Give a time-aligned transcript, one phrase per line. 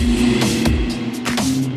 [0.00, 0.39] Thank you.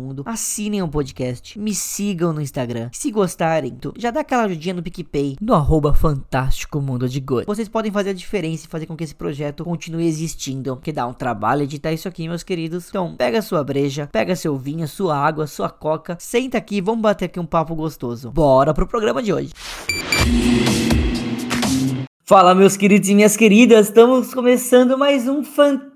[0.00, 2.90] mundo, assinem o podcast, me sigam no Instagram.
[2.92, 7.46] Se gostarem, já dá aquela ajudinha no PicPay, no arroba Fantástico Mundo de Good.
[7.46, 11.06] Vocês podem fazer a diferença e fazer com que esse projeto continue existindo, que dá
[11.06, 12.88] um trabalho editar isso aqui, meus queridos.
[12.88, 17.26] Então, pega sua breja, pega seu vinho, sua água, sua coca, senta aqui vamos bater
[17.26, 18.30] aqui um papo gostoso.
[18.30, 19.52] Bora pro programa de hoje.
[22.24, 25.89] Fala, meus queridos e minhas queridas, estamos começando mais um fantástico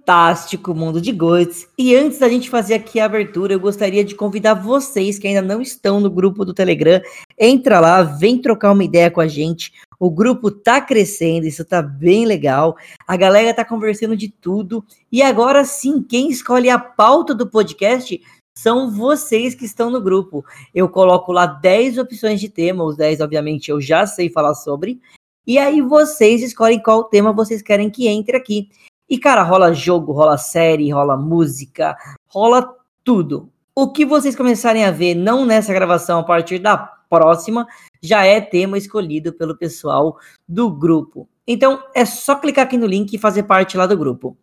[0.74, 1.66] mundo de Gods.
[1.78, 5.42] E antes da gente fazer aqui a abertura, eu gostaria de convidar vocês que ainda
[5.42, 7.00] não estão no grupo do Telegram,
[7.38, 9.72] entra lá, vem trocar uma ideia com a gente.
[9.98, 12.76] O grupo tá crescendo, isso tá bem legal.
[13.06, 14.84] A galera tá conversando de tudo.
[15.10, 18.20] E agora sim, quem escolhe a pauta do podcast
[18.56, 20.44] são vocês que estão no grupo.
[20.74, 25.00] Eu coloco lá 10 opções de tema, os 10, obviamente, eu já sei falar sobre.
[25.46, 28.68] E aí vocês escolhem qual tema vocês querem que entre aqui.
[29.08, 33.50] E, cara, rola jogo, rola série, rola música, rola tudo.
[33.74, 37.66] O que vocês começarem a ver, não nessa gravação, a partir da próxima,
[38.02, 40.16] já é tema escolhido pelo pessoal
[40.48, 41.28] do grupo.
[41.46, 44.36] Então, é só clicar aqui no link e fazer parte lá do grupo.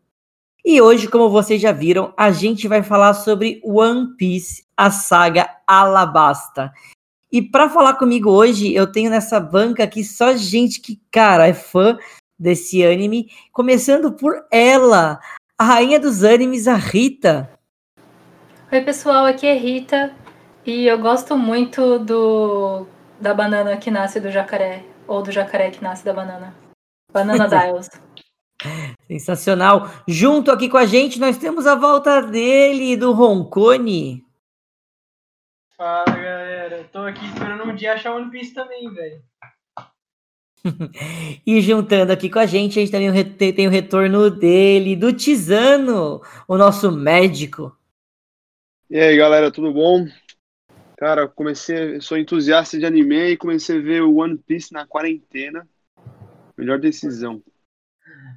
[0.63, 5.49] E hoje, como vocês já viram, a gente vai falar sobre One Piece, a saga
[5.65, 6.71] Alabasta.
[7.31, 11.53] E para falar comigo hoje, eu tenho nessa banca aqui só gente que, cara, é
[11.53, 11.97] fã
[12.41, 15.19] desse anime, começando por ela,
[15.55, 17.47] a rainha dos animes, a Rita.
[18.71, 20.11] Oi, pessoal, aqui é Rita
[20.65, 22.87] e eu gosto muito do
[23.19, 26.55] da banana que nasce do jacaré ou do jacaré que nasce da banana.
[27.13, 27.89] Banana Dials.
[29.07, 29.87] Sensacional.
[30.07, 34.25] Junto aqui com a gente, nós temos a volta dele, do Roncone.
[35.77, 36.89] Fala, galera.
[36.91, 39.21] Tô aqui esperando um dia achar One Piece também, velho.
[41.45, 46.21] e juntando aqui com a gente, a gente também tem o retorno dele, do Tizano,
[46.47, 47.75] o nosso médico.
[48.89, 50.05] E aí, galera, tudo bom?
[50.97, 55.67] Cara, comecei, sou entusiasta de anime e comecei a ver o One Piece na quarentena.
[56.57, 57.41] Melhor decisão.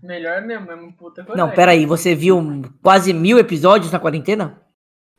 [0.03, 4.62] Melhor mesmo, é uma puta Não, peraí, você viu quase mil episódios na quarentena?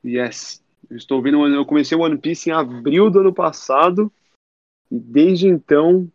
[0.04, 0.64] Yes.
[0.90, 4.12] Eu estou vendo, eu comecei o One Piece em abril do ano passado
[4.92, 6.08] e desde então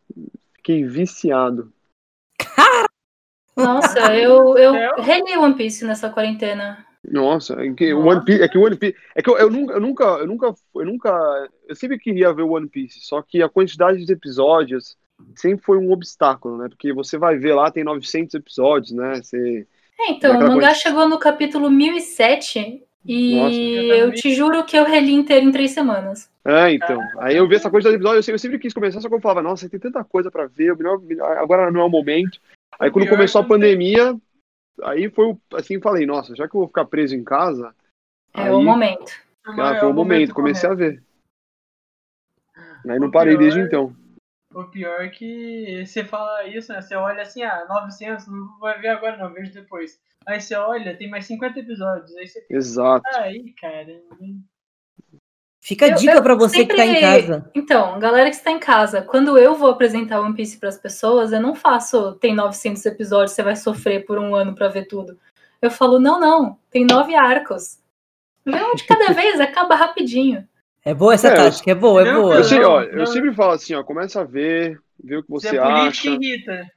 [0.61, 1.73] fiquei viciado.
[3.57, 4.73] Nossa, eu, eu
[5.03, 6.87] reli One Piece nessa quarentena.
[7.03, 9.51] Nossa, é que o One Piece, é que o One Piece, é que eu, eu,
[9.51, 13.23] nunca, eu nunca, eu nunca, eu nunca, eu sempre queria ver o One Piece, só
[13.23, 14.97] que a quantidade de episódios
[15.35, 16.69] sempre foi um obstáculo, né?
[16.69, 19.15] Porque você vai ver lá tem 900 episódios, né?
[19.23, 19.67] Você
[19.99, 23.57] é, então, o mangá chegou no capítulo 1007 e Nossa,
[23.99, 26.31] eu te juro que eu reli inteiro em três semanas.
[26.45, 27.01] É, então.
[27.19, 29.15] Aí eu vi essa coisa do episódio, eu sempre, eu sempre quis começar, só que
[29.15, 32.41] eu falava, nossa, tem tanta coisa pra ver, melhor, melhor, agora não é o momento.
[32.79, 34.17] Aí quando começou a pandemia,
[34.83, 37.75] aí foi assim, falei, nossa, já que eu vou ficar preso em casa.
[38.35, 39.13] É aí, o momento.
[39.45, 41.03] Ah, foi o momento, comecei a ver.
[42.89, 43.95] Aí não parei desde então.
[44.53, 46.81] O pior é que você fala isso, né?
[46.81, 50.01] Você olha assim, ah, 900, não vai ver agora não, vejo depois.
[50.27, 52.17] Aí você olha, tem mais 50 episódios.
[52.17, 53.03] Aí você Exato.
[53.15, 54.01] Aí, cara.
[55.63, 56.77] Fica a dica para você sempre...
[56.77, 57.51] que tá em casa.
[57.55, 61.33] Então, galera que está em casa, quando eu vou apresentar One Piece para as pessoas,
[61.33, 65.19] eu não faço tem 900 episódios, você vai sofrer por um ano para ver tudo.
[65.61, 67.79] Eu falo, não, não, tem nove arcos.
[68.45, 70.49] Vê um de cada vez, acaba rapidinho.
[70.83, 72.37] É boa essa é, tática, é boa, é boa.
[72.37, 75.51] Eu, sei, ó, eu sempre falo assim, ó, começa a ver, vê o que você,
[75.51, 76.09] você é acha.
[76.09, 76.71] Irrita.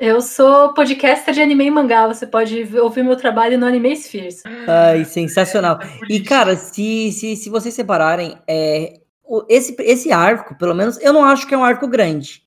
[0.00, 2.06] Eu sou podcaster de anime e mangá.
[2.06, 4.42] Você pode ouvir meu trabalho no Anime Spheres.
[4.66, 5.78] Ai, sensacional.
[5.82, 8.98] É, é e, cara, se, se, se vocês separarem, é,
[9.46, 12.42] esse, esse arco, pelo menos, eu não acho que é um arco grande.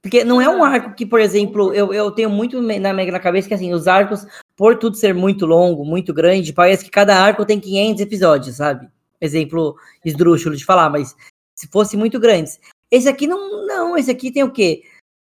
[0.00, 3.48] Porque não é um arco que, por exemplo, eu, eu tenho muito na minha cabeça
[3.48, 4.24] que assim, os arcos
[4.54, 8.86] por tudo ser muito longo, muito grande, parece que cada arco tem 500 episódios, sabe?
[9.20, 9.74] Exemplo
[10.04, 11.16] esdrúxulo de falar, mas
[11.56, 12.60] se fosse muito grandes.
[12.88, 14.82] Esse aqui não, não, esse aqui tem o quê?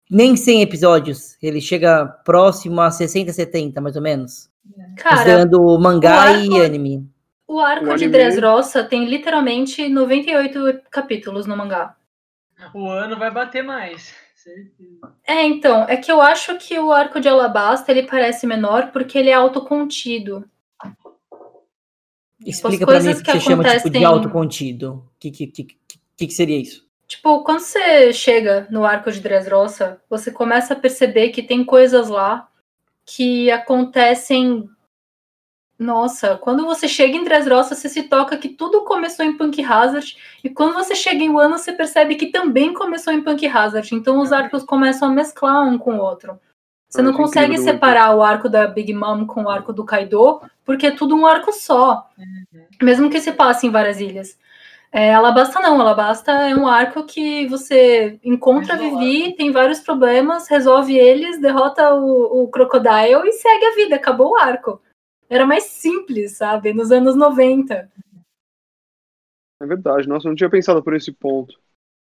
[0.09, 1.38] Nem 100 episódios.
[1.42, 4.50] Ele chega próximo a 60, 70, mais ou menos.
[4.98, 7.09] Cara, Considerando mangá o arco- e anime.
[7.48, 11.95] o arco O de anime- Dressrosa tem literalmente 98 capítulos no mangá.
[12.74, 14.13] O ano vai bater mais.
[15.27, 19.18] É, então, é que eu acho que o arco de Alabasta ele parece menor porque
[19.18, 20.45] ele é autocontido.
[22.45, 24.94] Explica pra mim coisas o que, que você chama tipo, de acontecem- autocontido.
[24.94, 25.63] O que, que, que,
[26.15, 26.87] que, que seria isso?
[27.07, 32.09] Tipo, quando você chega no arco de Dressrosa, você começa a perceber que tem coisas
[32.09, 32.50] lá
[33.06, 34.69] que acontecem.
[35.80, 40.18] Nossa, quando você chega em Dressrosa, você se toca que tudo começou em Punk Hazard,
[40.44, 43.95] e quando você chega em Wano, você percebe que também começou em Punk Hazard.
[43.95, 46.39] Então os arcos começam a mesclar um com o outro.
[46.89, 50.88] Você não consegue separar o arco da Big Mom com o arco do Kaido, porque
[50.88, 52.10] é tudo um arco só.
[52.81, 54.38] Mesmo que se passe em várias ilhas.
[54.92, 58.78] É, Alabasta não, Alabasta é um arco que você encontra a.
[58.78, 64.31] Vivi, tem vários problemas, resolve eles, derrota o, o Crocodile e segue a vida, acabou
[64.31, 64.81] o arco.
[65.30, 66.74] Era mais simples, sabe?
[66.74, 67.92] Nos anos 90.
[69.62, 71.60] É verdade, nossa, eu não tinha pensado por esse ponto.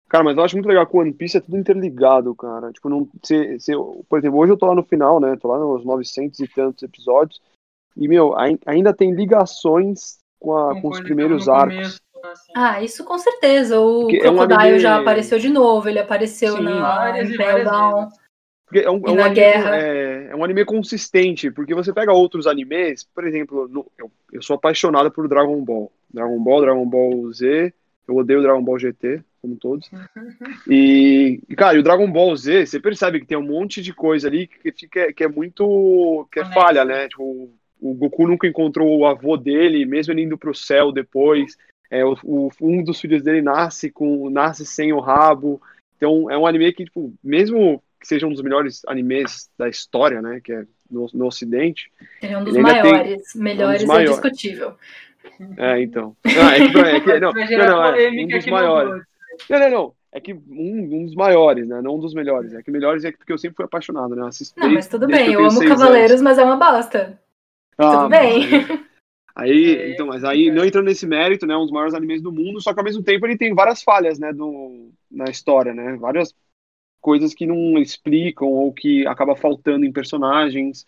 [0.08, 2.72] Cara, mas eu acho muito legal que o One Piece é tudo interligado, cara.
[2.72, 3.72] Tipo, não, se, se,
[4.10, 5.38] por exemplo, hoje eu tô lá no final, né?
[5.38, 7.42] Tô lá nos 900 e tantos episódios.
[7.96, 11.76] E, meu, ai- ainda tem ligações com, a, com os coisa que primeiros arcos.
[11.76, 12.02] começo,
[12.56, 13.80] Ah, isso com certeza.
[13.80, 16.64] O Porque é um Crocodile já apareceu de novo, ele apareceu Sim.
[16.64, 18.10] na várias várias Down.
[18.74, 19.78] é um, é um na anime, guerra.
[19.78, 24.42] é, é um anime consistente, porque você pega outros animes, por exemplo, no- eu, eu
[24.42, 25.92] sou apaixonado por Dragon Ball.
[26.14, 27.74] Dragon Ball, Dragon Ball Z,
[28.08, 29.90] eu odeio Dragon Ball GT, como todos.
[30.68, 34.28] E, cara, e o Dragon Ball Z, você percebe que tem um monte de coisa
[34.28, 36.28] ali que, fica, que é muito.
[36.32, 37.08] que é falha, né?
[37.08, 37.50] Tipo,
[37.82, 41.58] o Goku nunca encontrou o avô dele, mesmo ele indo pro céu depois.
[41.92, 45.62] É, o, o- um dos filhos dele nasce com nasce sem o rabo.
[45.98, 50.22] Então é um anime que, tipo, mesmo que seja um dos melhores animes da história,
[50.22, 50.40] né?
[50.44, 51.92] Que é no, no Ocidente.
[52.22, 53.36] Ele é um dos ainda tem- maiores.
[53.36, 54.12] Melhores é maiores.
[54.12, 54.76] discutível.
[55.58, 56.16] É, então.
[56.26, 59.04] Ah, é que, é que- não, não, não, é um dos maiores.
[59.50, 59.94] Não, não, não.
[60.14, 61.82] É que um, um dos maiores, né?
[61.82, 62.54] Não um dos melhores.
[62.54, 64.26] É que melhores é porque eu sempre fui apaixonado, né?
[64.28, 66.22] Assisto Não, mas tudo bem, eu tenho amo Cavaleiros, anos.
[66.24, 67.20] mas é uma bosta.
[67.78, 68.44] Ah, tudo bem.
[69.36, 71.56] Aí, É, então, mas aí, não entrando nesse mérito, né?
[71.56, 74.20] Um dos maiores animes do mundo, só que ao mesmo tempo ele tem várias falhas,
[74.20, 74.34] né?
[74.34, 75.96] Do, na história, né?
[75.98, 76.34] Várias
[77.00, 80.86] coisas que não explicam ou que acaba faltando em personagens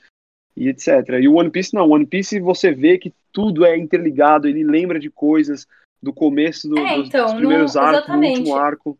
[0.55, 1.19] e etc.
[1.21, 1.89] E o One Piece não.
[1.89, 5.67] One Piece você vê que tudo é interligado, ele lembra de coisas
[6.01, 8.99] do começo do- É, dos, então, dos primeiros não- arcos, do último arco.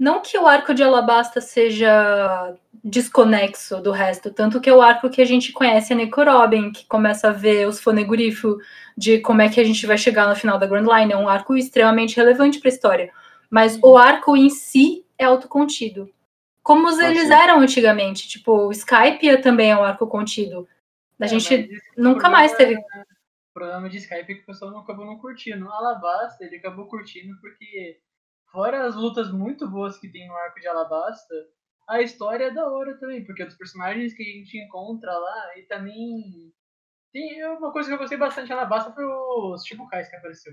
[0.00, 5.10] Não que o arco de Alabasta seja desconexo do resto, tanto que é o arco
[5.10, 8.56] que a gente conhece a Nico Robin, que começa a ver os fonegurifos
[8.96, 11.28] de como é que a gente vai chegar no final da Grand Line, é um
[11.28, 13.12] arco extremamente relevante para a história.
[13.50, 16.10] Mas o arco em si é autocontido.
[16.62, 17.32] Como os- Ah, eles sim.
[17.34, 20.66] eram antigamente, tipo, o Skype também é um arco contido.
[21.20, 24.78] A É, gente nunca mais teve O problema de Skype é que o pessoal não
[24.80, 25.66] acabou não curtindo.
[25.66, 27.98] O Alabasta, ele acabou curtindo porque,
[28.52, 31.34] fora as lutas muito boas que tem no arco de Alabasta,
[31.88, 35.62] a história é da hora também, porque os personagens que a gente encontra lá, e
[35.62, 36.52] também.
[37.12, 40.52] Tem uma coisa que eu gostei bastante de Alabasta foi os Chibukais que apareceu.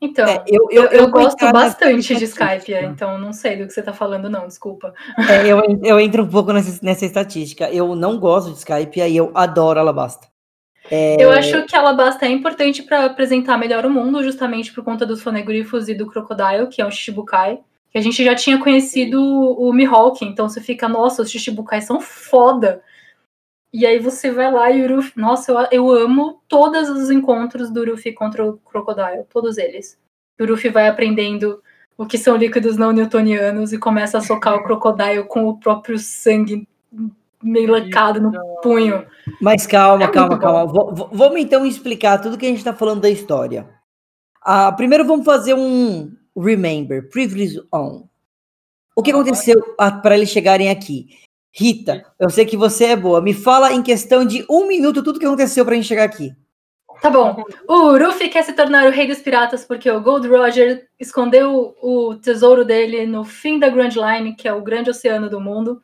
[0.00, 2.24] Então, É, eu, eu, eu vou gosto bastante de.
[2.24, 4.94] Skype, então não sei do que você tá falando, não, desculpa.
[5.28, 7.68] É, eu, eu entro um pouco nessa, nessa estatística.
[7.68, 10.28] Eu não gosto de Skype e eu adoro Alabasta.
[10.90, 15.06] É, Eu acho que Alabasta é importante para apresentar melhor o mundo, justamente por conta
[15.06, 17.60] dos fonegriffos e do Crocodile, que é um Shichibukai.
[17.90, 22.00] Que a gente já tinha conhecido o Mihawk, então você fica, nossa, os Shichibukais são
[22.00, 22.82] foda.
[23.72, 25.12] E aí você vai lá e o Ruffy.
[25.16, 29.98] Nossa, eu, eu amo todos os encontros do Ruffy contra o Crocodile, todos eles.
[30.40, 31.62] O Ruffy vai aprendendo
[31.96, 35.98] o que são líquidos não newtonianos e começa a socar o Crocodile com o próprio
[35.98, 36.66] sangue
[37.42, 38.32] meio lecado no
[38.62, 39.06] punho.
[39.40, 40.66] Mas calma, É calma, calma.
[40.66, 43.68] V- vamos então explicar tudo que a gente tá falando da história.
[44.42, 48.04] Ah, primeiro vamos fazer um remember, privilege on.
[48.96, 49.56] O que Ah, aconteceu
[50.02, 51.08] para eles chegarem aqui?
[51.52, 53.20] Rita, eu sei que você é boa.
[53.20, 56.32] Me fala em questão de um minuto tudo que aconteceu pra gente chegar aqui.
[57.02, 57.42] Tá bom.
[57.66, 62.14] O Ruffy quer se tornar o rei dos piratas porque o Gold Roger escondeu o
[62.16, 65.80] tesouro dele no fim da Grand Line, que é o grande oceano do mundo.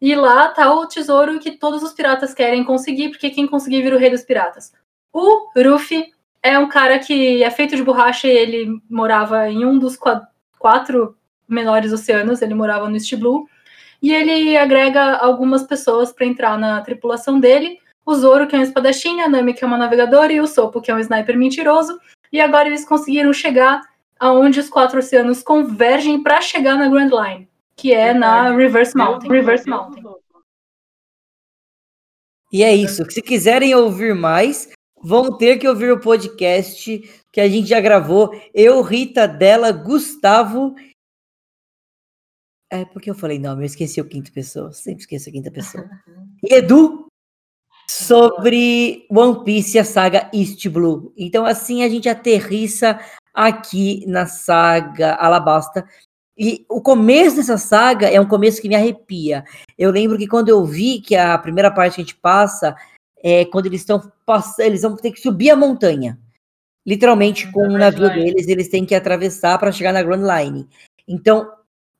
[0.00, 3.96] E lá tá o tesouro que todos os piratas querem conseguir, porque quem conseguir vira
[3.96, 4.72] o rei dos piratas.
[5.12, 9.78] O Ruffy é um cara que é feito de borracha e ele morava em um
[9.78, 10.26] dos qua-
[10.58, 11.16] quatro
[11.46, 13.46] menores oceanos, ele morava no East Blue.
[14.02, 17.78] E ele agrega algumas pessoas para entrar na tripulação dele.
[18.06, 20.80] o Zoro, que é um espadachim, a Nami, que é uma navegadora, e o Sopo,
[20.80, 22.00] que é um sniper mentiroso.
[22.32, 23.82] E agora eles conseguiram chegar
[24.18, 27.48] aonde os quatro oceanos convergem para chegar na Grand Line,
[27.80, 29.30] que é na Reverse Mountain.
[29.30, 30.02] Reverse Mountain.
[32.52, 33.08] E é isso.
[33.10, 34.68] Se quiserem ouvir mais,
[35.02, 36.98] vão ter que ouvir o podcast
[37.32, 38.38] que a gente já gravou.
[38.52, 40.74] Eu, Rita, dela, Gustavo.
[42.70, 44.72] É porque eu falei, não, eu esqueci o quinto pessoa.
[44.72, 45.88] Sempre esqueço a quinta pessoa.
[46.42, 47.06] E Edu
[47.86, 51.12] sobre One Piece a saga East Blue.
[51.18, 52.98] Então, assim, a gente aterrissa
[53.34, 55.86] aqui na saga Alabasta.
[56.42, 59.44] E o começo dessa saga é um começo que me arrepia.
[59.76, 62.74] Eu lembro que quando eu vi que a primeira parte que a gente passa
[63.22, 64.10] é quando eles estão
[64.58, 66.18] eles vão ter que subir a montanha.
[66.86, 70.66] Literalmente, com o navio deles, eles têm que atravessar para chegar na Grand Line.
[71.06, 71.46] Então,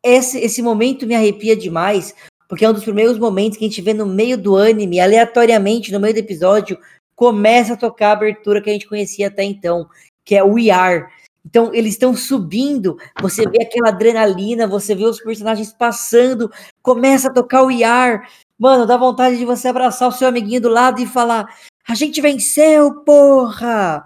[0.02, 2.14] esse, esse momento me arrepia demais,
[2.48, 5.92] porque é um dos primeiros momentos que a gente vê no meio do anime, aleatoriamente,
[5.92, 6.78] no meio do episódio,
[7.14, 9.86] começa a tocar a abertura que a gente conhecia até então,
[10.24, 11.08] que é o We Are.
[11.44, 16.50] Então, eles estão subindo, você vê aquela adrenalina, você vê os personagens passando,
[16.82, 18.26] começa a tocar o Are.
[18.58, 21.46] Mano, dá vontade de você abraçar o seu amiguinho do lado e falar:
[21.88, 24.04] A gente venceu, porra!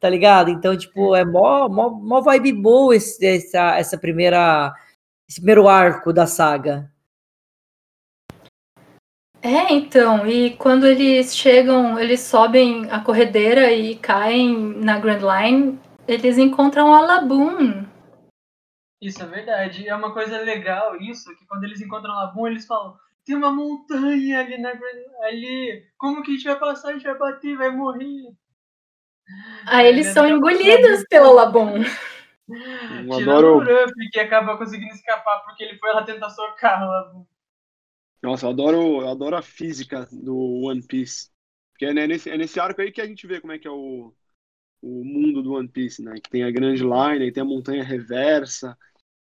[0.00, 0.50] Tá ligado?
[0.50, 4.72] Então, tipo, é mó, mó, mó vibe boa esse, essa, essa primeira,
[5.28, 6.90] esse primeiro arco da saga.
[9.42, 15.78] É, então, e quando eles chegam, eles sobem a corredeira e caem na Grand Line,
[16.10, 17.86] eles encontram a Labum.
[19.00, 19.88] Isso é verdade.
[19.88, 23.52] É uma coisa legal isso, que quando eles encontram a Labum, eles falam, tem uma
[23.52, 24.72] montanha ali na
[25.22, 25.86] ali.
[25.96, 26.88] Como que a gente vai passar?
[26.88, 28.34] A gente vai bater, vai morrer.
[29.66, 31.82] Aí eles são engolidos pela Labum.
[32.50, 33.56] Tirando adoro...
[33.56, 37.24] o Ruff, que acaba conseguindo escapar porque ele foi lá tentar socar a Labum.
[38.22, 41.30] Nossa, eu adoro, eu adoro a física do One Piece.
[41.70, 43.70] Porque é nesse, é nesse arco aí que a gente vê como é que é
[43.70, 44.12] o,
[44.82, 46.14] o mundo do One Piece, né?
[46.22, 48.76] Que tem a Grand Line, aí tem a montanha reversa,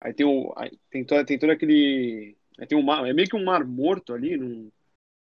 [0.01, 2.35] aí tem, o, aí tem, todo, tem todo aquele.
[2.59, 4.69] Aí tem um mar, é meio que um mar morto ali, num,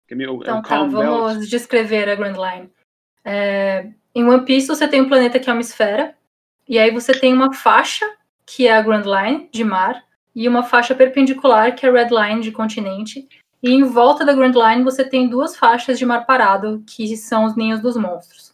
[0.08, 1.50] que é meio, então é um tá, vamos belt.
[1.50, 2.70] descrever a Grand Line.
[3.24, 6.16] É, em One Piece você tem um planeta que é uma esfera,
[6.68, 8.06] e aí você tem uma faixa,
[8.46, 10.04] que é a Grand Line, de mar,
[10.36, 13.28] e uma faixa perpendicular, que é a Red Line, de continente,
[13.64, 17.46] e em volta da Grand Line você tem duas faixas de mar parado, que são
[17.46, 18.45] os ninhos dos monstros.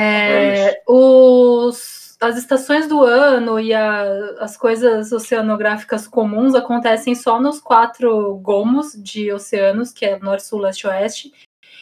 [0.00, 4.02] É, os, as estações do ano e a,
[4.38, 10.60] as coisas oceanográficas comuns acontecem só nos quatro gomos de oceanos, que é norte, sul,
[10.60, 11.32] leste e oeste.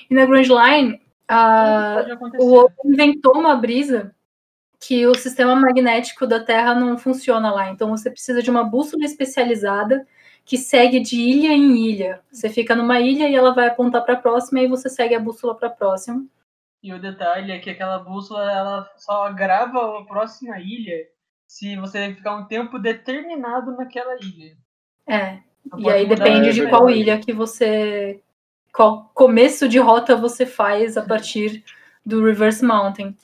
[0.09, 2.07] E na Grand Line, a,
[2.39, 4.15] o inventou uma brisa
[4.81, 7.71] que o sistema magnético da Terra não funciona lá.
[7.71, 10.07] Então você precisa de uma bússola especializada
[10.45, 12.21] que segue de ilha em ilha.
[12.31, 15.21] Você fica numa ilha e ela vai apontar para a próxima e você segue a
[15.21, 16.25] bússola para a próxima.
[16.87, 21.09] E o detalhe é que aquela bússola ela só grava a próxima ilha
[21.45, 24.57] se você ficar um tempo determinado naquela ilha.
[25.05, 25.38] É.
[25.64, 28.23] Não e aí depende de qual ilha que você.
[28.73, 31.64] Qual começo de rota você faz a partir
[32.05, 33.16] do Reverse Mountain.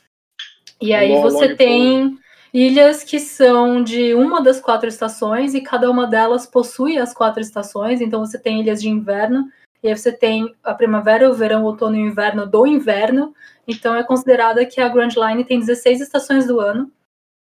[0.81, 2.19] E aí você tem
[2.53, 7.41] ilhas que são de uma das quatro estações e cada uma delas possui as quatro
[7.41, 8.01] estações.
[8.01, 9.49] Então você tem ilhas de inverno,
[9.83, 13.35] e aí você tem a primavera, o verão, o outono e o inverno do inverno.
[13.67, 16.91] Então é considerada que a Grand Line tem 16 estações do ano.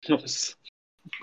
[0.09, 0.55] Nossa.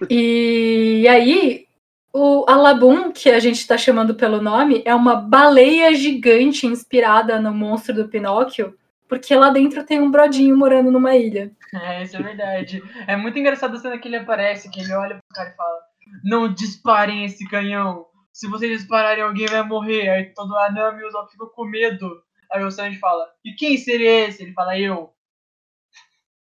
[0.10, 1.68] E, e aí,
[2.14, 7.54] o Alabum, que a gente está chamando pelo nome, é uma baleia gigante inspirada no
[7.54, 11.52] monstro do Pinóquio, porque lá dentro tem um brodinho morando numa ilha.
[11.74, 12.84] É, isso é verdade.
[13.08, 15.80] É muito engraçado a cena que ele aparece, que ele olha pro cara e fala:
[16.24, 18.06] Não disparem esse canhão.
[18.40, 20.08] Se vocês dispararem, alguém vai morrer.
[20.08, 22.24] Aí todo Anami e o Zop ficam com medo.
[22.50, 24.44] Aí o Sanji fala: E quem seria esse?
[24.44, 25.12] Ele fala: Eu.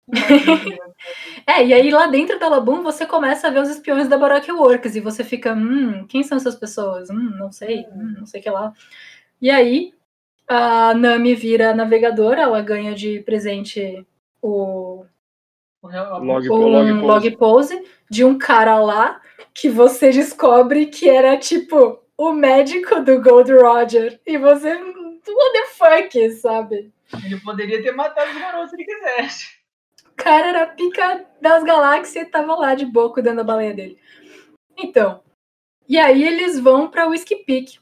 [1.47, 4.51] é, e aí lá dentro da Labum você começa a ver os espiões da Baroque
[4.51, 7.11] Works e você fica, hum, quem são essas pessoas?
[7.11, 8.73] Hum, não sei, hum, não sei o que lá.
[9.41, 9.93] E aí
[10.49, 14.07] a Nami vira navegadora, ela ganha de presente
[14.41, 15.05] o
[15.83, 17.03] log, um log pose.
[17.03, 19.21] log pose de um cara lá
[19.55, 25.67] que você descobre que era tipo o médico do Gold Roger e você what the
[25.75, 26.93] fuck, sabe?
[27.25, 29.63] Ele poderia ter matado os garotos se ele quisesse.
[30.07, 33.99] O cara era pica das galáxias e tava lá de boa cuidando da baleia dele.
[34.77, 35.23] Então,
[35.89, 37.81] e aí eles vão pra Whiskey Peak.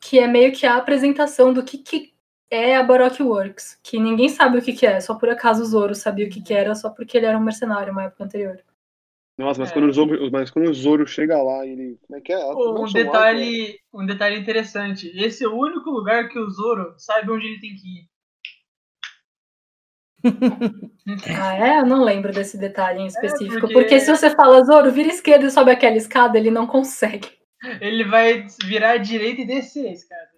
[0.00, 2.12] Que é meio que a apresentação do que, que
[2.50, 3.78] é a Baroque Works.
[3.82, 6.42] Que ninguém sabe o que, que é, só por acaso o Zoro sabia o que,
[6.42, 8.62] que era, só porque ele era um mercenário uma época anterior.
[9.40, 9.72] Nossa, mas, É.
[9.72, 11.98] quando o Zoro, mas quando o Zoro chega lá, ele.
[12.06, 12.40] Como é que é?
[12.40, 12.92] É Um que chama lá?
[12.92, 15.10] detalhe, um detalhe interessante.
[15.14, 18.10] Esse é o único lugar que o Zoro sabe onde ele tem que ir.
[21.40, 21.78] Ah, é?
[21.80, 23.60] Eu não lembro desse detalhe em específico.
[23.60, 23.98] porque- porque...
[24.00, 27.28] se você fala, Zoro, vira esquerda e sobe aquela escada, ele não consegue.
[27.80, 30.28] Ele vai virar à direita e descer a escada.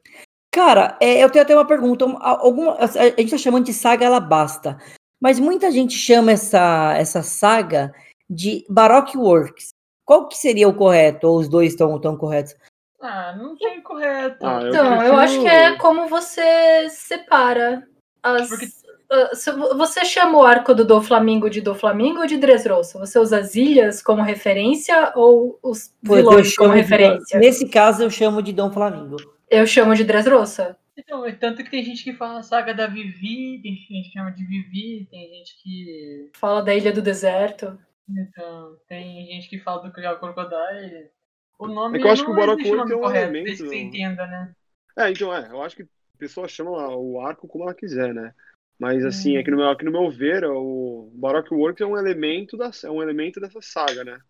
[0.55, 2.07] Cara, é, eu tenho até uma pergunta.
[2.07, 4.79] Um, a- Alguma, a, a gente tá chamando de saga Alabasta,
[5.21, 7.93] mas muita gente chama essa, essa saga
[8.29, 9.71] de Baroque Works.
[10.05, 11.27] Qual que seria o correto?
[11.29, 12.55] Ou os dois estão tão corretos?
[13.01, 14.45] Ah, não tem correto.
[14.47, 17.87] Ah, eu Então, eu prefiro- acho que é como você separa
[18.23, 18.49] as.
[18.49, 18.67] Porque-
[19.11, 19.31] ah,
[19.77, 22.99] Você chama o arco do Doflamingo de Doflamingo ou de Dressrosa?
[22.99, 27.39] Você usa as ilhas como referência ou os eu vilões como de- referência?
[27.39, 29.17] nesse caso, eu chamo de Dom Flamingo.
[29.51, 30.77] Eu chamo de Dressrosa.
[30.97, 34.31] Então, é tanto que tem gente que fala saga da Vivi, tem gente que chama
[34.31, 36.31] de Vivi, tem gente que.
[36.35, 37.79] Fala da Ilha do Deserto.
[38.09, 41.11] Então, tem gente que fala do Criar Crocodile.
[41.59, 43.69] O nome É que eu acho que o Works é um correto, elemento, desde que
[43.69, 43.89] você não.
[43.89, 44.55] entenda, né?
[44.99, 45.87] É, então é, eu acho que a
[46.19, 48.35] pessoa chama o arco como ela quiser, né?
[48.79, 49.41] Mas assim, Hum.
[49.41, 52.91] aqui no meu, aqui no meu ver, o Baroque Works é um elemento da, é
[52.91, 54.21] um elemento dessa saga, né?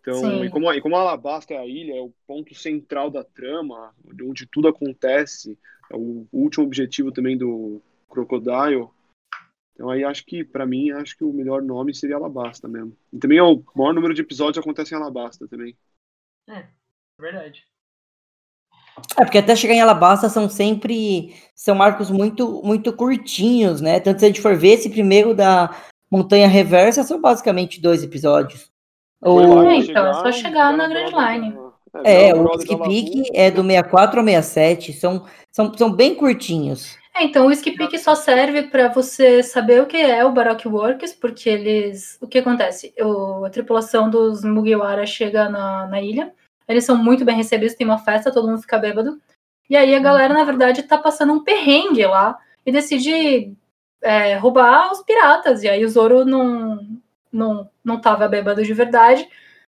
[0.00, 0.44] Então, Sim.
[0.44, 4.46] e como, e como Alabasta é a ilha, é o ponto central da trama, onde
[4.46, 5.58] tudo acontece,
[5.90, 8.88] é o último objetivo também do Crocodile.
[9.78, 12.96] Então aí acho que, pra mim, acho que o melhor nome seria Alabasta mesmo.
[13.12, 15.76] E também é o maior número de episódios acontece em Alabasta também.
[17.16, 17.62] Verdade.
[19.16, 21.32] É, porque até chegar em Alabasta são sempre.
[21.54, 24.00] São arcos muito, muito curtinhos, né?
[24.00, 25.70] Tanto se a gente for ver, esse primeiro da
[26.10, 28.72] Montanha Reversa são basicamente dois episódios.
[29.20, 31.56] Foi O, lá É, então, é só chegar na Grand Line.
[32.02, 33.22] é, viraram o Skip Lagoon.
[33.32, 34.92] é do 64 ao 67.
[34.94, 36.98] São, são, são bem curtinhos.
[37.18, 41.12] É, então o Skip só serve para você saber o que é o Baroque Works,
[41.14, 42.16] porque eles.
[42.20, 42.94] O que acontece?
[43.00, 46.32] O- a tripulação dos Mugiwara chega na, na ilha,
[46.68, 49.20] eles são muito bem recebidos, tem uma festa, todo mundo fica bêbado.
[49.68, 53.52] E aí a galera, na verdade, tá passando um perrengue lá e decide
[54.00, 55.62] é, roubar os piratas.
[55.64, 56.78] E aí o Zoro não,
[57.32, 59.28] não, não tava bêbado de verdade,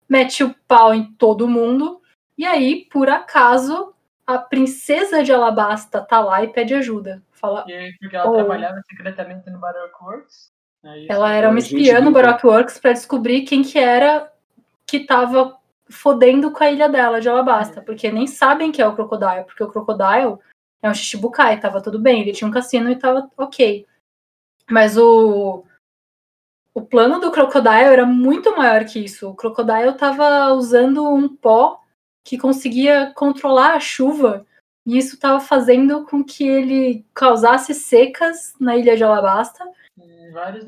[0.09, 2.01] mete o pau em todo mundo.
[2.37, 3.93] E aí, por acaso,
[4.25, 7.21] a princesa de Alabasta tá lá e pede ajuda.
[7.35, 8.33] Fala, E porque ela Oh.
[8.33, 10.49] trabalhava secretamente no Baroque Works.
[10.83, 12.11] Aí, ela assim, era uma espiã no né?
[12.11, 14.31] Baroque Works pra descobrir quem que era
[14.87, 15.57] que tava
[15.89, 19.63] fodendo com a ilha dela de Alabasta, porque nem sabem que é o Crocodile, porque
[19.63, 20.37] o Crocodile
[20.81, 23.85] é um Shichibukai, tava tudo bem, ele tinha um cassino e tava ok.
[24.69, 25.63] Mas o
[26.73, 29.29] o plano do Crocodile era muito maior que isso.
[29.29, 31.79] O Crocodile tava usando um pó
[32.23, 34.45] que conseguia controlar a chuva
[34.85, 39.63] e isso tava fazendo com que ele causasse secas na ilha de Alabasta.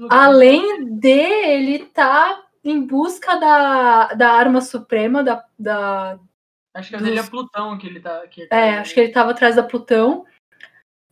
[0.10, 6.18] Além de ele estar em busca da, da arma suprema, da, da.
[6.74, 8.28] Acho que é dos- dele é Plutão que ele tá.
[8.28, 10.26] Que ele tá- É, acho que ele estava atrás da Plutão.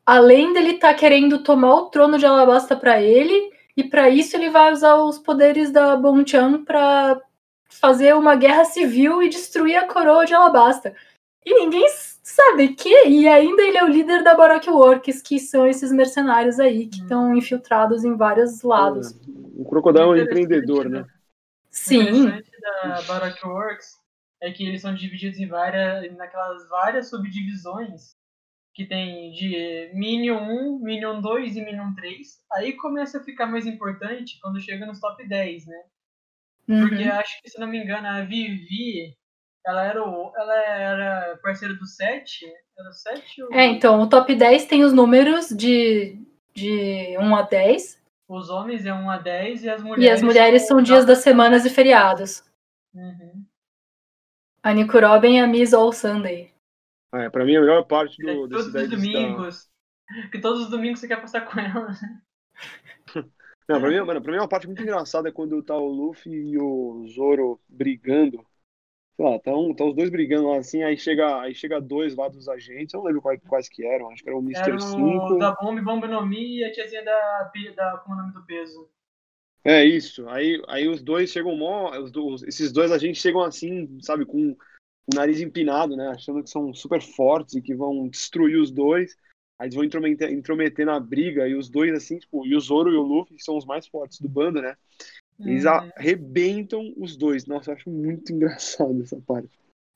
[0.06, 4.50] Além dele estar querendo tomar o trono de Alabasta para ele, e para isso ele
[4.50, 7.20] vai usar os poderes da Bonchan para
[7.68, 10.96] fazer uma guerra civil e destruir a coroa de Alabasta.
[11.44, 11.88] E ninguém
[12.26, 16.60] sabe que, e ainda ele é o líder da Baroque Works, que são esses mercenários
[16.60, 17.04] aí que Hum.
[17.04, 19.16] estão infiltrados em vários lados.
[19.56, 21.02] O Crocodile é um empreendedor, né?
[21.02, 21.08] O
[21.70, 24.00] Sim, interessante da Baroque Works
[24.42, 28.16] é que eles são divididos em várias, naquelas várias subdivisões
[28.74, 32.42] que tem de Minion 1, Minion 2 e Minion 3.
[32.54, 35.84] Aí começa a ficar mais importante quando chega nos top 10, né?
[36.66, 37.12] Porque uhum.
[37.12, 39.16] acho que, se não me engano, a Vivi,
[39.66, 42.46] ela era, o, ela era parceira do 7?
[42.78, 43.54] Era o 7 ou...
[43.54, 46.22] É, então, o top 10 tem os números de,
[46.54, 48.04] de 1 a 10.
[48.28, 50.04] Os homens é 1 a 10 e as mulheres...
[50.06, 52.44] E as mulheres são dias das semanas e feriados.
[52.94, 53.46] Uhum.
[54.64, 56.52] A Nico Robin é a Miss All Sunday.
[57.12, 59.70] Ah, é, pra mim, a melhor parte É, do, todos desse os 10 domingos.
[60.32, 61.88] Que todos os domingos você quer passar com ela.
[61.88, 62.22] né?
[63.68, 66.32] Não, pra mim, mano, pra mim uma parte muito engraçada é quando tá o Luffy
[66.32, 68.46] e o Zoro brigando.
[69.16, 72.50] Sei lá, tá os dois brigando lá assim, aí chega, aí chega dois lá dos
[72.50, 74.62] agentes, eu não lembro quais, quais que eram, acho que era o Mr.
[74.62, 75.38] Era o 5.
[75.38, 77.98] da Bomb, Bomb no Mi e a tiazinha da, da.
[78.00, 78.90] Como é o nome do peso?
[79.64, 80.28] É isso.
[80.30, 81.92] Aí, aí os dois chegam mó.
[81.98, 86.10] Os, esses dois agentes chegam assim, sabe, com o nariz empinado, né?
[86.10, 89.16] Achando que são super fortes e que vão destruir os dois.
[89.58, 92.92] Aí eles vão intrometer, intrometer na briga, e os dois, assim, tipo, e o Zoro
[92.92, 94.76] e o Luffy são os mais fortes do bando, né?
[95.40, 97.46] Eles Hum, arrebentam os dois.
[97.46, 99.50] Nossa, eu acho muito engraçado essa parte.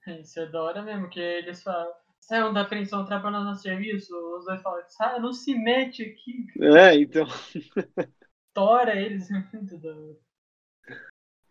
[0.08, 1.94] Isso é da hora mesmo, que eles falam.
[2.20, 6.96] Saiam da apreensão, trabalhando no serviço, os dois falam, ah, não se mete aqui, É,
[6.96, 7.26] então.
[8.54, 10.18] tora eles, é muito da hora.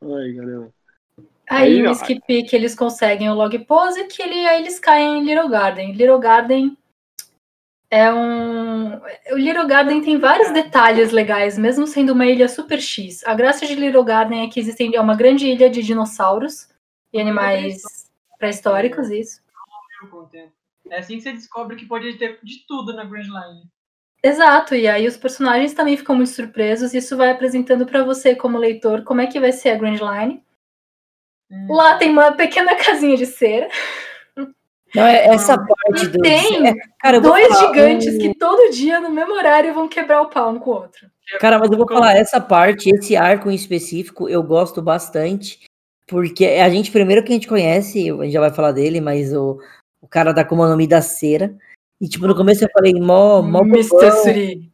[0.02, 0.72] Ai, caramba.
[1.50, 5.18] Aí, Aí, o Skip que eles conseguem o log pose, que ele, aí eles caem
[5.18, 5.92] em Little Garden.
[5.92, 6.76] Little Garden
[7.90, 8.96] é um.
[9.32, 13.24] O Little Garden tem vários detalhes legais, mesmo sendo uma ilha super X.
[13.24, 16.68] A graça de Little Garden é que existem é uma grande ilha de dinossauros
[17.12, 17.82] e animais
[18.38, 19.40] pré-históricos, isso.
[20.90, 23.62] É assim que você descobre que pode ter de tudo na Grand Line.
[24.22, 26.92] Exato, e aí os personagens também ficam muito surpresos.
[26.92, 30.42] Isso vai apresentando pra você, como leitor, como é que vai ser a Grand Line.
[31.50, 31.66] Hum.
[31.72, 33.68] Lá tem uma pequena casinha de cera.
[34.94, 36.20] Não, é essa parte do.
[36.20, 40.22] tem é, cara, dois falar, gigantes o- que todo dia, no mesmo horário, vão quebrar
[40.22, 41.06] o pau um com o outro.
[41.40, 45.60] Cara, mas eu vou falar, essa parte, esse arco em específico, eu gosto bastante.
[46.06, 49.34] Porque a gente, primeiro que a gente conhece, a gente já vai falar dele, mas
[49.34, 49.58] o,
[50.00, 51.54] o cara da Akuma no Mi da cera.
[52.00, 53.88] E, tipo, no começo eu falei, mó, mó Mr.
[53.90, 54.10] bobão.
[54.22, 54.72] Suri.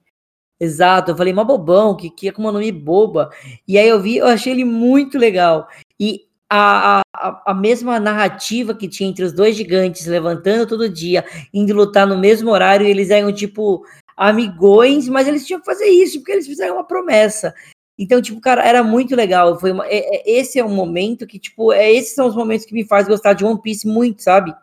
[0.61, 3.31] Exato, eu falei, mó bobão, que, que Akuma no Mi boba.
[3.67, 5.67] E aí eu vi, eu achei ele muito legal.
[5.99, 11.25] E a, a, a- mesma narrativa que tinha entre os dois gigantes levantando todo dia,
[11.53, 13.85] indo lutar no mesmo horário, eles eram, tipo,
[14.17, 17.55] amigões, mas eles tinham que fazer isso, porque eles fizeram uma promessa.
[17.99, 19.59] Então, tipo, cara, era muito legal.
[19.59, 22.67] Foi uma- é- é- esse é um momento que, tipo, é, esses são os momentos
[22.67, 24.55] que me faz gostar de One Piece muito, sabe?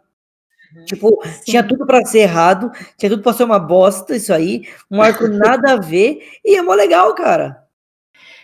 [0.86, 5.01] Tipo, tinha tudo pra ser errado, tinha tudo pra ser uma bosta, isso aí, um
[5.01, 5.27] arco
[5.60, 7.61] nada a ver, e é mó legal, cara.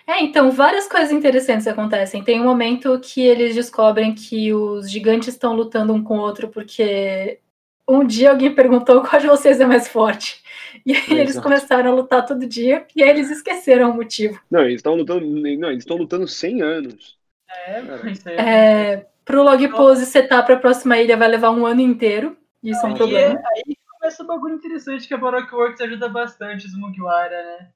[0.08, 2.24] É, então, várias coisas interessantes acontecem.
[2.24, 6.48] Tem um momento que eles descobrem que os gigantes estão lutando um com o outro
[6.48, 7.40] porque
[7.88, 10.42] um dia alguém perguntou qual de vocês é mais forte.
[10.86, 11.44] E aí eles Exato.
[11.44, 14.40] começaram a lutar todo dia e aí eles esqueceram o motivo.
[14.50, 15.26] Não, eles estão lutando.
[15.26, 17.18] Não, eles estão lutando 100 anos.
[17.50, 18.36] É, isso aí.
[18.38, 22.38] É, pro log pose setar pra próxima ilha vai levar um ano inteiro.
[22.64, 23.42] Isso é um Aí, problema.
[23.56, 27.70] aí começa um bagulho interessante que a Baroque Works ajuda bastante os Mugiwara, né?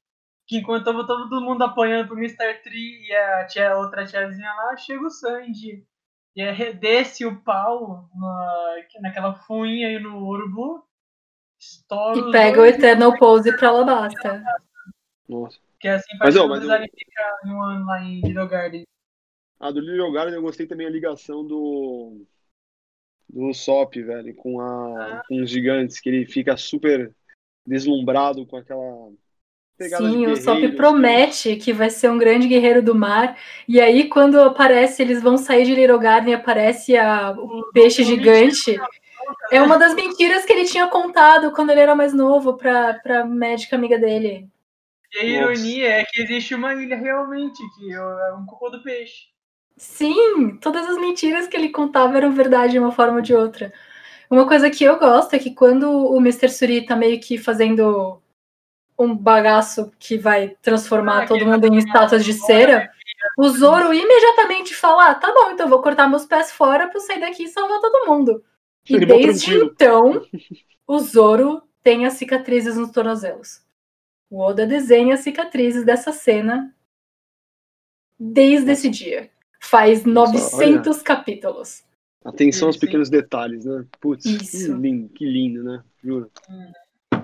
[0.52, 2.56] Que enquanto tava todo mundo apanhando pro Mr.
[2.62, 5.88] Tree e a tia, outra tiazinha lá, chega o Sanji.
[6.36, 10.84] E aí desce o pau na, naquela fuinha aí no urubu.
[11.58, 14.44] Estoura E pega o Eternal Pose pra Alabasta.
[15.26, 15.58] Nossa.
[15.80, 18.48] Que é assim Mas, faz ó, mas precisarem ficar em um ano lá em Little
[18.50, 18.84] Garden.
[19.58, 22.26] A do Little Garden eu gostei também a ligação do.
[23.30, 27.16] Do Sop, velho, com, a, com os gigantes, que ele fica super
[27.66, 29.14] deslumbrado com aquela
[29.82, 33.38] pegada Sim, o Sop promete que vai ser um grande guerreiro do mar.
[33.67, 38.04] E aí, quando aparece, eles vão sair de Little Garden e aparece a, o peixe
[38.04, 38.80] gigante.
[39.52, 43.26] É uma das mentiras que ele tinha contado quando ele era mais novo pra, pra
[43.26, 44.48] médica amiga dele.
[45.13, 49.32] E a ironia é que existe uma ilha realmente, que é um cocô do peixe.
[49.76, 53.74] Sim, todas as mentiras que ele contava eram verdade de uma forma ou de outra.
[54.30, 56.50] Uma coisa que eu gosto é que quando o Mr.
[56.50, 58.22] Suri tá meio que fazendo
[59.04, 62.92] um bagaço que vai transformar Ah, todo mundo em estátuas de cera,
[63.38, 66.98] o Zoro imediatamente fala: ah, tá bom, então eu vou cortar meus pés fora pra
[66.98, 68.44] eu sair daqui e salvar todo mundo.
[68.90, 70.26] E Ele desde então,
[70.88, 73.62] o Zoro tem as cicatrizes nos tornozelos.
[74.30, 76.74] O Oda desenha as cicatrizes dessa cena
[78.20, 79.30] desde esse dia.
[79.60, 81.84] Faz Nossa, 900 capítulos.
[82.24, 82.82] Atenção aos Sim.
[82.82, 83.86] pequenos detalhes, né?
[84.00, 85.84] Putz, que lindo, que lindo, né?
[86.04, 86.32] Juro.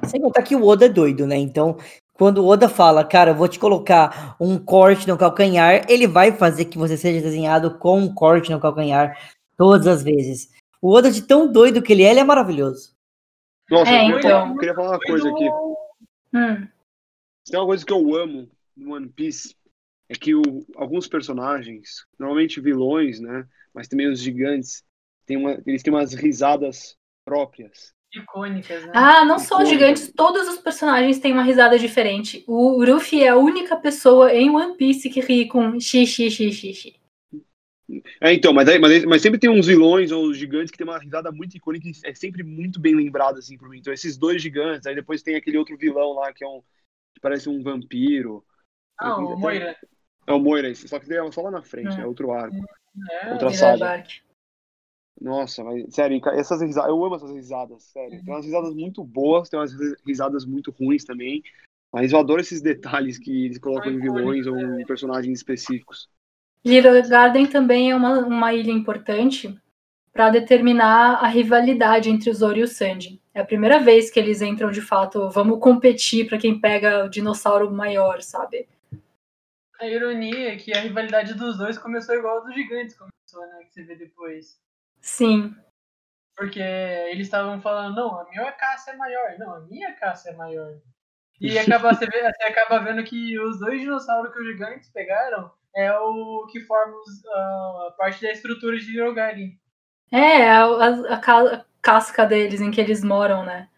[0.07, 1.35] Sem contar que o Oda é doido, né?
[1.37, 1.77] Então,
[2.13, 6.31] quando o Oda fala, cara, eu vou te colocar um corte no calcanhar, ele vai
[6.31, 9.17] fazer que você seja desenhado com um corte no calcanhar
[9.57, 10.49] todas as vezes.
[10.81, 12.95] O Oda, de tão doido que ele é, ele é maravilhoso.
[13.69, 14.31] Nossa, É, eu, queria então.
[14.31, 15.49] falar, eu queria falar uma coisa aqui.
[16.33, 16.67] Hum,
[17.45, 19.55] tem uma coisa que eu amo no One Piece
[20.09, 23.45] é que o- alguns personagens, normalmente vilões, né?
[23.73, 24.83] Mas também os gigantes,
[25.25, 27.93] tem uma, eles têm umas risadas próprias.
[28.17, 28.91] Icônicas, né?
[28.95, 29.69] Ah, não só os Icônica.
[29.73, 32.43] gigantes, todos os personagens têm uma risada diferente.
[32.47, 36.95] O Luffy é a única pessoa em One Piece que ri com xixi, xixi, xixi.
[38.19, 40.85] É, então, mas, aí- mas, mas sempre tem uns vilões ou os gigantes que tem
[40.85, 43.77] uma risada muito icônica e é sempre muito bem lembrado, assim, por mim.
[43.79, 46.61] Então, esses dois gigantes, aí depois tem aquele outro vilão lá que é um.
[47.13, 48.43] que parece um vampiro.
[48.99, 49.75] Ah, o Moira.
[50.25, 52.01] É o Moira, só que ele é só lá na frente, Hum.
[52.01, 52.57] é outro arco.
[53.09, 53.77] É, Outra saga.
[53.77, 54.09] Bark.
[55.19, 58.21] Nossa, mas, sério, essas risadas, eu amo essas risadas, sério.
[58.23, 61.41] Tem umas risadas muito boas, tem umas ri- risadas muito ruins também.
[61.91, 66.07] Mas eu adoro esses detalhes que eles colocam em vilões ou em personagens específicos.
[66.63, 69.59] Little Garden também é uma, uma ilha importante
[70.13, 73.21] para determinar a rivalidade entre o Zoro e o Sanji.
[73.33, 77.09] É a primeira vez que eles entram de fato, vamos competir para quem pega o
[77.09, 78.67] dinossauro maior, sabe?
[79.81, 83.63] A ironia é que a rivalidade dos dois começou igual a dos gigantes começou, né?
[83.65, 84.59] Que você vê depois.
[85.13, 85.55] Sim,
[86.35, 89.37] Porque eles estavam falando, não, a minha caça é maior.
[89.39, 90.77] Não, a minha caça é maior.
[91.41, 95.51] E acaba, você, vê, você acaba vendo que os dois dinossauros que os gigantes pegaram
[95.75, 99.59] é o que forma os, a parte da estrutura de Rogari.
[100.11, 103.69] É, a, a, a ca- a casca deles em que eles moram, né?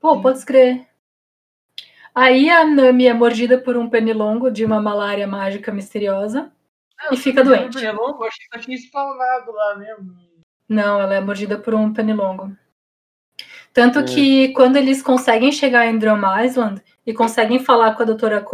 [0.00, 0.86] Pô, pode escrever.
[2.14, 6.52] Aí a Nami é mordida por um pernilongo de uma malária mágica misteriosa.
[7.10, 7.74] E fica doente.
[7.74, 10.23] Pernilongo, eu achei que só tinha spawnado lá mesmo.
[10.68, 12.56] Não, ela é mordida por um pernilongo.
[13.72, 14.02] Tanto É.
[14.04, 18.44] que quando eles conseguem chegar em Drum Island e conseguem falar com a doutora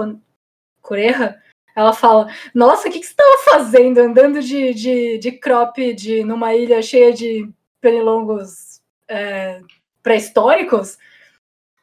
[0.80, 1.40] Correia,
[1.76, 6.24] ela fala: Nossa, o que, que você estava fazendo andando de, de, de crop de,
[6.24, 7.48] numa ilha cheia de
[7.80, 9.60] pernilongos é,
[10.02, 10.98] pré-históricos?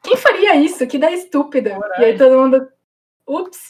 [0.02, 0.86] Quem faria isso?
[0.86, 1.78] Que ideia estúpida.
[1.98, 2.68] E aí todo mundo.
[3.26, 3.68] Ups.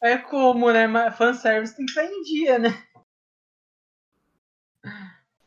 [0.00, 0.86] É como, né?
[1.12, 2.76] Fanservice tem que estar em dia, né?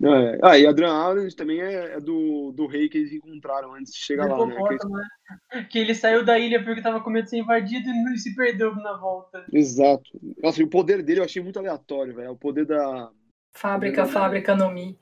[0.01, 0.39] É.
[0.41, 3.91] Ah, e a Dran Island também é, é do, do rei que eles encontraram antes
[3.93, 4.55] de chegar lá, né?
[4.55, 5.63] Que eles- né?
[5.69, 8.33] Que ele saiu da ilha porque tava com medo de ser invadido e não- se
[8.33, 9.43] perdeu na volta.
[9.51, 10.09] Exato.
[10.41, 12.31] Nossa, e o poder dele eu achei muito aleatório, velho.
[12.31, 13.09] O poder da.
[13.53, 14.97] Fábrica, fábrica, no Mi.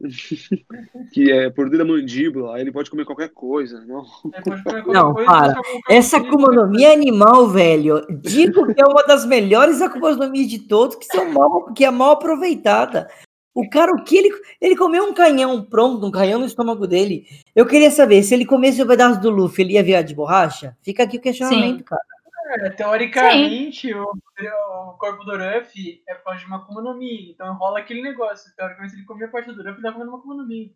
[1.12, 2.60] Que é o poder da mandíbula.
[2.60, 3.84] Ele pode comer qualquer coisa.
[3.84, 4.04] Não.
[4.32, 5.60] Aí pode comer qualquer Não, coisa, para.
[5.88, 8.06] Essa carro Akuma no Mi é animal, velho.
[8.22, 11.84] Digo que é uma das melhores Akuma no Mi de todos, que, são mal, que
[11.84, 13.08] é mal aproveitada.
[13.54, 14.30] O cara, o que ele.
[14.60, 17.26] Ele comeu um canhão pronto, um canhão no estômago dele.
[17.54, 20.76] Eu queria saber, se ele comesse o pedaço do Luffy, ele ia virar de borracha?
[20.82, 21.84] Fica aqui o questionamento, Sim.
[21.84, 22.02] cara.
[22.50, 27.32] É, teoricamente, o, o corpo do Ruffy é parte de uma Akuma no Mi.
[27.32, 28.50] Então rola aquele negócio.
[28.56, 30.74] Teoricamente, se ele comer a parte do Ruffy, ele tá comendo uma Akuma no Mi.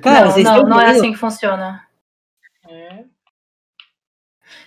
[0.00, 1.86] Cara, não, não, não é assim que funciona.
[2.68, 3.04] É.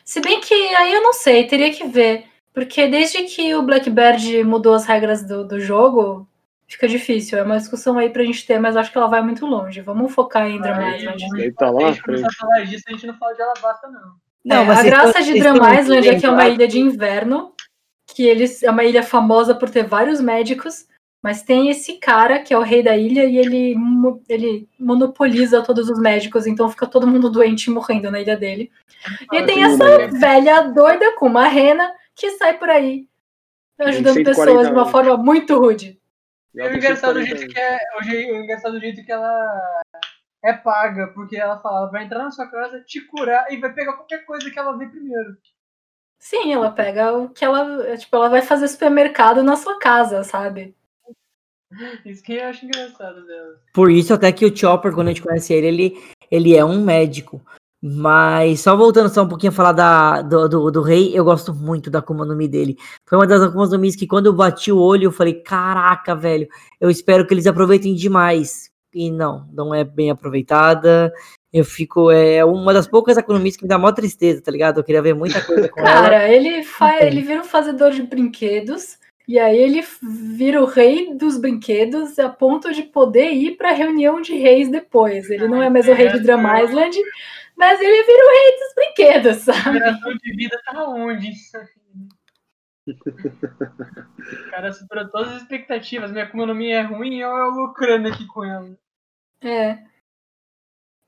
[0.03, 2.27] Se bem que aí eu não sei, teria que ver.
[2.53, 6.27] Porque desde que o Blackbird mudou as regras do, do jogo,
[6.67, 7.37] fica difícil.
[7.37, 9.81] É uma discussão aí pra gente ter, mas acho que ela vai muito longe.
[9.81, 11.25] Vamos focar em Drum Aí, Island.
[11.31, 13.87] Daí tá lá na gente começar a falar disso, a gente não fala de Alabasta,
[13.87, 14.01] não.
[14.45, 16.79] Não, É, mas a vocês graça de vocês Island é que é uma ilha de
[16.79, 17.53] inverno,
[18.05, 20.85] que eles é uma ilha famosa por ter vários médicos,
[21.21, 25.61] mas tem esse cara que é o rei da ilha e ele, mo- ele monopoliza
[25.63, 28.71] todos os médicos, então fica todo mundo doente e morrendo na ilha dele.
[29.33, 33.07] E Ah, tem essa velha doida com uma rena que sai por aí
[33.79, 34.91] ajudando 140 pessoas de uma anos.
[34.91, 35.99] forma muito rude.
[36.57, 37.79] E o engraçado do 140 jeito que é.
[37.99, 39.83] O, engraçado do jeito que ela
[40.43, 43.73] é paga, porque ela fala, ela vai entrar na sua casa, te curar e vai
[43.73, 45.37] pegar qualquer coisa que ela vê primeiro.
[46.19, 47.95] Sim, ela pega o que ela.
[47.95, 50.75] Tipo, ela vai fazer supermercado na sua casa, sabe?
[52.05, 53.61] Isso que eu acho engraçado dela.
[53.73, 56.83] Por isso, até que o Chopper, quando a gente conhece ele, ele, ele é um
[56.83, 57.41] médico.
[57.89, 61.53] Mas só voltando só um pouquinho a falar da, do, do, do rei, eu gosto
[61.53, 62.75] muito da Akuma no Mi dele.
[63.05, 66.13] Foi uma das Akuma no Mi que quando eu bati o olho, eu falei, caraca,
[66.13, 66.47] velho,
[66.81, 68.69] eu espero que eles aproveitem demais.
[68.93, 71.13] E não, não é bem aproveitada.
[71.53, 74.79] Eu fico, é uma das poucas Mi que me dá maior tristeza, tá ligado?
[74.79, 75.89] Eu queria ver muita coisa com ela.
[75.89, 76.59] Cara, ele.
[76.59, 76.99] Então.
[76.99, 78.97] ele vira um fazedor de brinquedos.
[79.27, 84.21] E aí ele vira o rei dos brinquedos a ponto de poder ir pra reunião
[84.21, 85.29] de reis depois.
[85.29, 86.97] Ele não é mais o rei de Drum Island,
[87.57, 89.79] mas ele vira o rei dos brinquedos, sabe?
[89.79, 91.31] Geração de vida tá onde?
[92.87, 96.11] O cara superou todas as expectativas.
[96.11, 98.77] Minha economia é ruim, eu eu lucrando aqui com ela.
[99.41, 99.79] É.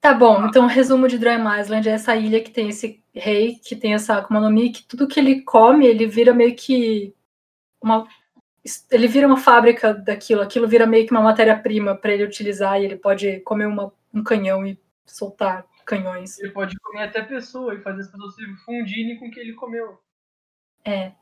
[0.01, 3.55] Tá bom, então o resumo de Drum Island é essa ilha que tem esse rei,
[3.55, 7.13] que tem essa Akuma no Mi, que tudo que ele come, ele vira meio que
[7.81, 8.07] uma
[8.91, 12.85] ele vira uma fábrica daquilo, aquilo vira meio que uma matéria-prima para ele utilizar e
[12.85, 16.39] ele pode comer uma- um canhão e soltar canhões.
[16.39, 19.53] Ele pode comer até pessoa e fazer as pessoas se fundirem com o que ele
[19.53, 19.99] comeu.
[20.85, 21.11] É.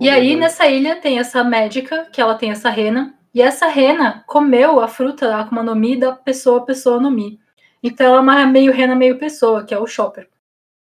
[0.00, 4.22] E aí, nessa ilha, tem essa médica, que ela tem essa rena, e essa rena
[4.28, 7.40] comeu a fruta da Akuma no Mi da pessoa pessoa no Mi.
[7.82, 10.28] Então ela é uma meio rena, meio pessoa, que é o Chopper.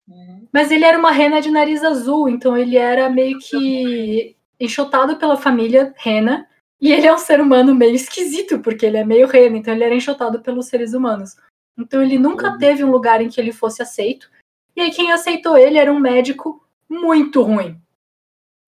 [0.09, 0.49] Uhum.
[0.51, 5.37] Mas ele era uma rena de nariz azul, então ele era meio que enxotado pela
[5.37, 6.49] família rena,
[6.81, 9.85] e ele é um ser humano meio esquisito, porque ele é meio rena, então ele
[9.85, 11.37] era enxotado pelos seres humanos.
[11.81, 14.31] Então ele nunca teve um lugar em que ele fosse aceito,
[14.77, 17.81] e aí quem aceitou ele era um médico muito ruim.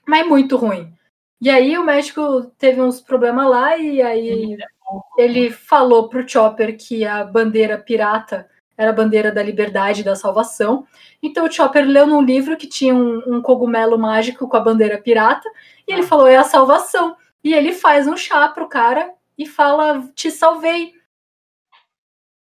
[0.07, 0.92] Mas muito ruim.
[1.40, 4.57] E aí o médico teve uns problemas lá, e aí
[5.18, 10.16] ele falou pro Chopper que a bandeira pirata era a bandeira da liberdade e da
[10.16, 10.87] salvação.
[11.22, 14.98] Então o Chopper leu num livro que tinha um, um cogumelo mágico com a bandeira
[14.98, 15.48] pirata,
[15.87, 17.16] e ele falou: é a salvação.
[17.44, 20.94] E ele faz um chá pro cara e fala: te salvei.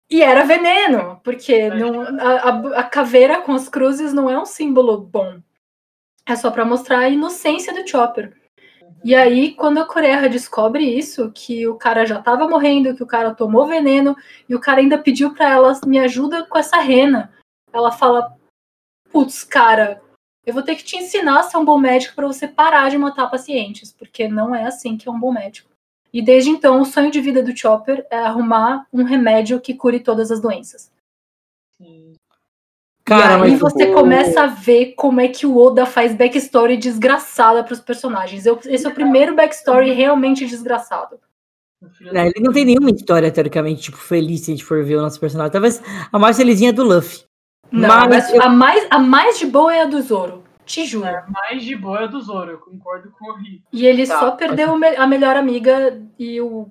[0.09, 4.99] E era veneno, porque não, a, a- caveira com as cruzes não é um símbolo
[4.99, 5.41] bom.
[6.25, 8.37] É só para mostrar a inocência do Chopper.
[9.05, 13.07] E aí, quando a Coreia descobre isso, que o cara já tava morrendo, que o
[13.07, 14.17] cara tomou veneno,
[14.49, 17.33] e o cara ainda pediu para ela me ajuda com essa rena.
[17.73, 18.37] ela fala:
[19.13, 20.03] Putz, cara,
[20.45, 22.99] eu vou ter que te ensinar a ser um bom médico para você parar de
[22.99, 25.71] matar pacientes, porque não é assim que é um bom médico.
[26.17, 30.01] E desde então, o sonho de vida do Chopper é arrumar um remédio que cure
[30.01, 30.91] todas as doenças.
[33.05, 36.79] Cara, e aí você tipo, começa a ver como é que o Oda faz backstory
[36.79, 38.47] desgraçada pros personagens.
[38.47, 41.21] Eu- esse é o primeiro backstory realmente desgraçado.
[42.11, 45.03] né, ele não tem nenhuma história, teoricamente, tipo, feliz se a gente for ver o
[45.03, 45.53] nosso personagem.
[45.53, 47.25] Talvez a mais felizinha é do Luffy.
[47.71, 50.43] Não, Mas mas eu- a, mais, a mais de boa é a do Zoro.
[50.67, 51.07] Te juro.
[51.07, 53.63] É, mais de boa é a do Zoro, eu concordo com o Ri.
[53.73, 56.71] E ele Tá, só perdeu a melhor amiga e o,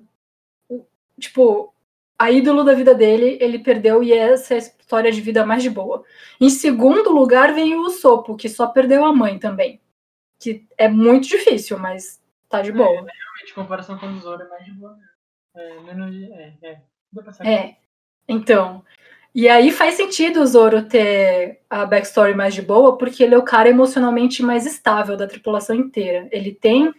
[0.68, 0.86] o-
[1.18, 1.72] Tipo,
[2.18, 5.62] a ídolo da vida dele, ele perdeu e essa é a história de vida mais
[5.62, 6.04] de boa.
[6.40, 9.80] Em segundo lugar vem o Sopo, que só perdeu a mãe também.
[10.38, 12.88] Que é muito difícil, mas tá de boa.
[12.90, 15.08] Realmente, em comparação com o do Zoro, é mais de boa mesmo.
[15.56, 16.30] É, menos de.
[16.32, 16.80] É, é.
[17.44, 17.76] É.
[18.28, 18.84] Então.
[19.38, 23.38] E aí faz sentido o Zoro ter a backstory mais de boa, porque ele é
[23.38, 26.26] o cara emocionalmente mais estável da tripulação inteira.
[26.32, 26.90] Ele tem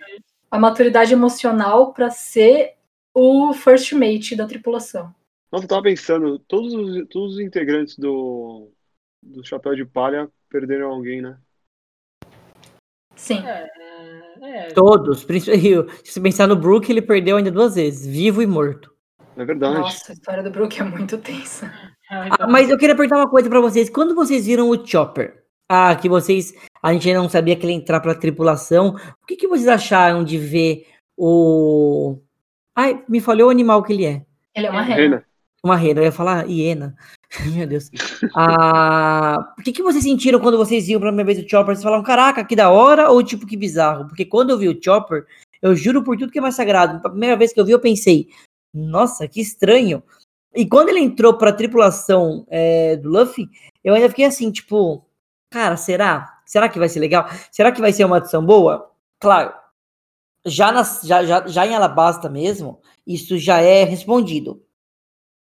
[0.51, 2.75] a maturidade emocional pra ser
[3.11, 5.11] o first mate da tripulação.
[5.51, 8.69] Nossa, eu tava pensando, todos os, todos os integrantes do,
[9.23, 11.39] do Chapéu de Palha perderam alguém, né?
[13.15, 13.39] Sim.
[13.47, 13.67] É,
[14.43, 15.23] é, Todos.
[15.23, 18.95] principalmente- Se você pensar no Brook, ele perdeu ainda duas vezes, vivo e morto.
[19.35, 19.79] É verdade.
[19.79, 21.71] Nossa, a história do Brook é muito tensa.
[22.09, 23.89] É, Ah, mas eu queria perguntar uma coisa pra vocês.
[23.89, 25.43] Quando vocês viram o Chopper?
[25.69, 26.53] Ah, que vocês.
[26.81, 28.95] A gente ainda não sabia que ele ia entrar pra tripulação.
[29.21, 32.17] O que, que vocês acharam de ver o.
[32.75, 34.25] Ai, me falhou o animal que ele é.
[34.55, 34.95] Ele é uma É, rena.
[34.95, 35.25] Reina,
[35.63, 36.95] Uma rena, eu ia falar hiena.
[37.53, 37.89] Meu Deus.
[38.35, 41.75] Ah, o que, que vocês sentiram quando vocês viram pela primeira vez o Chopper?
[41.75, 44.07] Vocês falaram, caraca, que da hora ou tipo, que bizarro?
[44.07, 45.25] Porque quando eu vi o Chopper,
[45.61, 47.01] eu juro por tudo que é mais sagrado.
[47.05, 48.29] A primeira vez que eu vi, eu pensei,
[48.73, 50.01] nossa, que estranho.
[50.55, 53.49] E quando ele entrou pra tripulação é, do Luffy,
[53.83, 55.05] eu ainda fiquei assim, tipo,
[55.49, 56.41] cara, será?
[56.45, 57.27] Será que vai ser legal?
[57.51, 58.91] Será que vai ser uma adição boa?
[59.19, 59.53] Claro,
[60.45, 64.63] já, nas, já, já, já em Alabasta mesmo, isso já é respondido.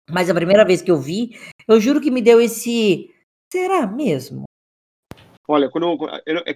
[0.10, 1.38] Mas a primeira vez que eu vi,
[1.68, 3.10] eu juro que me deu esse.
[3.52, 4.44] Será mesmo?
[5.52, 5.86] olha, quando
[6.26, 6.54] eu, é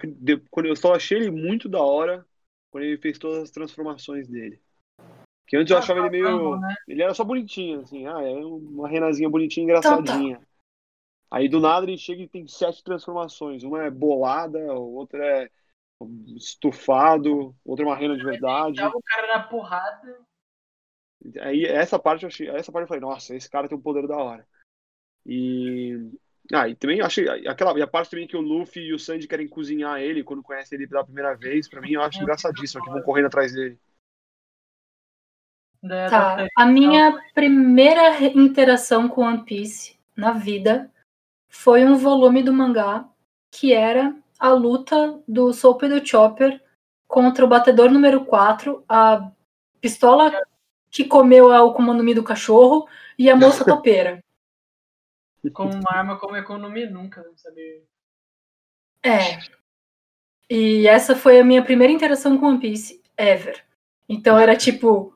[0.49, 2.25] quando eu só achei ele muito da hora
[2.71, 4.60] quando ele fez todas as transformações dele.
[5.55, 6.59] Que antes eu Ah, achava ele meio.
[6.59, 6.75] né?
[6.85, 10.41] Ele era só bonitinho, assim, ah, é uma renazinha bonitinha, engraçadinha.
[11.31, 13.63] Aí do nada ele chega e tem sete transformações.
[13.63, 15.49] Uma é bolada, outra é
[16.35, 18.81] estufado, outra é uma rena de verdade.
[18.81, 20.19] O cara na porrada.
[21.39, 24.07] Aí essa parte eu achei, essa parte eu falei, nossa, esse cara tem um poder
[24.07, 24.45] da hora.
[25.25, 26.11] E
[26.53, 28.99] ah, e também eu achei aquela e a parte também que o Luffy e o
[28.99, 32.83] Sanji querem cozinhar ele quando conhecem ele pela primeira vez, pra mim eu acho engraçadíssimo,
[32.83, 33.79] que vão correndo atrás dele.
[35.87, 36.35] Da, Tá.
[36.37, 40.91] da- A minha primeira interação com One Piece na vida
[41.49, 43.07] foi um volume do mangá
[43.51, 46.61] que era a luta do Soap e do Chopper
[47.07, 49.31] contra o batedor número 4, a
[49.79, 50.31] pistola
[50.89, 54.23] que comeu a Mi do cachorro e a moça topeira.
[55.53, 57.83] com uma arma como economia nunca, não sabia.
[59.03, 59.37] É.
[60.49, 63.63] E essa foi a minha primeira interação com One Piece ever.
[64.09, 65.14] Então era tipo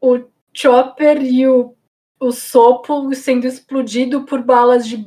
[0.00, 1.74] o Chopper e o,
[2.18, 5.06] o Sopo sendo explodido por balas de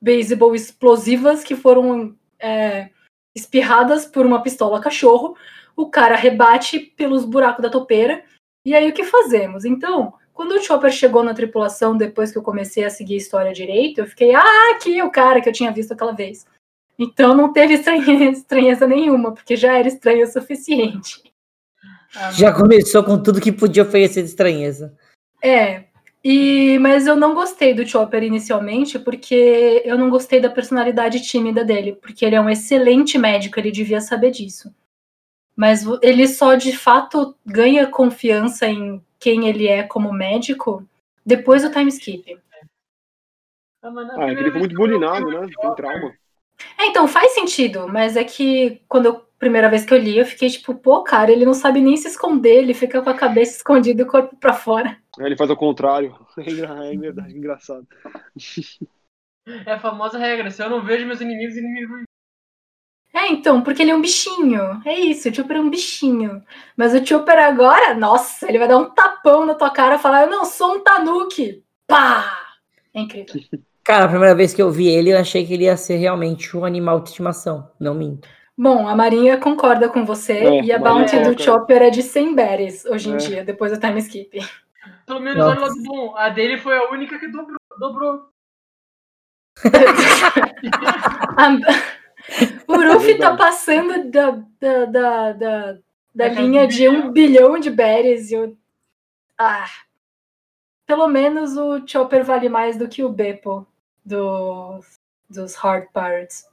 [0.00, 2.90] beisebol explosivas que foram é,
[3.34, 5.36] espirradas por uma pistola cachorro.
[5.74, 8.24] O cara rebate pelos buracos da topeira.
[8.64, 9.64] E aí o que fazemos?
[9.64, 13.52] Então, quando o Chopper chegou na tripulação, depois que eu comecei a seguir a história
[13.52, 16.46] direito, eu fiquei, ah, aqui o cara que eu tinha visto aquela vez.
[16.98, 21.22] Então não teve estranheza, estranheza nenhuma, porque já era estranho o suficiente.
[22.16, 24.96] Ah, Já começou com tudo que podia oferecer de estranheza.
[25.42, 25.84] É.
[26.24, 31.64] E, mas eu não gostei do Chopper inicialmente, porque eu não gostei da personalidade tímida
[31.64, 34.74] dele, porque ele é um excelente médico, ele devia saber disso.
[35.54, 40.86] Mas ele só de fato ganha confiança em quem ele é como médico
[41.24, 42.38] depois do time skip.
[43.82, 45.48] ah, Ah, é que ele foi muito que eu vi bulinado, o né?
[45.60, 46.12] Tem trauma.
[46.78, 50.26] É, então faz sentido, mas é que quando eu, primeira vez que eu li, eu
[50.26, 53.56] fiquei tipo, pô, cara, ele não sabe nem se esconder, ele fica com a cabeça
[53.56, 54.96] escondida e o corpo pra fora.
[55.18, 56.14] Ele faz ao contrário.
[56.38, 57.86] É engra- é verdade, engraçado.
[59.66, 62.04] É a famosa regra, se eu não vejo meus inimigos, os inimigos
[63.12, 64.82] É, então, porque ele é um bichinho.
[64.84, 66.42] É isso, o Chopper é um bichinho.
[66.76, 70.22] Mas o Chopper agora, nossa, ele vai dar um tapão na tua cara e falar:
[70.24, 71.64] Eu não sou um Tanuki.
[71.86, 72.38] Pá!
[72.94, 73.36] É incrível.
[73.84, 76.56] Cara, a primeira vez que eu vi ele, eu achei que ele ia ser realmente
[76.56, 77.70] um animal de estimação.
[77.80, 78.28] Não minto.
[78.58, 81.90] Bom, a Marinha concorda com você É, e a Marinha bounty do coloca- Chopper é
[81.90, 83.16] de 100 berries hoje em É.
[83.18, 84.38] dia, depois do time skip.
[85.04, 86.16] Pelo menos olha o lado bom.
[86.16, 87.56] A dele foi a única que dobrou.
[87.78, 88.28] dobrou.
[91.36, 91.58] A-
[92.66, 94.30] o Ruffy tá passando da,
[94.60, 95.78] da, da, da,
[96.14, 98.30] da linha de um bilhão de berries.
[98.30, 98.56] E eu...
[99.38, 99.66] Ah,
[100.86, 103.66] pelo menos o Chopper vale mais do que o Beppo
[104.04, 104.80] do,
[105.28, 106.48] dos Hard Pirates.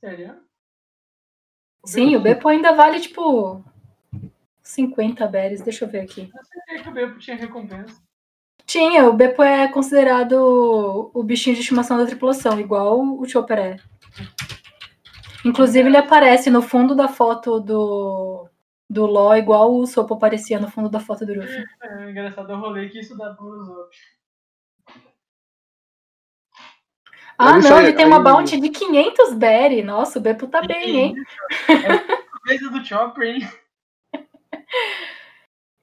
[0.00, 0.36] Sério?
[1.84, 3.62] Sim, o Beppo ainda vale tipo
[4.62, 5.62] 50 berries.
[5.62, 6.30] Deixa eu ver aqui.
[6.34, 8.00] Eu sei que o Beppo tinha recompensa.
[8.64, 13.76] Tinha, o Beppo é considerado o- bichinho de estimação da tripulação, igual o Chopper é.
[15.44, 18.48] Inclusive, ele aparece no fundo da foto do,
[18.88, 21.64] do Law, igual o Sopo aparecia no fundo da foto do Ruffy.
[21.82, 23.96] É engraçado, eu rolei que isso dá pros outros.
[27.42, 29.82] Ah, não, aí- ele tem uma aí- bounty de 500 berry.
[29.82, 31.14] Nossa, o Beppo tá bem, hein?
[32.46, 33.40] Coisa do Chopper, hein?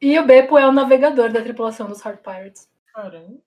[0.02, 2.70] E o Beppo é o navegador da tripulação dos Hard Pirates.
[2.94, 3.38] Caramba.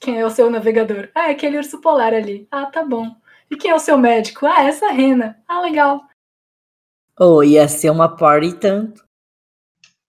[0.00, 1.10] Quem é o seu navegador?
[1.14, 2.46] Ah, é aquele urso polar ali.
[2.50, 3.14] Ah, tá bom.
[3.50, 4.46] E quem é o seu médico?
[4.46, 5.42] Ah, essa rena.
[5.48, 6.06] Ah, legal.
[7.18, 9.04] Oh, ia ser uma party tanto.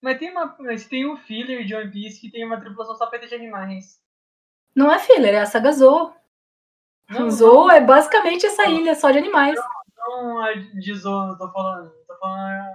[0.01, 3.09] Mas tem, uma, mas tem um filler de One Piece que tem uma tripulação só
[3.09, 3.99] feita de animais.
[4.75, 6.13] Não é filler, é a saga Zou.
[7.09, 9.59] Não, é basicamente essa ilha só de animais.
[9.97, 11.91] não a de Zou, eu tô falando.
[12.07, 12.65] Tô falando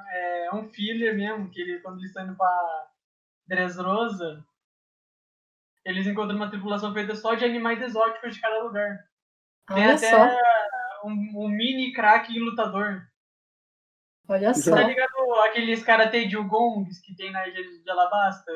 [0.50, 2.88] é um filler mesmo, que ele, quando eles estão indo pra
[3.46, 4.44] Dressrosa,
[5.84, 8.98] eles encontram uma tripulação feita só de animais exóticos de cada lugar.
[9.68, 13.06] Tem Olha até só, um, um mini craque lutador.
[14.28, 14.74] olha só.
[14.74, 18.52] Tá ligado aqueles karatê de Ugongs que tem na ilha de Alabasta?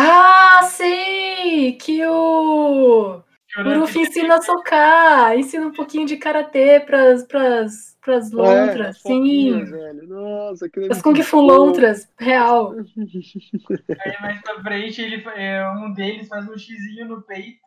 [0.00, 1.72] Ah, sei!
[1.72, 3.20] Que o
[3.52, 8.88] Que Luffy ensina a socar, ensina um pouquinho de karatê pras, pras, pras lontras, É,
[8.90, 9.74] as fotinhas, sim.
[9.74, 10.06] velho.
[10.06, 12.74] Nossa, é As Kung Fu lontras, real.
[12.76, 17.58] Aí mais pra frente, ele, é, um deles faz um xizinho no peito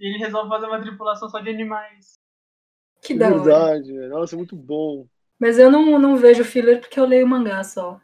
[0.00, 2.14] e ele resolve fazer uma tripulação só de animais.
[3.02, 3.38] Que É da hora.
[3.38, 4.10] verdade, velho.
[4.10, 5.06] Nossa, é muito bom.
[5.38, 8.00] Mas eu não, não vejo filler porque eu leio mangá só.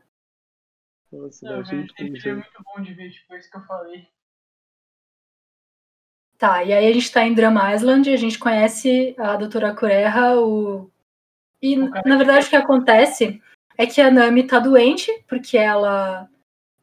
[1.13, 2.31] Nossa, Não, esse filme aí.
[2.31, 4.09] é muito bom de ver, tipo, isso que eu falei.
[6.39, 10.41] Tá, e aí a gente tá em Drama Island, a gente conhece a doutora Kureha,
[10.41, 10.91] o...
[11.61, 13.43] E, O na verdade, o que acontece
[13.77, 16.31] é que a Nami tá doente, porque ela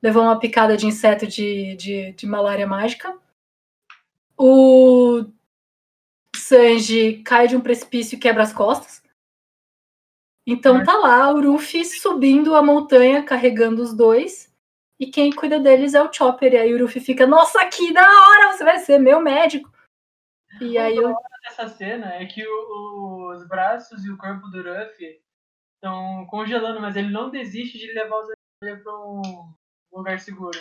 [0.01, 3.17] levou uma picada de inseto de, de, de malária mágica.
[4.37, 5.25] O
[6.35, 9.01] Sanji cai de um precipício e quebra as costas.
[10.47, 14.47] Então tá lá o Ruffy subindo a montanha, carregando os dois.
[14.99, 16.53] E quem cuida deles é o Chopper.
[16.53, 19.69] E aí o Ruffy fica, nossa, que da hora, você vai ser meu médico.
[20.61, 21.13] E aí eu,
[21.45, 25.19] Essa cena é que o- os braços e o corpo do Ruffy
[25.75, 28.29] estão congelando, mas ele não desiste de levar os
[28.63, 29.53] animais pra um
[29.93, 30.57] lugar seguro.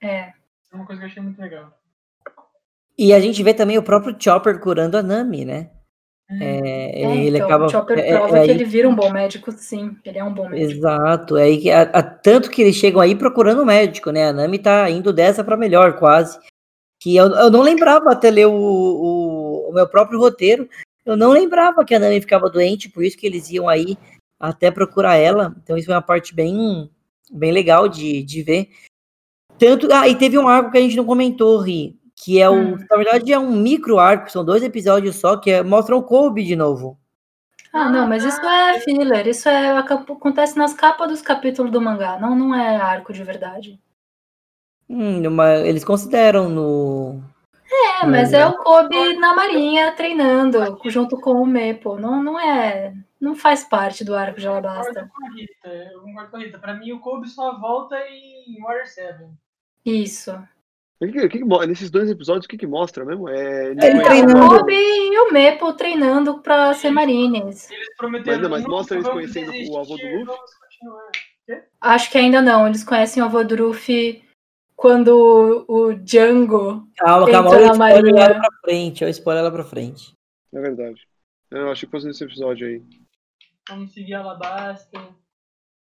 [0.00, 0.28] é,
[0.62, 1.72] Isso é uma coisa que eu achei muito legal.
[2.96, 5.70] E a gente vê também o próprio Chopper curando a Nami, né?
[6.30, 7.66] É, é, ele então, acaba.
[7.66, 9.96] o Chopper é- é prova que aí- ele vira um bom médico, sim.
[10.04, 10.72] Ele é um bom médico.
[10.72, 14.28] Exato, é que, a- a- tanto que eles chegam aí procurando o médico, né?
[14.28, 16.38] A Nami tá indo dessa pra melhor, quase.
[17.00, 20.68] Que eu, eu não lembrava até ler o, o, o meu próprio roteiro,
[21.06, 23.96] eu não lembrava que a Nami ficava doente, por isso que eles iam aí
[24.38, 25.56] até procurar ela.
[25.62, 26.90] Então isso foi uma parte bem,
[27.32, 28.68] bem legal de, de ver.
[29.58, 32.54] Tanto, ah, e teve um arco que a gente não comentou, Ri, que é o,
[32.54, 32.78] Hum.
[32.90, 36.44] na verdade é um micro arco, são dois episódios só, que é, mostram o Kobe
[36.44, 36.98] de novo.
[37.72, 39.26] Ah, não, mas isso é filler.
[39.28, 42.18] Isso é, acontece nas capas dos capítulos do mangá.
[42.18, 43.78] Não, não é arco de verdade.
[44.88, 47.20] Hum, uma- eles consideram no,
[48.00, 51.96] É, mas é o Kobe na marinha treinando, junto com o Mepo.
[51.98, 52.94] Não, não é.
[53.20, 55.02] Não faz parte do arco de Eu Alabasta.
[55.02, 56.58] concordo com a Rita, eu concordo com a Rita.
[56.58, 59.24] Pra mim, o Kobe só volta em Water 7.
[59.84, 60.40] Isso.
[61.00, 63.28] O que, que- que nesses dois episódios, o que, que mostra mesmo?
[63.28, 64.48] É, Ele É, o treinando.
[64.48, 67.70] Kobe e o Mepo treinando pra ser marines.
[67.70, 68.32] Eles prometeram.
[68.38, 71.10] Mas não, mas "Nunca mostra eles conhecendo o avô do desistir, Luffy?" vamos continuar."
[71.80, 72.66] Acho que ainda não.
[72.66, 74.24] Eles conhecem o avô do Luffy
[74.76, 76.86] quando o, o Django.
[76.96, 80.12] Calma, calma, olha o na spoiler pra frente, olha o spoiler lá pra frente.
[80.52, 81.06] É verdade.
[81.50, 82.82] Eu achei que fosse nesse episódio aí.
[83.68, 84.98] Vamos seguir Alabasta.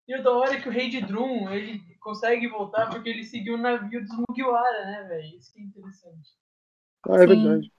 [0.07, 3.25] E o da hora é que o rei de Drum, ele consegue voltar porque ele
[3.25, 5.37] seguiu o navio dos Mugiwara, né, velho?
[5.37, 6.31] Isso que é interessante.
[7.09, 7.27] Ah, é Sim.
[7.27, 7.73] verdade.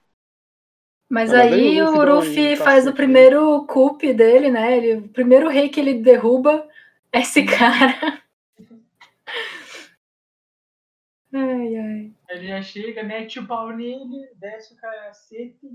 [1.08, 4.76] Mas Ah, aí o Luffy faz o primeiro coup dele, né?
[4.76, 6.68] Ele, o primeiro rei que ele derruba
[7.12, 8.20] é esse cara.
[11.32, 12.12] Ai, ai.
[12.30, 15.68] Ele já chega, mete o pau nele, desce o cacete.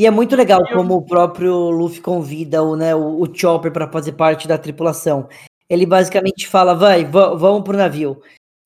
[0.00, 3.70] E é muito legal Eu- como o próprio Luffy convida o, né, o, o Chopper
[3.70, 5.28] para fazer parte da tripulação.
[5.68, 8.22] Ele basicamente fala, vai, va- vamos pro navio.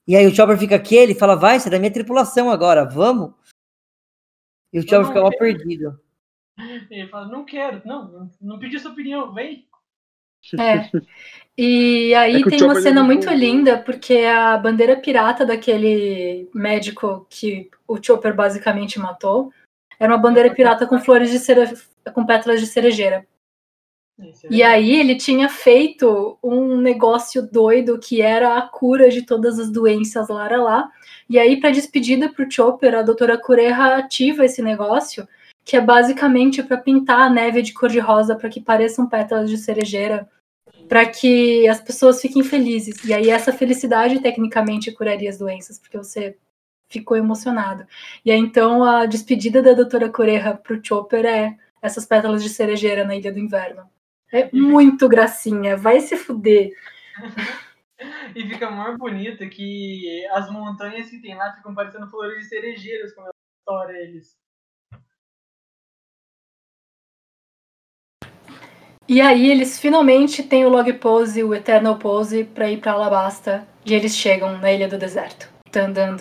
[0.07, 2.85] E aí o Chopper fica aqui, ele fala, vai, você é da minha tripulação agora,
[2.85, 3.32] vamos?
[4.72, 5.99] E o Chopper fica mal perdido.
[6.89, 9.66] Ele fala, não quero, não, não, pedi sua opinião, vem.
[10.57, 10.89] É.
[11.59, 15.45] E aí É tem uma ele é cena muito- muito linda, porque a bandeira pirata
[15.45, 19.53] daquele médico que o Chopper basicamente matou
[19.99, 21.76] era uma bandeira pirata com flores de cere...
[22.12, 23.26] com pétalas de cerejeira.
[24.20, 29.59] É E aí ele tinha feito um negócio doido que era a cura de todas
[29.59, 30.92] as doenças lá, lá, lá.
[31.28, 35.26] E aí, para despedida pro Chopper, a doutora Cureha ativa esse negócio,
[35.64, 40.28] que é basicamente para pintar a neve de cor-de-rosa para que pareçam pétalas de cerejeira,
[40.88, 43.03] para que as pessoas fiquem felizes.
[43.05, 46.36] E aí essa felicidade tecnicamente curaria as doenças, porque você
[46.89, 47.87] ficou emocionado.
[48.24, 53.05] E aí então a despedida da doutora Cureha pro Chopper é essas pétalas de cerejeira
[53.05, 53.89] na Ilha do Inverno.
[54.32, 56.70] É muito gracinha, vai se fuder.
[58.35, 63.14] E fica mais bonito que as montanhas que tem lá ficam parecendo flores de cerejeiras
[63.14, 63.30] quando
[63.68, 64.37] ela eles.
[69.07, 73.66] E aí eles finalmente têm o log pose, o eternal pose para ir para Alabasta,
[73.85, 75.49] e eles chegam na Ilha do Deserto.
[75.70, 76.16] Dan.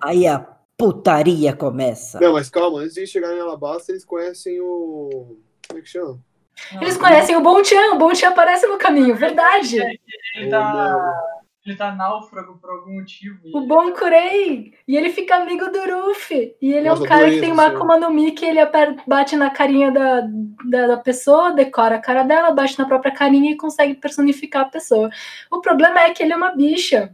[0.00, 0.38] Aí a
[0.76, 2.20] putaria começa.
[2.20, 5.38] Não, mas calma, antes de chegar em Alabasta, eles conhecem o.
[5.68, 6.18] Como é que chama?
[6.80, 9.78] Eles conhecem o Bonchan, o Bonchan aparece no caminho, verdade.
[10.34, 11.22] Ele tá,
[11.66, 13.38] ele tá náufrago por algum motivo.
[13.52, 14.72] O Bon Kurei.
[14.88, 16.56] E ele fica amigo do Ruffy.
[16.60, 17.66] E ele é Nossa, um cara que tem uma.
[17.66, 18.60] Akuma no Mi que ele
[19.06, 20.22] bate na carinha da,
[20.70, 24.70] da, da pessoa, decora a cara dela, bate na própria carinha e consegue personificar a
[24.70, 25.10] pessoa.
[25.50, 27.12] O problema é que ele é uma bicha.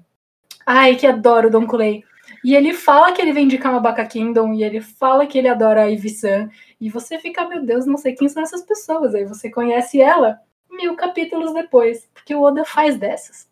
[0.65, 2.05] Ai, que adoro o Don Kulei.
[2.45, 5.83] E ele fala que ele vem de Kamabaka Kingdom, e ele fala que ele adora
[5.83, 6.51] a Ivy-san.
[6.81, 9.15] E você fica, meu Deus, não sei quem são essas pessoas.
[9.15, 10.41] Aí você conhece ela
[10.71, 12.09] mil capítulos depois.
[12.13, 13.49] Porque o Oda faz dessas.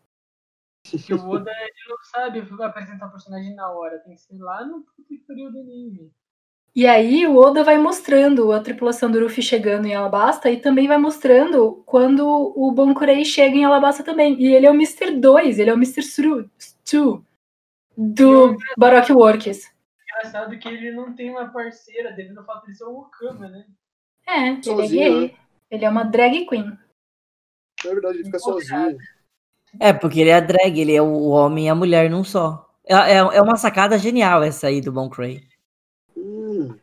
[1.10, 4.84] O Oda ele não sabe apresentar o personagem na hora, tem que ser lá no
[5.26, 6.10] período do anime.
[6.74, 10.86] E aí o Oda vai mostrando a tripulação do Luffy chegando em Alabasta e também
[10.86, 14.40] vai mostrando quando o Bonkurei chega em Alabasta também.
[14.40, 15.12] E ele é o Mr.
[15.12, 16.02] 2, ele é o Mr.
[16.02, 17.24] Sru, Stu
[18.00, 19.70] do Baroque Works.
[20.08, 23.66] Engraçado que ele não tem uma parceira devido ao fato de ser o Okama, né?
[24.26, 25.36] É, ele é gay.
[25.70, 26.78] Ele é uma drag queen.
[27.84, 28.98] Na verdade, ele fica sozinho.
[29.78, 32.68] É, porque ele é a drag, ele é o homem e a mulher num só.
[32.84, 35.46] É, é, é uma sacada genial essa aí do Bon Cray.
[36.16, 36.76] Hum,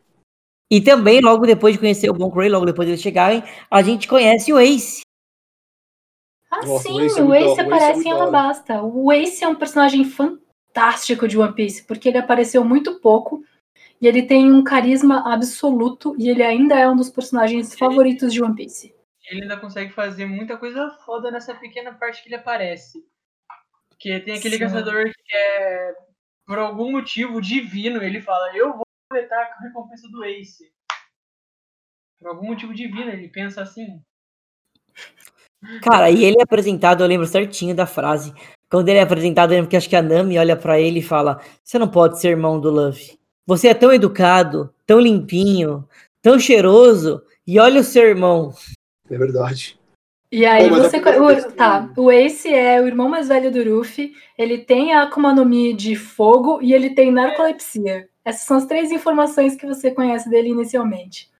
[0.70, 3.82] E também, logo depois de conhecer o Bon Cray, logo depois de eles chegarem, a
[3.82, 5.02] gente conhece o Ace.
[6.50, 8.12] Ah, Nossa, sim, o Ace é o Ace da- o Ace é aparece em.
[8.12, 8.82] Alabasta.
[8.82, 10.47] O Ace é um personagem fantástico
[11.28, 13.44] de One Piece, porque ele apareceu muito pouco
[14.00, 18.42] e ele tem um carisma absoluto e ele ainda é um dos personagens favoritos de
[18.42, 18.94] One Piece.
[19.30, 23.04] Ele ainda consegue fazer muita coisa foda nessa pequena parte que ele aparece.
[23.90, 24.60] Porque tem aquele Sim.
[24.60, 25.94] caçador que é,
[26.46, 30.64] por algum motivo divino, ele fala, eu vou coletar a recompensa do Ace.
[32.18, 34.02] Por algum motivo divino, ele pensa assim.
[35.82, 38.32] Cara, e ele é apresentado, eu lembro certinho da frase.
[38.70, 41.02] Quando ele é apresentado, eu lembro que acho que a Nami olha pra ele e
[41.02, 43.18] fala: Você não pode ser irmão do Luffy.
[43.46, 45.88] Você é tão educado, tão limpinho,
[46.20, 48.52] tão cheiroso, e olha o seu irmão.
[49.10, 49.78] é verdade.
[50.30, 51.00] E aí Pô, você.
[51.00, 55.04] primeira o- Tá, o Ace é o irmão mais velho do Ruffy, ele tem a
[55.04, 58.06] Akuma no Mi de fogo e ele tem narcolepsia.
[58.22, 61.30] Essas são as três informações que você conhece dele inicialmente.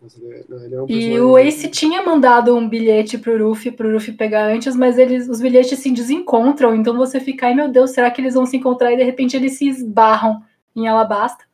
[0.00, 3.48] Mas ele é, não, ele é um E o Ace tinha mandado um bilhete pro
[3.48, 7.54] Ruffy, pro Ruffy pegar antes, mas eles, os bilhetes se desencontram, então você fica, ai
[7.54, 8.92] meu Deus, será que eles vão se encontrar?
[8.92, 10.42] E de repente eles se esbarram
[10.74, 11.44] em Alabasta?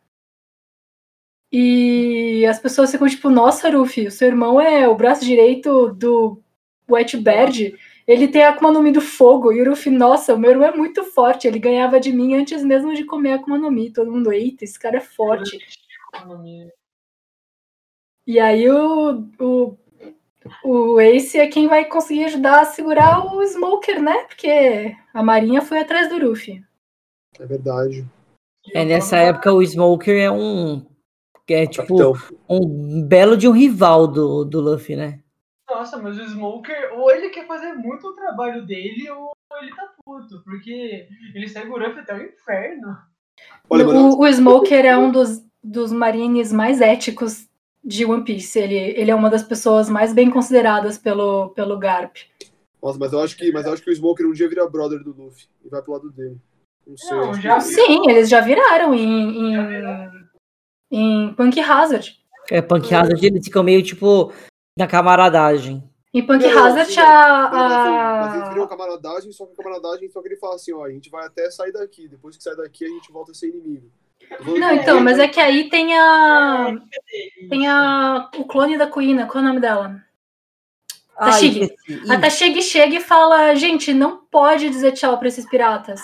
[1.52, 6.40] E as pessoas ficam tipo, nossa, Ruffy, o seu irmão é o braço direito do
[6.90, 7.76] White Bird,
[8.06, 10.66] ele tem a Akuma no Mi do fogo, e o Ruffy, nossa, o meu irmão
[10.66, 13.92] é muito forte, ele ganhava de mim antes mesmo de comer a Akuma no Mi,
[13.92, 15.58] todo mundo, eita, esse cara é forte.
[18.26, 19.76] E aí o, o,
[20.64, 24.24] o Ace é quem vai conseguir ajudar a segurar o Smoker, né?
[24.24, 26.64] Porque a Marinha foi atrás do Ruffy.
[27.38, 28.06] É verdade.
[28.72, 30.86] É, nessa época o Smoker é um.
[31.48, 32.38] É tipo Capitão.
[32.48, 35.20] um belo de um rival do, do Luffy, né?
[35.68, 39.92] Nossa, mas o Smoker, ou ele quer fazer muito o trabalho dele, ou ele tá
[40.02, 42.96] puto, porque ele segue o Ruffy até o inferno.
[43.68, 47.46] O, o Smoker é um dos, dos marines mais éticos
[47.84, 48.58] de One Piece.
[48.58, 52.16] Ele, ele é uma das pessoas mais bem consideradas pelo, pelo Garp.
[52.82, 55.02] nossa, mas eu acho que, mas eu acho que o Smoker um dia vira brother
[55.02, 56.36] do Luffy e vai pro lado dele.
[56.86, 57.16] Não sei.
[57.16, 60.26] Não, acho que- já- Sim, eles já viraram em, em,
[60.90, 62.18] em Punk Hazard.
[62.50, 64.32] É panqueada, eles ficam meio tipo
[64.76, 65.82] na camaradagem.
[66.14, 69.52] Em Punk Não, Hazard, sim, a, Não, mas, mas eles a- criam camaradagem, só que
[69.52, 72.36] a camaradagem, só que ele fala assim, ó, a gente vai até sair daqui, depois
[72.36, 73.90] que sair daqui a gente volta a ser inimigo.
[74.40, 76.74] Não, então, mas é que aí tem a.
[77.48, 78.30] Tem a.
[78.36, 80.02] O clone da Kuina, qual é o nome dela?
[81.18, 81.62] Tashigi.
[81.62, 82.12] esqueci.
[82.12, 86.00] A Tashigi chega e fala: gente, não pode dizer tchau pra esses piratas.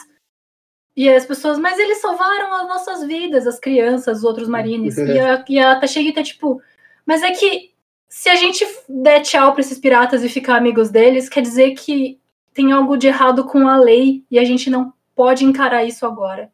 [0.96, 4.98] E as pessoas, mas eles salvaram as nossas vidas, as crianças, os outros marines.
[4.98, 6.60] e, a, e a Tashigi tá tipo,
[7.06, 7.72] mas é que
[8.08, 12.18] se a gente der tchau pra esses piratas e ficar amigos deles, quer dizer que
[12.52, 16.50] tem algo de errado com a lei e a gente não pode encarar isso agora.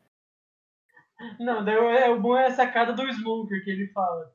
[1.39, 4.33] Não, daí o- é, o bom é a sacada do Smoker que ele fala.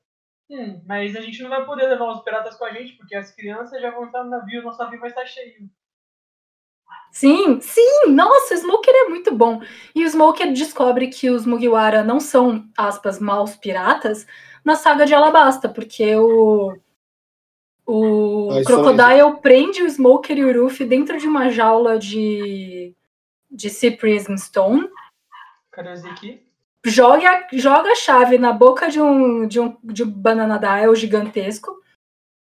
[0.49, 3.31] Hum, mas a gente não vai poder levar os piratas com a gente, porque as
[3.35, 5.69] crianças já vão estar no navio, nosso navio vai estar cheio.
[7.11, 9.61] Sim, sim, nossa, o Smoker é muito bom.
[9.95, 14.25] E o Smoker descobre que os Mugiwara não são, aspas, maus piratas
[14.63, 16.77] na saga de Alabasta, porque o,
[17.85, 22.95] o Ah, Crocodile prende o Smoker e o Ruffy dentro de uma jaula de,
[23.49, 24.89] de Sea Prism Stone,
[25.71, 26.48] Cadê aqui?
[26.85, 31.79] Joga, joga a chave na boca de um, de um, de um Banana Dial gigantesco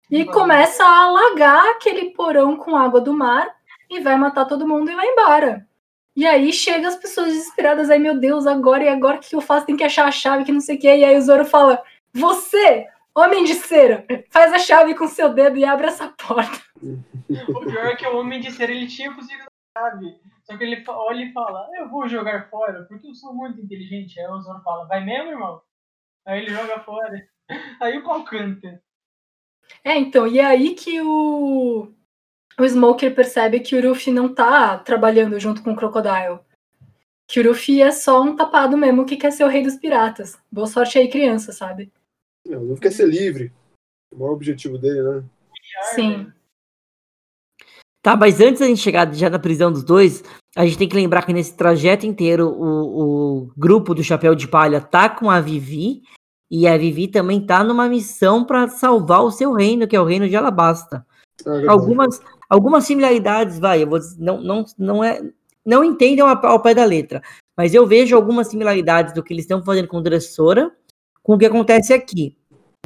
[0.10, 3.48] e começa a alagar aquele porão com água do mar
[3.90, 5.68] e vai matar todo mundo e vai embora.
[6.16, 9.42] E aí chega as pessoas desesperadas, ai meu Deus, agora e agora o que eu
[9.42, 9.66] faço?
[9.66, 10.88] Tem que achar a chave, que não sei o que.
[10.88, 11.82] E aí o Zoro fala:
[12.14, 16.60] Você, homem de cera, faz a chave com seu dedo e abre essa porta.
[17.30, 19.44] O pior é que o Homem de Cera ele tinha conseguido
[19.76, 20.16] a chave.
[20.50, 24.20] Só que ele olha e fala, eu vou jogar fora, porque eu sou muito inteligente.
[24.20, 25.62] Aí o Zoro fala, vai mesmo, irmão?
[26.26, 27.24] Aí ele joga fora.
[27.80, 28.82] Aí o pau canta.
[29.84, 31.94] É, então, e é aí que o,
[32.60, 36.40] o Smoker percebe que o Ruffy não tá trabalhando junto com o Crocodile.
[37.28, 40.40] Que o Ruffy é só um tapado mesmo que quer ser o rei dos piratas.
[40.52, 41.92] Boa sorte aí, criança, sabe?
[42.48, 43.54] Não, não quer ser livre.
[44.12, 45.24] O maior objetivo dele, né?
[45.94, 46.34] Sim.
[48.02, 50.24] Tá, mas antes da gente chegar já na prisão dos dois,
[50.56, 54.48] a gente tem que lembrar que nesse trajeto inteiro o, o grupo do Chapéu de
[54.48, 56.02] Palha tá com a Vivi
[56.50, 60.06] e a Vivi também tá numa missão pra salvar o seu reino, que é o
[60.06, 61.06] reino de Alabasta.
[61.44, 61.68] Verdade.
[61.70, 65.22] Algumas, algumas similaridades, vai, eu vou dizer, não, não, não é,
[65.66, 67.22] não entendam a- ao pé da letra,
[67.58, 70.72] mas eu vejo algumas similaridades do que eles estão fazendo com Dressora
[71.22, 72.36] com o que acontece aqui.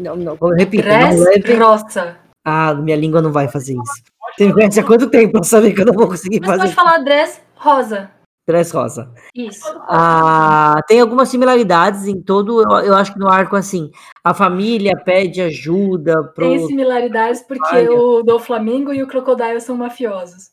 [0.02, 2.18] Não, não, eu repito, não Dress leve, grossa.
[2.44, 4.04] ah, minha língua não vai fazer isso.
[4.38, 6.62] Você me conhece há quanto tempo pra saber que eu não vou conseguir Mas fazer
[6.62, 8.12] pode falar dress rosa.
[8.48, 9.12] dress rosa?
[9.36, 9.64] Isso.
[9.88, 13.92] Ah, tem algumas similaridades em todo, eu, eu acho que no arco assim,
[14.24, 17.92] a família pede ajuda pro Tem similaridades porque Olha.
[17.92, 20.52] o do Flamingo e o Crocodile são mafiosos.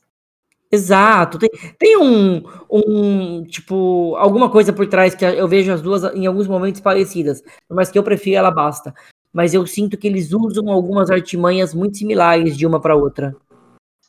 [0.73, 6.05] Exato, tem, tem um, um, tipo, alguma coisa por trás que eu vejo as duas
[6.15, 8.95] em alguns momentos parecidas, mas que eu prefiro ela basta.
[9.33, 13.35] Mas eu sinto que eles usam algumas artimanhas muito similares de uma para outra.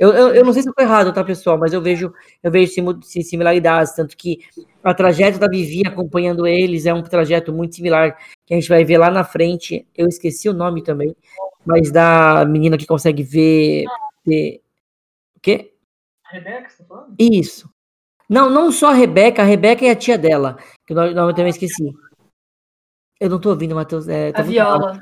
[0.02, 1.60] Eu, eu, eu não sei se eu tô errado, tá, pessoal?
[1.60, 4.39] Mas eu vejo, eu vejo simu- si- similaridades, tanto que
[4.84, 8.84] a trajeto da Vivi acompanhando eles é um trajeto muito similar, que a gente vai
[8.84, 9.88] ver lá na frente.
[9.95, 11.16] Eu esqueci o nome também,
[11.64, 13.86] mas da menina que consegue ver.
[14.26, 14.64] ver-
[15.38, 15.72] o quê?
[16.26, 17.16] A Rebeca, você tá falando?
[17.20, 17.70] Isso.
[18.28, 21.52] Não, não só a Rebeca, a Rebeca e a tia dela, que eu, eu também
[21.52, 21.93] esqueci.
[23.20, 24.08] Eu não tô ouvindo, Matheus.
[24.08, 24.45] É, tá A.
[24.45, 24.99] Viola.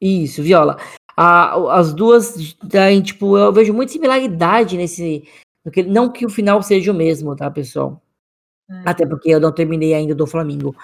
[0.00, 0.76] Isso, Viola.
[1.22, 5.24] A- as duas, daí, tipo, eu vejo muita similaridade nesse.
[5.62, 8.00] no que- não que o final seja o mesmo, tá, pessoal?
[8.70, 8.82] Hum.
[8.86, 10.74] Até porque eu não terminei ainda do Flamengo.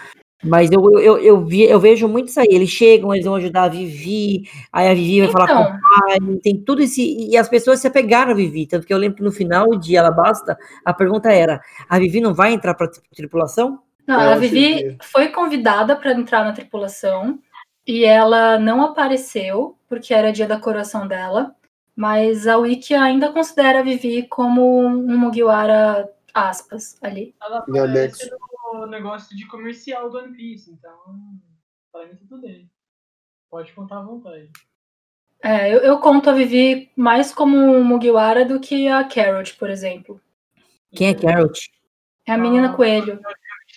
[0.45, 2.49] Mas eu, eu, eu, eu vi, eu vejo muito isso aí.
[2.51, 5.81] Eles chegam, eles vão ajudar a Vivi, aí a Vivi vai falar com Então, o
[5.81, 7.03] pai, tem tudo esse.
[7.31, 8.67] E as pessoas se apegaram a Vivi.
[8.67, 11.59] Tanto que eu lembro que no final de Alabasta, a pergunta era:
[11.89, 13.79] a Vivi não vai entrar pra tri- tripulação?
[14.07, 17.39] Não, Eu a Vivi foi convidada para entrar na tripulação
[17.87, 21.55] e ela não apareceu porque era dia da coroação dela.
[21.95, 27.35] Mas a Wiki ainda considera a Vivi como um Mugiwara, aspas, ali.
[27.41, 28.31] Ela aparece
[28.75, 30.95] no negócio de comercial do One Piece, então
[31.91, 32.71] tá indo tudo bem.
[33.49, 34.51] Pode contar à vontade.
[35.43, 39.71] É, eu, eu conto a Vivi mais como um Mugiwara do que a Carrot, por
[39.71, 40.21] exemplo.
[40.93, 41.71] Quem é Carrot?
[42.27, 43.21] É a menina Ah, coelho.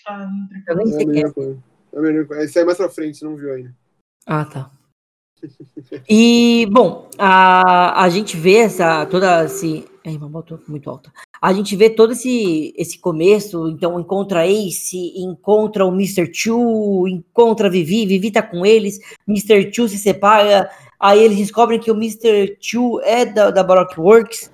[0.03, 0.27] Tá
[0.67, 2.39] Eu nem É a sei quem é.
[2.39, 2.43] É.
[2.43, 3.73] Esse aí é mais pra frente, você não viu ainda.
[4.31, 4.69] Ah, tá.
[6.07, 9.85] E, bom, a, a gente vê essa, toda esse...
[10.05, 11.11] Ai, uma moto muito alta.
[11.41, 16.29] A gente vê todo esse, esse começo, então encontra Ace, encontra o Mr.
[16.31, 19.73] Chu, encontra a Vivi, Vivi tá com eles, Mr.
[19.73, 20.69] Chu se separa,
[20.99, 22.55] aí eles descobrem que o Mr.
[22.61, 24.51] Chu é da, da Baroque Works,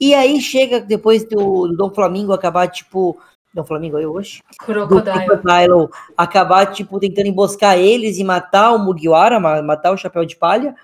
[0.00, 3.18] e aí chega depois do, do Dom Flamingo acabar, tipo...
[3.56, 4.42] Dom Flamingo aí hoje?
[4.58, 5.26] Crocodile.
[5.26, 10.36] Crocodile acabar, tipo, tentando emboscar eles e matar o Mugiwara, ma- matar o Chapéu de
[10.36, 10.76] Palha,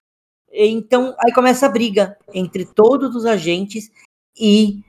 [0.55, 3.91] Então, aí começa a briga entre todos os agentes
[4.39, 4.81] e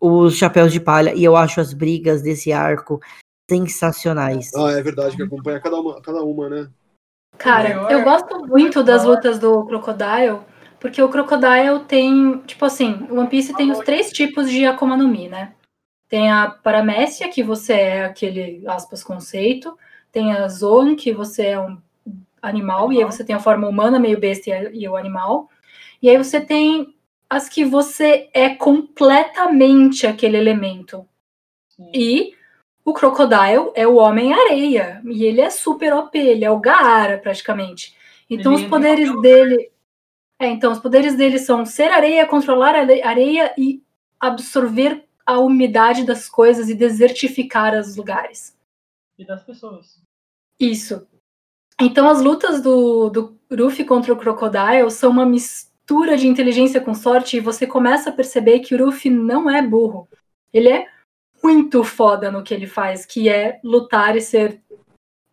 [0.00, 1.14] os chapéus de palha.
[1.14, 3.00] E eu acho as brigas desse arco
[3.48, 4.50] sensacionais.
[4.54, 6.68] Ah, é verdade, que acompanha cada uma, cada uma né?
[7.38, 10.40] Cara, eu gosto muito das lutas do Crocodile,
[10.80, 14.96] porque o Crocodile tem, tipo assim, o One Piece tem os três tipos de Akuma
[14.96, 15.54] no Mi, né?
[16.12, 19.78] Tem a Paramécia, que você é aquele, aspas, conceito.
[20.12, 21.78] Tem a Zoan, que você é um
[22.42, 25.48] animal, e aí você tem a forma humana, meio besta e, e o animal.
[26.02, 26.94] E aí você tem
[27.30, 31.08] as que você é completamente aquele elemento.
[31.70, 31.90] Sim.
[31.94, 32.34] E
[32.84, 35.00] o Crocodile é o Homem-Areia.
[35.06, 37.96] E ele é super OP, ele é o Gaara, praticamente.
[38.28, 39.70] Então Ele os em poderes dele.
[40.38, 43.82] É, então os poderes dele são ser areia, controlar areia e
[44.20, 48.56] absorver a umidade das coisas e desertificar os lugares.
[49.18, 50.00] E das pessoas.
[50.58, 51.06] Isso.
[51.80, 56.94] Então as lutas do, do Ruffy contra o Crocodile são uma mistura de inteligência com
[56.94, 60.08] sorte e você começa a perceber que o Ruffy não é burro.
[60.52, 60.86] Ele é
[61.42, 64.60] muito foda no que ele faz, que é lutar e ser.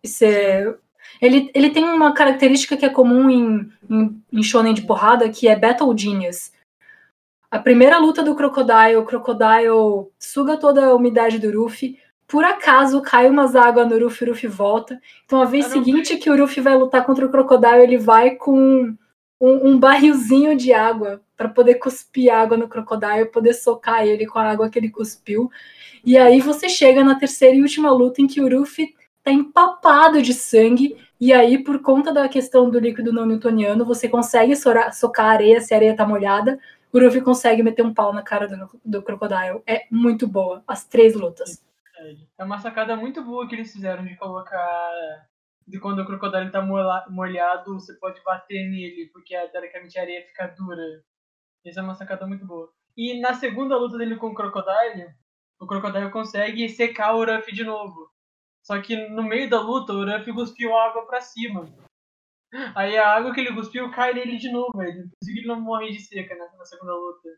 [0.03, 0.79] E ser...
[1.21, 5.47] Ele, ele tem uma característica que é comum em, em, em Shonen de porrada, que
[5.47, 6.51] é Battle Genius.
[7.51, 11.97] A primeira luta do Crocodile, o Crocodile suga toda a umidade do Ruffy.
[12.27, 15.01] Por acaso cai umas águas no Ruffy, o Ruffy volta.
[15.25, 18.95] Então, a vez seguinte que o Ruffy vai lutar contra o Crocodile, ele vai com
[19.41, 24.37] um, um barrilzinho de água para poder cuspir água no Crocodile, poder socar ele com
[24.37, 25.49] a água que ele cuspiu.
[26.05, 28.93] E aí você chega na terceira e última luta em que o Ruffy
[29.23, 30.95] tá empapado de sangue.
[31.19, 35.59] E aí, por conta da questão do líquido não newtoniano, você consegue socar a areia
[35.61, 36.59] se a areia tá molhada.
[36.97, 39.61] Ruffy consegue meter um pau na cara do, do Crocodile.
[39.67, 41.63] É muito boa, as três lutas.
[42.37, 44.91] É uma sacada muito boa que eles fizeram de colocar.
[45.67, 46.61] De quando o crocodilo tá
[47.09, 50.81] molhado, você pode bater nele, porque a- teoricamente a areia fica dura.
[51.63, 52.71] Essa é uma sacada muito boa.
[52.97, 55.09] E na segunda luta dele com o crocodilo,
[55.59, 58.09] o crocodilo consegue secar o Ruffy de novo.
[58.63, 61.67] Só que no meio da luta, o Ruffy cuspiu água pra cima.
[62.75, 65.03] Aí a água que ele cuspiu cai nele de novo, ele.
[65.03, 67.29] Por isso que ele não morre de seca né, na segunda luta.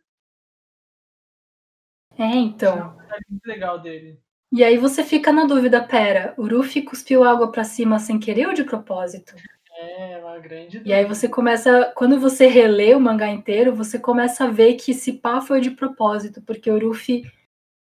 [2.18, 2.98] É, então.
[3.10, 4.20] É muito legal dele.
[4.52, 8.48] E aí você fica na dúvida, pera, o Ruffy cuspiu água pra cima sem querer
[8.48, 9.34] ou de propósito?
[9.78, 14.44] É uma grande E aí você começa, quando você relê o mangá inteiro, você começa
[14.44, 17.24] a ver que esse pá foi de propósito, porque o Ruffy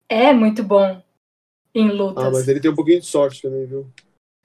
[0.07, 1.01] é muito bom
[1.73, 2.23] em lutas.
[2.23, 3.91] Ah, mas ele tem um pouquinho de sorte também, viu?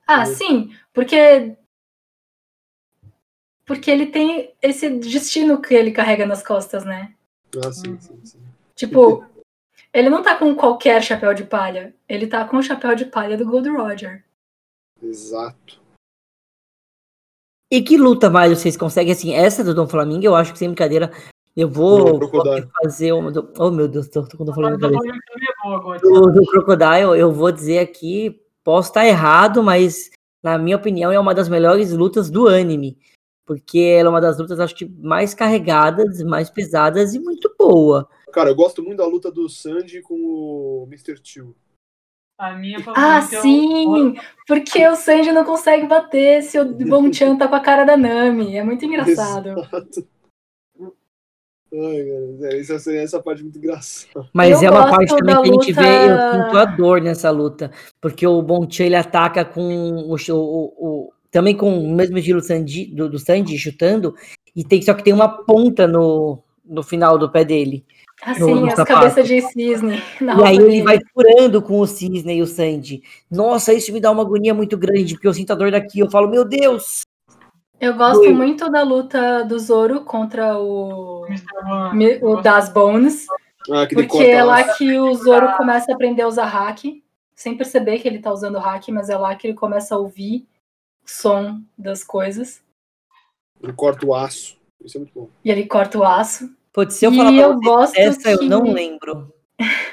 [0.07, 1.58] Ah, sim, porque
[3.69, 7.15] porque ele tem esse destino que ele carrega nas costas, né?
[7.63, 8.41] Ah, sim, sim, sim.
[8.75, 9.23] Tipo,
[9.93, 13.37] ele não tá com qualquer chapéu de palha, ele tá com o chapéu de palha
[13.37, 14.25] do Gold Roger.
[15.03, 15.83] Exato.
[17.71, 19.13] E que luta mais vocês conseguem?
[19.13, 21.13] Assim, essa do Dom Flamingo, eu acho que sem brincadeira,
[21.55, 22.19] eu vou,
[22.83, 23.31] fazer uma.
[23.31, 25.03] Do, oh meu Deus, tô, tô, tô falando Mas na o cabeça.
[25.03, 26.03] Flamengo também é boa, Gotti.
[26.03, 30.11] Do, do Crocodile, eu vou dizer aqui, posso estar errado, mas
[30.43, 32.97] na minha opinião é uma das melhores lutas do anime.
[33.49, 38.07] Porque ela é uma das lutas, acho que, mais carregadas, mais pesadas e muito boa.
[38.31, 41.19] Cara, eu gosto muito da luta do Sanji com o Mr.
[41.19, 41.57] Tio.
[42.39, 42.83] A minha Ah,
[43.23, 44.15] favorita é o- sim!
[44.47, 48.55] Porque o Sanji não consegue bater se o Bonchan tá com a cara da Nami.
[48.55, 49.49] É muito engraçado.
[49.49, 50.07] Exato.
[51.71, 54.29] Ai, cara, é, essa, essa parte é muito engraçada.
[54.33, 57.01] Mas Eu é uma parte também que a gente luta- vê, eu sinto a dor
[57.01, 57.71] nessa luta.
[58.01, 62.41] Porque o Bonchan, ele ataca com o, o, o- também com o mesmo estilo
[62.95, 64.15] do, do Sanji, chutando,
[64.55, 67.85] e tem, só que tem uma ponta no, no final do pé dele.
[68.23, 72.43] Assim, no as cabeças de cisne E aí ele vai furando com o Cisne e
[72.43, 73.01] o Sandy.
[73.31, 76.01] Nossa, isso me dá uma agonia muito grande, porque eu sinto a dor daqui.
[76.01, 77.03] Eu falo, meu Deus!
[77.81, 81.25] Eu gosto muito da luta do Zoro contra o,
[82.23, 83.25] o Das Bones.
[83.71, 86.81] Ah, que ele Porque é lá que o Zoro começa a aprender a usar hack,
[87.37, 90.45] sem perceber que ele tá usando hack, mas é lá que ele começa a ouvir
[91.11, 92.63] som das coisas.
[93.63, 94.57] Ele corta o aço.
[94.85, 95.29] Isso é muito bom.
[95.45, 96.49] E ele corta o aço.
[96.73, 99.33] Pode ser eu E falar pra eu gosto essa eu que- não lembro.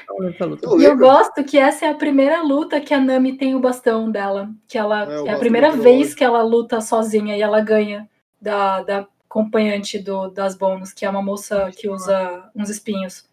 [0.08, 0.58] Não lembro.
[0.62, 3.60] Eu E eu gosto que essa é a primeira luta que a Nami tem o
[3.60, 4.48] bastão dela.
[4.68, 8.08] Que ela É, é, a primeira vez que ela luta sozinha e ela ganha
[8.40, 13.24] da, da acompanhante do, das bônus, que é uma moça que usa uns espinhos.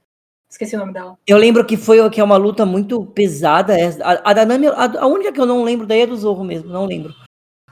[0.50, 1.18] Esqueci o nome dela.
[1.28, 3.80] Eu lembro que foi que é uma luta muito pesada.
[3.80, 4.04] essa.
[4.04, 6.44] A, a da Nami, a, a única que eu não lembro daí é do Zorro
[6.44, 7.14] mesmo, não lembro.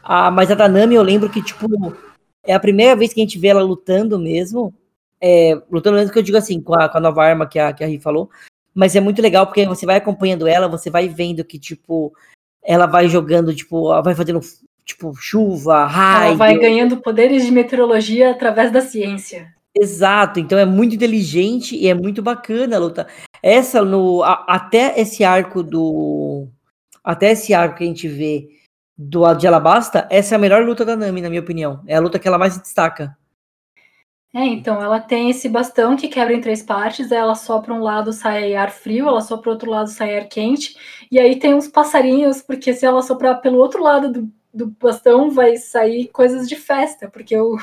[0.04, 1.68] Ah, mas a da Nami eu lembro que, tipo,
[2.44, 4.74] é a primeira vez que a gente vê ela lutando mesmo.
[5.20, 7.72] É, lutando mesmo que eu digo assim, com a, com a nova arma que a,
[7.72, 8.30] que a Ri falou.
[8.74, 12.12] Mas é muito legal porque você vai acompanhando ela, você vai vendo que, tipo,
[12.64, 14.40] ela vai jogando, tipo, ela vai fazendo,
[14.86, 16.28] tipo chuva, raio.
[16.30, 19.54] Ela vai ganhando poderes de meteorologia através da ciência.
[19.74, 23.08] Exato, então é muito inteligente e é muito bacana a luta.
[23.42, 26.48] Essa no a- até esse arco do
[27.04, 28.50] até esse arco que a gente vê
[29.02, 31.82] do de Alabasta, essa é a melhor luta da Nami, na minha opinião.
[31.88, 33.18] É a luta que ela mais se destaca.
[34.34, 38.14] É, então ela tem esse bastão que quebra em três partes, ela sopra um lado
[38.14, 40.78] sai ar frio, ela sopra o outro lado sai ar quente,
[41.12, 45.30] e aí tem uns passarinhos, porque se ela soprar pelo outro lado do, do bastão
[45.30, 47.58] vai sair coisas de festa, porque o,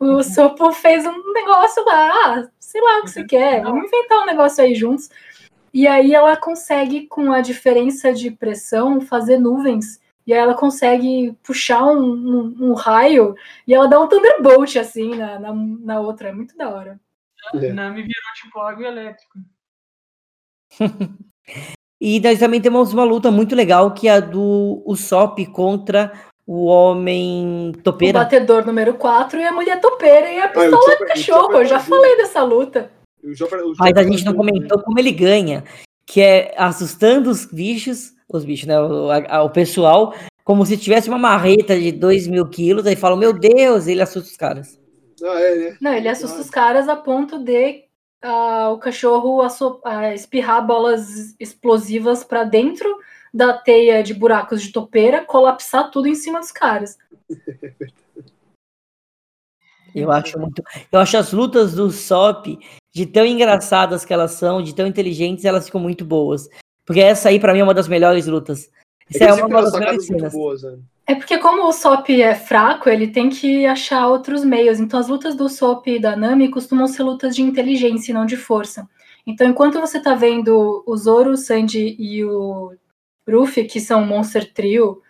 [0.00, 4.22] o Sopo fez um negócio lá, ah, sei lá o que você quer, vamos inventar
[4.22, 5.10] um negócio aí juntos.
[5.74, 10.00] E aí ela consegue, com a diferença de pressão, fazer nuvens.
[10.26, 13.34] E aí ela consegue puxar um, um- um raio
[13.66, 16.28] e ela dá um Thunderbolt, assim, na, na, na outra.
[16.28, 16.98] É muito da hora.
[17.54, 17.72] É.
[17.72, 19.38] Nami virou tipo água elétrica.
[22.00, 26.12] E nós também temos uma luta muito legal que é a do Usopp contra
[26.46, 28.18] o Homem O Topeira.
[28.18, 31.52] batedor número 4 e a mulher topeira e a Ah, o pistola do o cachorro.
[31.52, 32.90] Eu já falei dessa luta.
[33.22, 35.64] O o Mas a gente não comentou como ele ganha,
[36.06, 38.80] que é assustando os bichos, os bichos, né?
[38.80, 40.14] O, a- o pessoal,
[40.44, 44.30] como se tivesse uma marreta de 2 mil quilos, aí falam, meu Deus, ele assusta
[44.30, 44.78] os caras.
[45.22, 45.76] Ah, é, né?
[45.80, 47.84] Não, ele assusta os caras a ponto de
[48.22, 49.40] ah, o cachorro
[49.84, 52.88] ah, espirrar bolas explosivas pra dentro
[53.32, 56.96] da teia de buracos de topeira, colapsar tudo em cima dos caras.
[59.94, 60.60] Eu acho muito.
[60.90, 62.46] Eu acho as lutas do Sop,
[62.92, 66.48] de tão engraçadas que elas são, de tão inteligentes, elas ficam muito boas.
[66.84, 68.70] Porque essa aí, pra mim, é uma das melhores lutas.
[69.12, 70.32] É Essa é, uma das melhores cenas.
[70.32, 70.78] boas, né?
[71.06, 74.80] É porque como o Sop é fraco, ele tem que achar outros meios.
[74.80, 78.24] Então as lutas do Sop e da Nami costumam ser lutas de inteligência e não
[78.24, 78.88] de força.
[79.26, 82.74] Então enquanto você tá vendo o Zoro, o Sanji e o
[83.28, 85.02] Ruffy, que são um Monster Trio,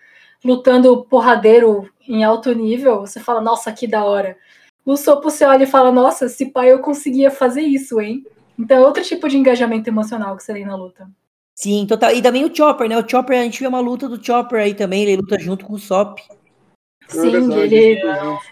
[0.44, 4.36] lutando porradeiro em alto nível, você fala, nossa, que da hora.
[4.84, 8.24] O Sop você olha e fala, nossa, se pai eu conseguia fazer isso, hein?
[8.58, 11.08] Então é outro tipo de engajamento emocional que você tem na luta.
[11.54, 12.10] Sim, total.
[12.12, 12.98] E também o Chopper, né?
[12.98, 15.74] O Chopper, a gente vê uma luta do Chopper aí também, ele luta junto com
[15.74, 16.18] o Sop.
[16.18, 18.00] É Sim, verdade, ele.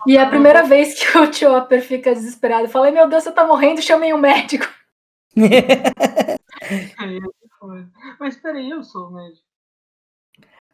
[0.07, 2.68] E é a primeira vez que o Chopper fica desesperado.
[2.68, 4.66] Fala, "Ai, meu Deus, você tá morrendo, chamei um médico.
[7.59, 7.86] Foi.
[8.18, 9.44] Mas peraí, eu sou o médico.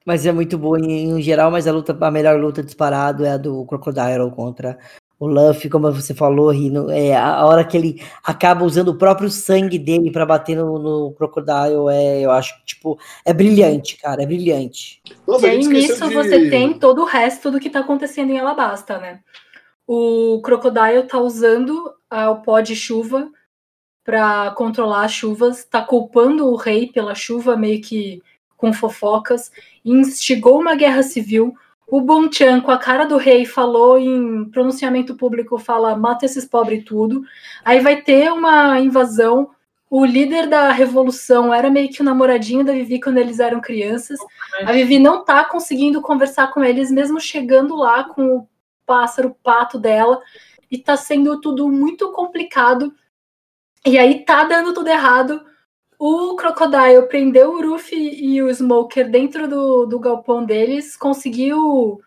[0.05, 3.33] Mas é muito boa em, em geral, mas a luta, a melhor luta disparado é
[3.33, 4.79] a do Crocodile contra
[5.19, 6.91] o Luffy, como você falou, Rino.
[6.91, 11.13] É, a hora que ele acaba usando o próprio sangue dele pra bater no, no
[11.13, 15.03] Crocodile, é, eu acho, tipo, é brilhante, cara, é brilhante.
[15.27, 16.15] Nossa, e aí nisso de...
[16.15, 19.21] você tem todo o resto do que tá acontecendo em Alabasta, né?
[19.87, 23.29] O Crocodile tá usando ah, o pó de chuva
[24.05, 28.23] para controlar as chuvas, tá culpando o rei pela chuva, meio que
[28.57, 29.51] com fofocas,
[29.85, 31.55] instigou uma guerra civil.
[31.91, 36.85] O Bonchan, com a cara do rei, falou em pronunciamento público, fala, mata esses pobres
[36.85, 37.23] tudo.
[37.65, 39.51] Aí vai ter uma invasão.
[39.89, 44.19] O líder da revolução era meio que o namoradinho da Vivi quando eles eram crianças.
[44.67, 48.49] A Vivi não tá conseguindo conversar com eles, mesmo chegando lá com o
[48.85, 50.21] pássaro pato dela.
[50.71, 52.93] E tá sendo tudo muito complicado.
[53.87, 55.43] E aí tá dando tudo errado.
[55.99, 62.01] O Crocodile prendeu o Ruffy e o Smoker dentro do, do galpão deles, conseguiu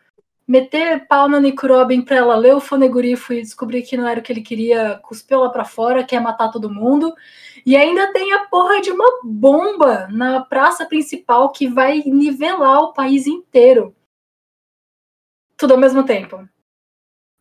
[0.48, 4.20] meter pau na Nico Robin pra ela ler o fonegurifo e descobrir que não era
[4.20, 7.14] o que ele queria, cuspiu lá pra fora, quer matar todo mundo.
[7.66, 12.94] E ainda tem a porra de uma bomba na praça principal que vai nivelar o
[12.94, 13.94] país inteiro.
[15.58, 16.48] Tudo ao mesmo tempo.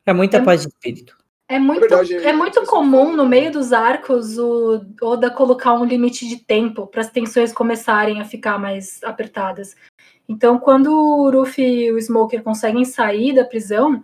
[0.04, 1.19] É muita É- paz de espírito.
[1.50, 5.84] É muito, verdade, é é- muito comum no meio dos arcos o Oda colocar um
[5.84, 9.74] limite de tempo para as tensões começarem a ficar mais apertadas.
[10.28, 14.00] Então, quando o Ruffy e o Smoker conseguem sair da prisão,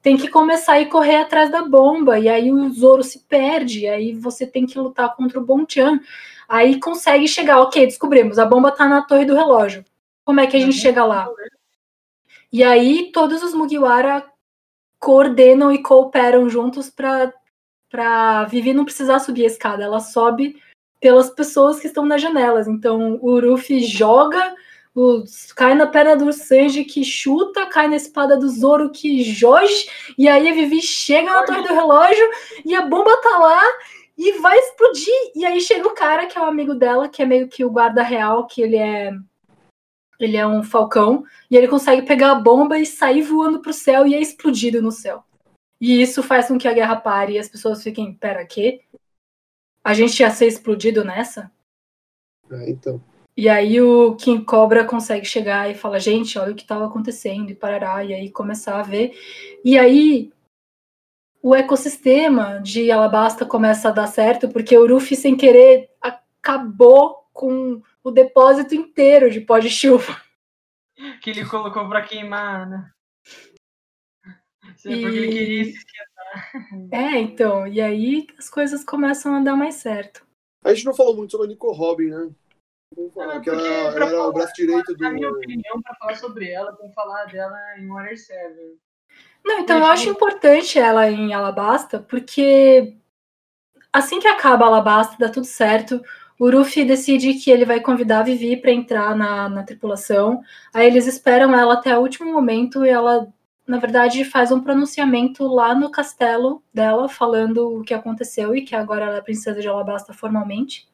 [0.00, 3.86] tem que começar a ir correr atrás da bomba, e aí o Zoro se perde,
[3.86, 6.00] aí você tem que lutar contra o Bonchan.
[6.48, 9.84] Aí consegue chegar, ok, descobrimos, a bomba tá na torre do relógio.
[10.24, 10.80] Como é que a gente Uhum.
[10.80, 11.28] chega lá?
[12.50, 14.24] E aí todos os Mugiwara
[14.98, 17.32] coordenam e cooperam juntos para
[17.88, 20.60] para Vivi não precisar subir a escada, ela sobe
[21.00, 22.66] pelas pessoas que estão nas janelas.
[22.66, 24.54] Então o Ruffy joga,
[25.54, 29.88] cai na perna do Sanji que chuta, cai na espada do Zoro que joge,
[30.18, 32.28] e aí a Vivi chega na torre do relógio
[32.64, 33.62] e a bomba tá lá
[34.18, 35.14] e vai explodir.
[35.34, 37.70] E aí chega o cara que é o amigo dela, que é meio que o
[37.70, 39.12] guarda real, que ele é
[40.18, 44.06] ele é um falcão, e ele consegue pegar a bomba e sair voando pro céu
[44.06, 45.24] e é explodido no céu.
[45.80, 48.82] E isso faz com que a guerra pare e as pessoas fiquem, pera, quê?
[49.84, 51.50] A gente ia ser explodido nessa?
[52.50, 53.00] É, então.
[53.36, 57.50] E aí o King Cobra consegue chegar e fala, gente, olha o que estava acontecendo,
[57.50, 59.14] e parará, e aí começar a ver.
[59.62, 60.32] E aí
[61.42, 67.82] o ecossistema de Alabasta começa a dar certo, porque o Ruffy, sem querer, acabou com
[68.02, 70.20] o depósito inteiro de pó de chuva.
[71.22, 72.90] Que ele colocou pra queimar, né?
[74.74, 76.90] Isso é E- Porque ele queria se esquentar.
[76.92, 80.26] É, então, e aí as coisas começam a dar mais certo.
[80.64, 82.30] A gente não falou muito sobre a Nico Robin, né?
[82.96, 85.36] Vamos falar É, que ela, ela era o braço direito Na minha do.
[85.36, 88.78] opinião, pra falar sobre ela, vamos falar dela em Water 7.
[89.44, 92.96] Não, então eu acho importante ela em Alabasta, porque
[93.92, 96.02] assim que acaba Alabasta, dá tudo certo.
[96.38, 100.42] O Ruffy decide que ele vai convidar a Vivi para entrar na, na tripulação.
[100.72, 103.32] Aí eles esperam ela até o último momento e ela,
[103.66, 108.76] na verdade, faz um pronunciamento lá no castelo dela, falando o que aconteceu e que
[108.76, 110.86] agora ela é princesa de Alabasta formalmente.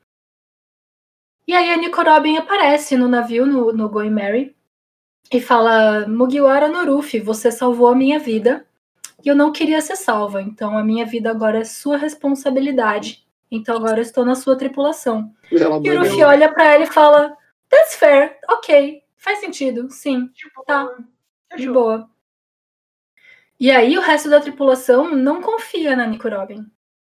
[1.47, 4.55] E aí a Nico Robin aparece no navio, no, no Going Mary,
[5.31, 8.65] e fala: Mugiwara no Ruffy, você salvou a minha vida
[9.25, 13.22] e eu não queria ser salva, então a minha vida agora é sua responsabilidade.
[13.55, 15.31] Então agora eu estou na sua tripulação.
[15.53, 17.37] Ela E o Ruffy olha pra ela e fala:
[17.69, 20.89] That's fair, ok, faz sentido, sim, Tipo, Tá.
[21.55, 22.09] de boa.
[23.61, 26.67] E aí o resto da tripulação não confia na Nico Robin.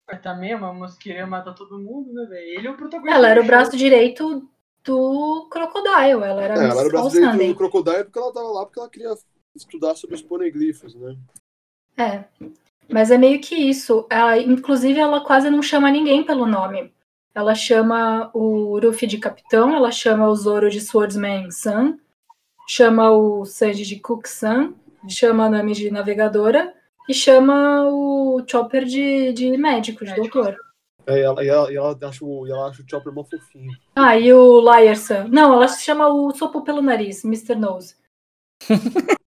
[0.07, 2.59] Mas também a moça queria matar todo mundo, né, velho?
[2.59, 3.19] Ele é o protagonista.
[3.19, 3.79] Ela era o braço show.
[3.79, 4.49] direito
[4.85, 8.49] do Crocodile, ela era, É, ela era o braço direito do Crocodile porque ela tava
[8.49, 9.15] lá porque ela queria
[9.55, 11.17] estudar sobre os poneglifos, né?
[11.97, 12.25] É.
[12.89, 14.07] Mas é meio que isso.
[14.11, 16.93] Ela, inclusive, ela quase não chama ninguém pelo nome.
[17.35, 21.99] Ela chama o Ruffy de capitão, ela chama o Zoro de Swordsman-san,
[22.67, 24.73] chama o Sanji de Cook-san,
[25.07, 26.73] chama a Nami de navegadora
[27.07, 30.57] e chama o Chopper de, de médico, de doutor.
[31.07, 33.71] É, e ela, e ela, e ela acha o, ela acha o Chopper mó fofinho.
[33.95, 35.29] Ah, e o Liar-san.
[35.29, 37.55] Não, ela chama o Sopo pelo nariz, Mr.
[37.55, 37.97] Nose.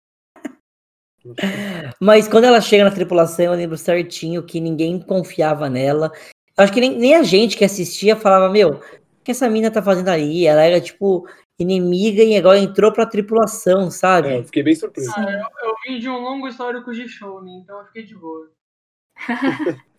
[1.99, 6.11] Mas quando ela chega na tripulação, eu lembro certinho que ninguém confiava nela.
[6.57, 9.71] Eu acho que nem, nem a gente que assistia falava, meu, o que essa mina
[9.71, 10.45] tá fazendo aí?
[10.45, 11.27] Ela era, tipo,
[11.57, 14.35] inimiga e agora entrou pra tripulação, É, sabe?
[14.37, 15.11] eu fiquei bem surpreso.
[15.17, 17.51] Eu vim de um longo histórico de show, né?
[17.63, 18.49] Então eu fiquei de boa.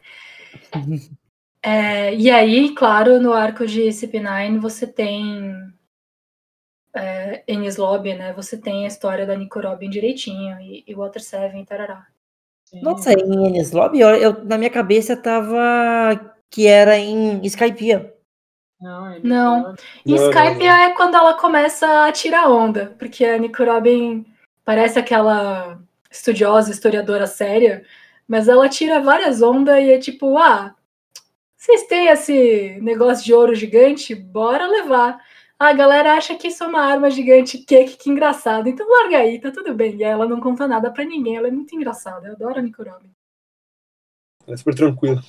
[1.63, 5.55] É, e aí, claro, no arco de CP9 você tem
[6.95, 8.33] é, Ennis Lobby, né?
[8.33, 12.07] Você tem a história da Nico Robin direitinho e, e Water Seven e tarará.
[12.65, 12.83] Sim.
[12.83, 18.15] Nossa, em Enies Lobby, eu, eu- na minha cabeça tava que era em Skypiea.
[18.81, 19.75] Não, ele Não.
[20.07, 20.75] Em Não, não, Skype não.
[20.75, 24.25] é quando ela começa a tirar onda, porque a Nico Robin
[24.65, 25.79] parece aquela
[26.11, 27.85] estudiosa, historiadora séria,
[28.27, 30.75] mas ela tira várias ondas e é tipo, ah,
[31.57, 34.15] vocês têm esse negócio de ouro gigante?
[34.15, 35.21] Bora levar.
[35.63, 38.67] Ah, a galera acha que isso é uma arma gigante, que, que, que engraçado.
[38.67, 39.95] Então larga aí, tá tudo bem.
[39.95, 42.29] E ela não conta nada pra ninguém, ela é muito engraçada.
[42.29, 43.11] Eu adoro a Nico Robin.
[44.47, 45.21] É super tranquilo.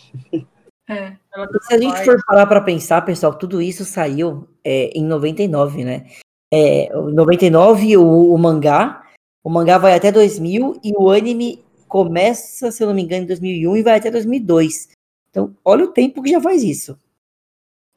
[0.89, 1.17] É.
[1.33, 5.83] ela Se a gente for parar pra pensar, pessoal, tudo isso saiu é, em 99,
[5.83, 6.09] né?
[6.53, 9.05] É, o 99 o, o mangá,
[9.43, 13.27] o mangá vai até 2000 e o anime começa, se eu não me engano, em
[13.27, 14.91] 2001 e vai até 2002.
[15.29, 16.97] Então, olha o tempo que já faz isso.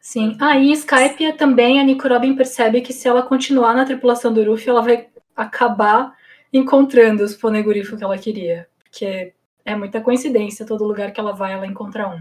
[0.05, 0.37] Sim.
[0.39, 4.35] Ah, e em Skype também a Nico Robin percebe que se ela continuar na tripulação
[4.35, 6.15] do Ruffy, ela vai acabar
[6.53, 8.69] encontrando os ponegurifos que ela queria.
[8.81, 9.33] Porque
[9.65, 12.19] é muita coincidência, todo lugar que ela vai, ela encontra um.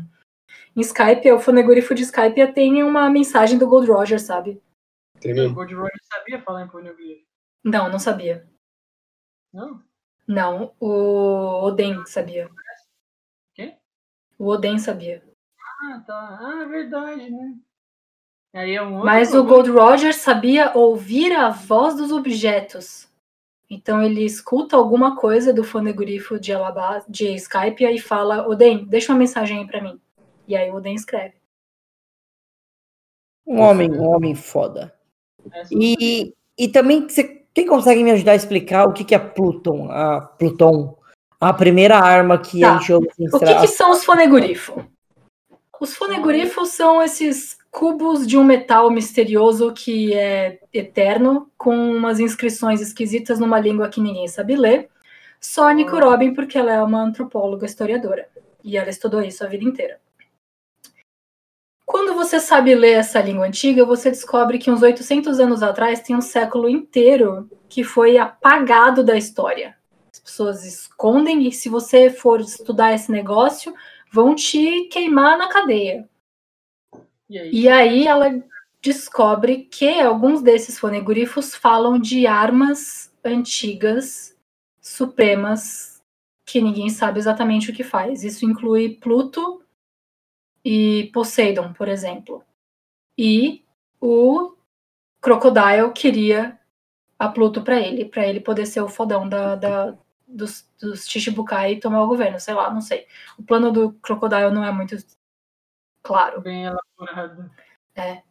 [0.74, 4.62] Em Skype, o fonegurifo de Skype tem uma mensagem do Gold Roger, sabe?
[5.20, 5.54] Tem O mesmo.
[5.54, 7.18] Gold Roger sabia falar em pornografia.
[7.66, 8.48] Não, não sabia.
[9.54, 9.84] Não?
[10.26, 12.50] Não, o Oden sabia.
[13.54, 13.76] Quê?
[14.40, 15.22] O Oden sabia.
[15.82, 16.38] Ah, tá.
[16.40, 17.58] Ah, é verdade, né?
[18.54, 19.56] Aí é um outro Mas o problema.
[19.56, 23.12] Gold Roger sabia ouvir a voz dos objetos.
[23.70, 29.12] Então ele escuta alguma coisa do fonegurifo de, Alaba, de Skype e fala: Oden, deixa
[29.12, 30.00] uma mensagem aí pra mim.
[30.48, 31.34] E aí o Oden escreve.
[33.46, 34.94] Um homem, um homem foda.
[35.72, 39.92] E, e também, você, quem consegue me ajudar a explicar o que, que é Pluton?
[39.92, 40.98] A Pluton,
[41.42, 42.76] a primeira arma que Tá.
[42.76, 44.84] a gente ouve O que, que são os fonegurifos?
[45.82, 52.80] Os fonegurifos são esses cubos de um metal misterioso que é eterno, com umas inscrições
[52.80, 54.90] esquisitas numa língua que ninguém sabe ler.
[55.42, 58.30] Só a Nico Robin, porque ela é uma antropóloga historiadora.
[58.64, 60.00] E ela estudou isso a vida inteira.
[61.84, 66.16] Quando você sabe ler essa língua antiga, você descobre que uns 800 anos atrás tem
[66.16, 69.76] um século inteiro que foi apagado da história.
[70.12, 73.74] As pessoas escondem e se você for estudar esse negócio,
[74.12, 76.08] vão te queimar na cadeia.
[77.52, 78.08] E aí?
[78.08, 78.44] Ela
[78.82, 84.38] descobre que alguns desses fonegorifos falam de armas antigas,
[84.82, 86.04] supremas,
[86.46, 88.24] que ninguém sabe exatamente o que faz.
[88.24, 89.64] Isso inclui Pluto
[90.64, 92.44] e Poseidon, por exemplo.
[93.18, 93.64] E
[94.02, 94.54] o
[95.22, 96.60] Crocodile queria
[97.18, 101.74] a Pluto para ele, para ele poder ser o fodão da, da dos, dos Chichibukai
[101.74, 103.08] e tomar o governo, sei lá, não sei.
[103.38, 104.98] O plano do Crocodile não é muito
[106.04, 106.42] claro.
[106.42, 107.50] Bem elaborado.
[107.96, 108.22] É.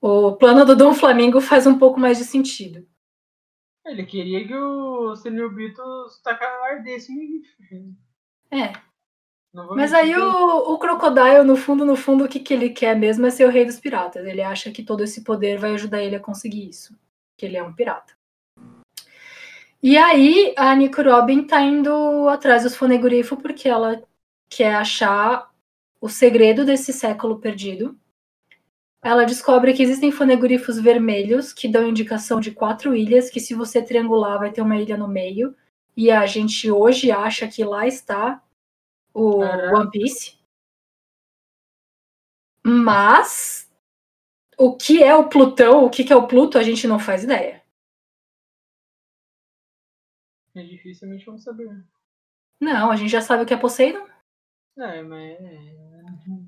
[0.00, 2.86] O plano do Dom Flamingo faz um pouco mais de sentido.
[3.84, 7.96] Ele queria que o Senhor Beatles tacar ardesse em
[8.50, 8.72] É.
[9.52, 12.96] Mas mentir aí o, o Crocodile, no fundo, no fundo, o que, que ele quer
[12.96, 14.26] mesmo é ser o rei dos piratas.
[14.26, 16.98] Ele acha que todo esse poder vai ajudar ele a conseguir isso.
[17.36, 18.14] Que ele é um pirata.
[19.82, 24.02] E aí a Nico Robin tá indo atrás dos fonegorifos porque ela
[24.48, 25.50] quer achar
[26.04, 27.98] o segredo desse século perdido.
[29.02, 33.82] Ela descobre que existem fonegorifos vermelhos que dão indicação de quatro ilhas, que se você
[33.82, 35.56] triangular vai ter uma ilha no meio.
[35.96, 38.44] E a gente hoje acha que lá está
[39.14, 39.78] o Caraca.
[39.78, 40.38] One Piece.
[42.62, 43.72] Mas
[44.58, 47.24] o que é o Plutão, o que que é o Pluto, a gente não faz
[47.24, 47.64] ideia.
[50.54, 51.82] É dificilmente vamos saber.
[52.60, 54.06] Não, a gente já sabe o que é Poseidon.
[54.76, 55.93] É, mas.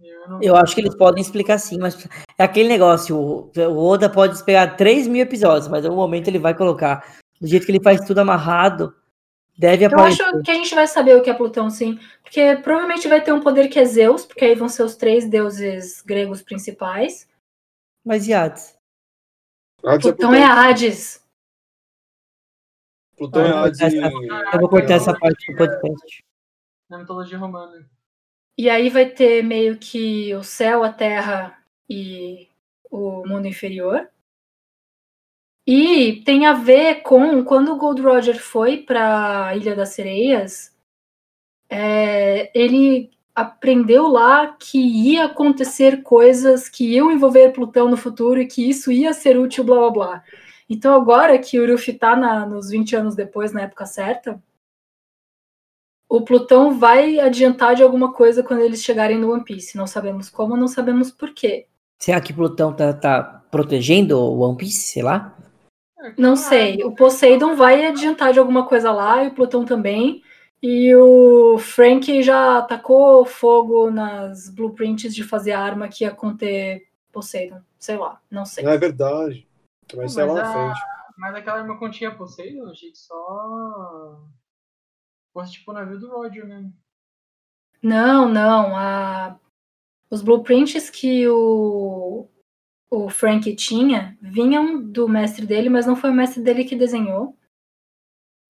[0.03, 0.43] Eu, não...
[0.43, 2.07] Eu acho que eles podem explicar sim, mas
[2.39, 3.51] é aquele negócio, o,
[3.87, 7.17] Oda pode pegar 3 mil episódios, mas em algum momento ele vai colocar.
[7.41, 8.95] Do jeito que ele faz tudo amarrado,
[9.59, 10.23] deve Eu aparecer.
[10.23, 11.99] acho que a gente vai saber o que é Plutão, sim.
[12.23, 15.29] Porque provavelmente vai ter um poder que é Zeus, porque aí vão ser os três
[15.29, 17.29] deuses gregos principais.
[18.05, 18.75] Mas e Hades?
[19.85, 21.23] Hades é Plutão é Hades.
[23.17, 26.25] Plutão é Ah, Hades essa- em- Eu vou cortar essa parte do podcast.
[26.89, 27.87] Na mitologia romana.
[28.59, 32.49] E aí vai ter meio que o céu, a terra e
[32.91, 34.09] o mundo inferior.
[35.67, 40.75] E tem a ver com quando o Gold Roger foi para a Ilha das Sereias,
[41.69, 48.47] é, ele aprendeu lá que ia acontecer coisas que iam envolver Plutão no futuro e
[48.47, 50.25] que isso ia ser útil, blá blá blá.
[50.69, 54.43] Então agora que o Ruffy tá na, nos 20 anos depois, na época certa,
[56.09, 59.77] o Plutão vai adiantar de alguma coisa quando eles chegarem no One Piece.
[59.77, 61.67] Não sabemos como, não sabemos por quê.
[61.99, 65.37] Será que Plutão tá, tá protegendo o One Piece, sei lá?
[66.17, 66.85] Não sei.
[66.85, 70.23] O Poseidon vai adiantar de alguma coisa lá, e o Plutão também.
[70.63, 76.87] E o Frank já atacou fogo nas blueprints de fazer a arma que ia conter
[77.13, 77.61] Poseidon.
[77.79, 78.65] Sei lá, não sei.
[78.65, 79.47] Não é verdade.
[79.95, 80.81] Mas isso é lá Mas na frente.
[81.19, 84.21] Mas aquela arma continha Poseidon, que só.
[85.37, 86.67] Fosse tipo o navio do Roger, né?
[87.83, 88.75] Não, não.
[88.75, 89.39] A...
[90.09, 92.27] Os blueprints que o...
[92.91, 97.37] o Frank tinha vinham do mestre dele, mas não foi o mestre dele que desenhou.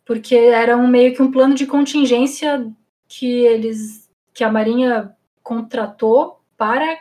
[0.04, 2.72] Porque era um meio que um plano de contingência
[3.08, 4.08] que eles.
[4.32, 5.12] que a Marinha
[5.42, 7.00] contratou para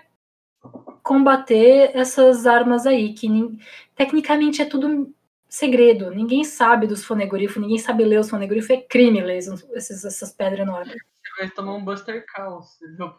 [1.04, 3.28] combater essas armas aí, que
[3.94, 5.14] tecnicamente é tudo
[5.56, 6.12] segredo.
[6.12, 10.62] Ninguém sabe dos fonegorifos, ninguém sabe ler os fonegorifos, é crime ler esses- essas pedras
[10.62, 10.94] enormes.
[10.94, 13.12] Você vai tomar um Buster Call, você viu?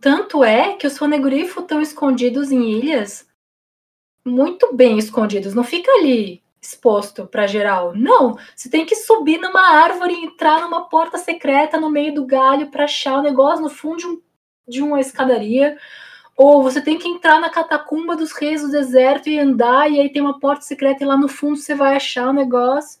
[0.00, 3.26] Tanto é que os fonegorifos estão escondidos em ilhas
[4.24, 5.54] muito bem escondidos.
[5.54, 7.94] Não fica ali exposto para geral.
[7.94, 12.24] Não, você tem que subir numa árvore e entrar numa porta secreta no meio do
[12.24, 14.22] galho para achar o negócio no fundo de, um-
[14.68, 15.76] de uma escadaria.
[16.36, 20.12] Ou você tem que entrar na catacumba dos reis do deserto e andar, e aí
[20.12, 23.00] tem uma porta secreta e lá no fundo você vai achar o negócio.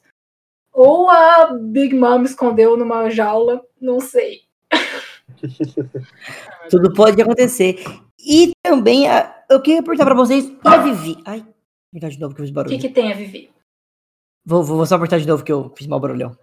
[0.72, 4.42] Ou a Big Mom escondeu numa jaula, não sei.
[6.70, 7.82] Tudo pode acontecer.
[8.18, 11.16] E também, a- eu queria perguntar pra vocês, a Vivi?
[11.24, 11.48] Ai, vou
[11.92, 12.76] apertar de novo que eu fiz O barulho.
[12.78, 13.50] que, que tem a Vivi?
[14.44, 16.36] Vou, vou, só apertar de novo que eu fiz mal barulhão.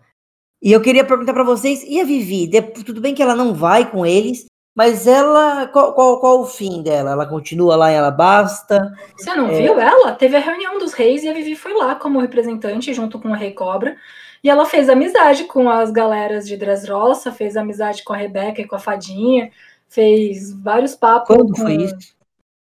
[0.62, 2.48] E eu queria perguntar pra vocês, e a Vivi?
[2.48, 4.46] De- tudo bem que ela não vai com eles,
[4.76, 7.12] mas ela, qual, qual, qual o fim dela?
[7.12, 8.94] Ela continua lá em Alabasta?
[9.18, 9.62] Você não É.
[9.62, 10.14] viu ela?
[10.14, 13.36] Teve a reunião dos reis e a Vivi foi lá como representante junto com o
[13.36, 13.98] Rei Cobra.
[14.44, 18.68] E ela fez amizade com as galeras de Dressrosa, fez amizade com a Rebeca e
[18.68, 19.52] com a Fadinha,
[19.88, 22.16] fez vários papos Quando com, foi isso?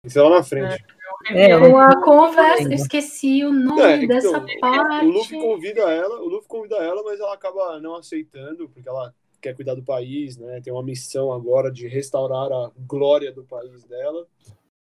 [0.04, 0.82] Isso é lá na frente.
[1.28, 2.62] É, eu com a conversa.
[2.62, 2.74] lembro.
[2.74, 5.06] Esqueci o nome É, então, dessa parte.
[5.06, 9.12] O Luffy convida ela, o Luffy convida ela, mas ela acaba não aceitando, porque ela
[9.40, 10.60] quer cuidar do país, né?
[10.60, 14.26] Tem uma missão agora de restaurar a glória do país dela.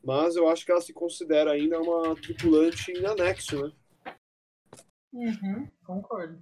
[0.03, 3.73] Mas eu acho que ela se considera ainda uma tripulante em anexo, né?
[5.13, 6.39] Uhum, concordo.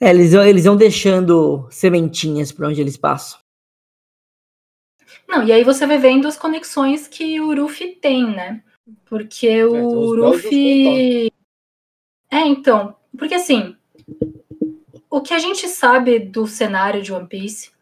[0.00, 3.38] É, eles, vão- eles vão deixando sementinhas por onde eles passam.
[5.28, 8.62] Não, e aí você vai vendo as conexões que o Ruffy tem, né?
[9.06, 11.32] Porque os o Ruffy.
[12.30, 12.96] É, então.
[13.16, 13.76] Porque assim.
[15.10, 17.72] O que a gente sabe do cenário de One Piece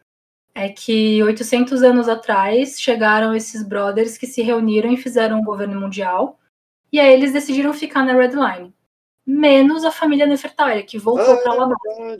[0.55, 5.79] é que 800 anos atrás chegaram esses brothers que se reuniram e fizeram um governo
[5.79, 6.39] mundial.
[6.91, 8.73] E aí eles decidiram ficar na Red Line.
[9.25, 11.69] Menos a família Nefertari, que voltou Ah, pra lá.
[11.99, 12.17] é.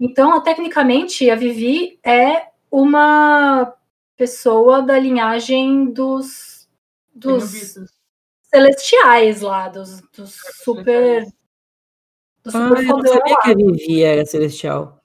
[0.00, 3.74] Então, tecnicamente, a Vivi é uma
[4.16, 6.66] pessoa da linhagem dos,
[7.14, 7.74] dos
[8.42, 10.34] celestiais lá, dos, dos
[10.64, 11.26] super.
[12.44, 15.00] Dos Ah, eu não sabia que a Vivi era celestial.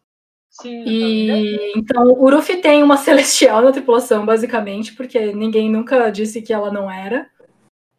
[0.50, 6.42] Sim, E então o Ruffy tem uma celestial na tripulação, basicamente, porque ninguém nunca disse
[6.42, 7.30] que ela não era.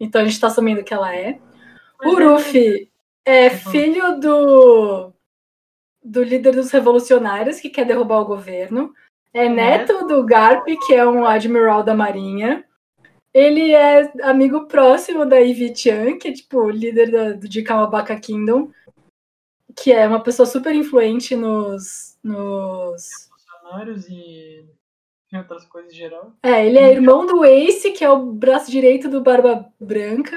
[0.01, 1.39] Então a gente tá assumindo que ela é.
[1.99, 2.91] Mas O é- Ruffy
[3.25, 5.13] é filho do,
[6.03, 8.93] do líder dos revolucionários que quer derrubar o governo.
[9.35, 12.65] É neto do Garp, que é um admiral da marinha.
[13.35, 18.19] Ele é amigo próximo da Ivy Chan, que é tipo líder da, do de Kamabaka
[18.19, 18.71] Kingdom,
[19.77, 24.65] que é uma pessoa super influente nos, nos funcionários e
[25.33, 26.33] e outras coisas em geral.
[26.43, 30.37] É, ele é irmão do Ace, que é o braço direito do Barba Branca.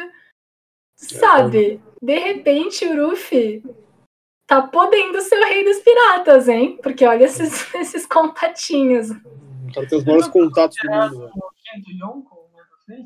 [0.96, 3.64] Sabe, de repente o Ruffy
[4.46, 6.78] tá podendo ser o rei dos piratas, hein?
[6.82, 9.12] Porque olha esses, esses contatinhos.
[9.12, 11.32] O cara tem os maiores contatos do mundo,
[12.88, 13.06] velho.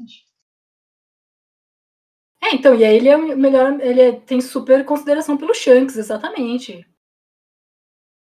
[2.44, 5.95] É, então, e aí ele é o melhor, ele é- tem super consideração pelo Shanks,
[5.95, 6.86] exatamente.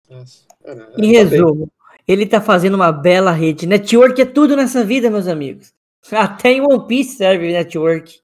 [0.08, 0.46] Nossa.
[0.62, 0.84] É, né?
[0.84, 1.12] Em Tá bem.
[1.12, 1.72] resumo,
[2.06, 3.66] ele tá fazendo uma bela rede.
[3.66, 5.72] Network é tudo nessa vida, meus amigos.
[6.44, 8.20] Até em One Piece serve network.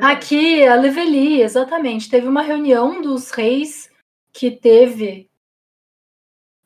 [0.00, 2.08] Aqui, a Leveli, exatamente.
[2.08, 3.90] Teve uma reunião dos reis
[4.32, 5.28] que teve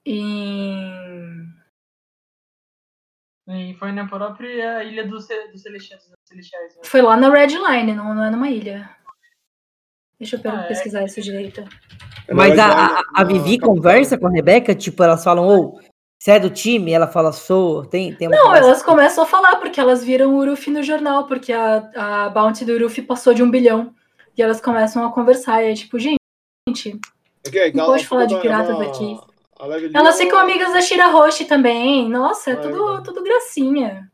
[0.05, 0.96] em.
[3.49, 6.03] E foi na própria ilha dos, dos Celestiais.
[6.05, 6.81] dos Celestiais né?
[6.85, 8.91] Foi lá na Red Line, não, não é numa ilha.
[10.19, 10.69] Deixa eu Ah, é.
[10.69, 11.63] pesquisar isso direito.
[12.27, 12.67] É Mas a,
[12.99, 13.69] a, a Vivi capital.
[13.75, 15.81] conversa com a Rebeca, tipo, elas falam, ô,
[16.19, 16.91] você é do time?
[16.93, 17.85] Ela fala, sou.
[17.85, 20.83] Tem, tem uma Não, conversa- elas começam a falar, porque elas viram o Uruf no
[20.83, 23.95] jornal, porque a, a bounty do Uruf passou de um bilhão.
[24.37, 26.17] E elas começam a conversar, e é tipo, gente,
[27.47, 29.19] É que- é Não pode falar de ela- piratas ela- aqui.
[29.59, 32.09] Elas ela- ficam amigas da Shira Roche também.
[32.09, 34.11] Nossa, é tudo, tudo gracinha.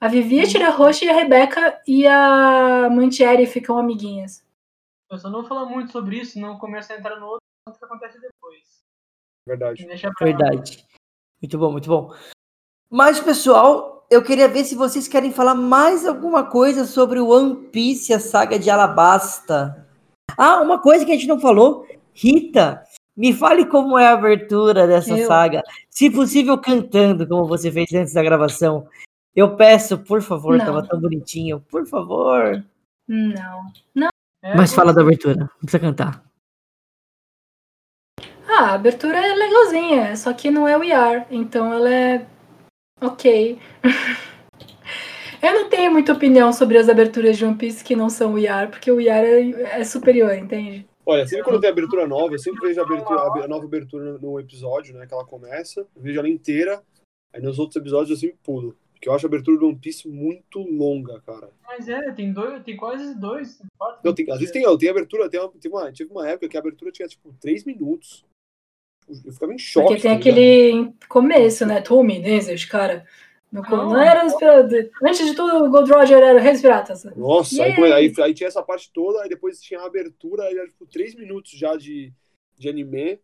[0.00, 4.42] A Vivi, a Shira Roche e a Rebeca e a Mantieri ficam amiguinhas.
[5.10, 7.40] Eu só não vou falar muito sobre isso, senão começa a entrar no outro
[7.78, 8.82] que acontece depois.
[9.46, 9.86] Verdade.
[10.20, 10.86] Verdade.
[11.42, 12.14] Muito bom, muito bom.
[12.90, 17.68] Mas, pessoal, eu queria ver se vocês querem falar mais alguma coisa sobre o One
[17.68, 19.86] Piece, a saga de Alabasta.
[20.36, 21.86] Ah, uma coisa que a gente não falou.
[22.14, 22.84] Rita,
[23.16, 25.26] me fale como é a abertura dessa Eu?
[25.26, 25.62] saga.
[25.88, 28.86] Se possível, cantando, como você fez antes da gravação.
[29.34, 30.64] Eu peço, por favor, Não.
[30.64, 31.60] tava tão bonitinho.
[31.70, 32.64] Por favor.
[33.06, 33.70] Não.
[34.42, 36.24] É, Mas fala da abertura, não precisa cantar.
[38.48, 42.26] Ah, a abertura é legalzinha, só que não é o IAR, então ela é
[43.00, 43.58] ok.
[45.42, 48.38] Eu não tenho muita opinião sobre as aberturas de One Piece que não são o
[48.38, 50.86] IAR, porque o IAR é, é superior, entende?
[51.10, 54.38] Olha, sempre quando tem abertura nova, eu sempre vejo a, abertura, a nova abertura no,
[54.38, 55.06] episódio, né?
[55.06, 56.82] Que ela começa, eu vejo ela inteira.
[57.32, 58.76] Aí nos outros episódios eu sempre pulo.
[58.92, 61.50] Porque eu acho a abertura do One Piece muito longa, cara.
[61.66, 64.00] Mas é, tem dois, tem quase dois, quatro.
[64.04, 66.48] Não, tem, às vezes tem, ó, tem abertura, tem uma, tem uma, tive uma época
[66.48, 68.24] que a abertura tinha tipo 3 minutos.
[69.08, 69.88] Eu ficava em choque.
[69.88, 71.80] Porque tem tá aquele começo, né?
[71.80, 73.04] Tommy, Nezes, cara.
[73.52, 74.00] Co- Não.
[74.00, 74.90] era os piratas.
[75.02, 77.04] Antes de tudo, o Gold Roger era o rei dos piratas.
[77.16, 80.68] Nossa, aí, aí, aí tinha essa parte toda, aí depois tinha a abertura, aí era
[80.68, 82.12] tipo 3 minutos já de,
[82.56, 83.16] de anime.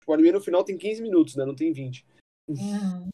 [0.00, 1.44] Tipo, o anime no final tem 15 minutos, né?
[1.44, 2.06] Não tem 20.
[2.48, 3.08] Uhum.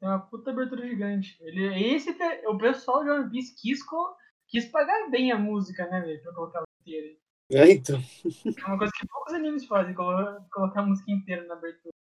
[0.00, 1.36] Tem uma puta abertura gigante.
[1.40, 2.10] Ele, esse,
[2.46, 3.80] o pessoal de One Piece quis,
[4.46, 6.22] quis pagar bem a música, né, velho?
[6.22, 7.16] Pra colocar ela inteira.
[7.50, 7.98] É, então.
[7.98, 11.92] É uma coisa que poucos animes fazem, colo- colocar a música inteira na abertura.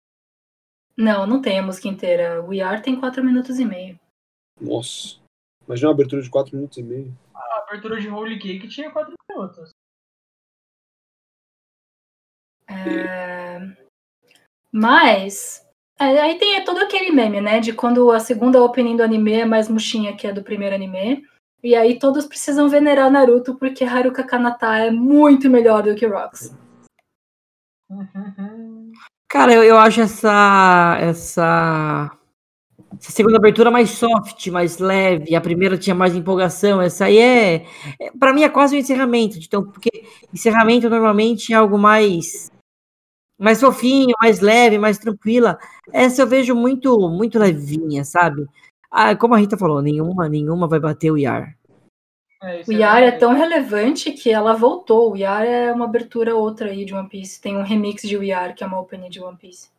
[0.97, 2.43] Não, não tem a música inteira.
[2.43, 3.99] O IAR tem 4 minutos e meio.
[4.59, 5.19] Nossa.
[5.67, 7.13] Imagina uma abertura de 4 minutos e meio.
[7.35, 9.69] A abertura de Holy Cake tinha 4 minutos.
[12.69, 13.59] É,
[14.71, 15.65] Mas.
[15.99, 17.59] é, Aí tem todo aquele meme, né?
[17.59, 21.25] De quando a segunda opening do anime é mais murchinha que a do primeiro anime.
[21.63, 26.55] E aí todos precisam venerar Naruto porque Haruka Kanata é muito melhor do que Rox.
[29.29, 32.11] Cara, eu, eu acho essa, essa.
[32.99, 35.35] Essa segunda abertura mais soft, mais leve.
[35.35, 36.81] A primeira tinha mais empolgação.
[36.81, 37.65] Essa aí é.
[37.99, 39.37] é para mim é quase um encerramento.
[39.37, 39.89] Então, porque
[40.33, 42.51] encerramento normalmente é algo mais.
[43.39, 45.59] mais fofinha, mais leve, mais tranquila.
[45.93, 48.47] Essa eu vejo muito, muito levinha, sabe?
[48.91, 51.56] Ah, como a Rita falou, nenhuma, nenhuma vai bater o Yar.
[52.41, 53.19] É, O Yar é verdade.
[53.19, 55.13] tão relevante que ela voltou.
[55.13, 57.41] O Yar é uma abertura outra aí de One Piece.
[57.41, 59.69] Tem um remix de Yar, que é uma opening de One Piece.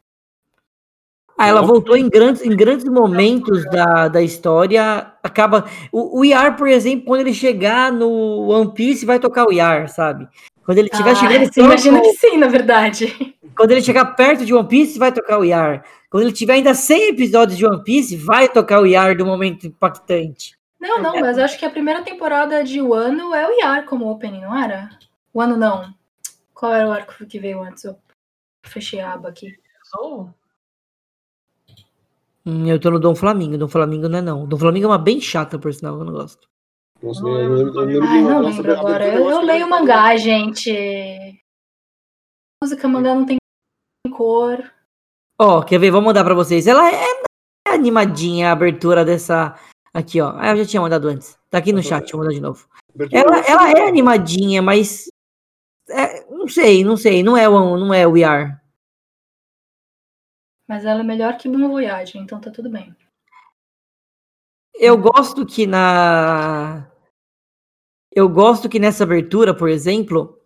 [1.41, 5.13] Ah, ela voltou em grandes, em grandes momentos da, da história.
[5.23, 5.67] Acaba.
[5.93, 9.89] O, o Yar, por exemplo, quando ele chegar no One Piece, vai tocar o Yar,
[9.89, 10.27] sabe?
[10.65, 13.37] Quando ele estiver Ah, chegando você imagina que sim, na verdade.
[13.57, 15.85] Quando ele chegar perto de One Piece, vai tocar o Yar.
[16.11, 19.65] Quando ele tiver ainda 100 episódios de One Piece, vai tocar o Yar do momento
[19.65, 20.58] impactante.
[20.81, 24.43] Não, não, mas acho que a primeira temporada de Wano é o Yar como opening,
[24.43, 24.91] não era?
[25.35, 25.93] Wano não.
[26.55, 27.85] Qual era o arco que veio antes?
[27.85, 27.99] Eu
[28.65, 29.59] fechei a aba aqui.
[29.85, 30.33] Sou?
[32.47, 33.59] Hum, eu tô no Dom Flamingo.
[33.59, 34.47] Dom Flamingo não é não.
[34.47, 36.49] Dom Flamingo é uma bem chata, por sinal, eu não gosto.
[37.03, 39.15] Nossa, Não eu lembro lembro, eu lembro Ai, não nossa, lembro agora.
[39.15, 41.45] Eu, leio mangá, gente.
[42.63, 43.37] Música mangá não tem
[44.11, 44.73] cor.
[45.41, 45.91] Ó, quer ver?
[45.91, 46.67] Vou mandar pra vocês.
[46.67, 47.05] Ela é
[47.69, 49.55] animadinha a abertura dessa.
[49.99, 50.33] Aqui, ó.
[50.37, 51.37] Ah, eu já tinha mandado antes.
[51.51, 52.69] Tá aqui no chat, vou mandar de novo.
[53.11, 55.11] Ela, ela é animadinha, mas.
[55.91, 57.21] é, não sei, não sei.
[57.21, 58.63] Não é o, não é o Yar.
[60.69, 62.95] Mas ela é melhor que Bon Voyage, então tá tudo bem.
[64.75, 66.89] Eu gosto que na.
[68.13, 70.39] Eu gosto que nessa abertura, por exemplo,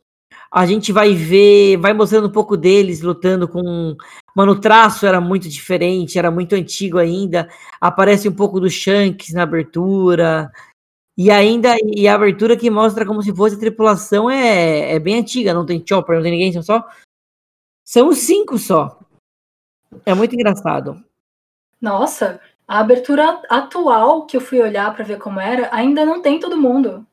[0.51, 3.95] a gente vai ver, vai mostrando um pouco deles lutando com.
[4.35, 7.49] Mano, o traço era muito diferente, era muito antigo ainda.
[7.81, 10.51] Aparece um pouco do Shanks na abertura.
[11.17, 15.19] E ainda, e a abertura que mostra como se fosse a tripulação é, é bem
[15.19, 16.89] antiga, não tem Chopper, não tem ninguém, são só.
[17.85, 18.99] São os cinco só.
[20.07, 21.05] É muito engraçado.
[21.79, 26.41] Nossa, a abertura atual que eu fui olhar pra ver como era, ainda não tem
[26.41, 27.07] todo mundo.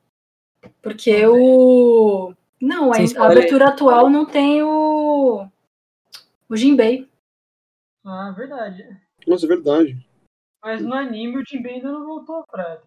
[0.80, 2.32] Porque o.
[2.60, 5.46] Não, a, a abertura atual não tem o.
[6.48, 7.09] O Jinbei.
[8.04, 8.84] Ah, verdade.
[9.26, 10.10] Nossa, é verdade.
[10.62, 12.82] Mas no anime o Jinbei ainda não voltou pra.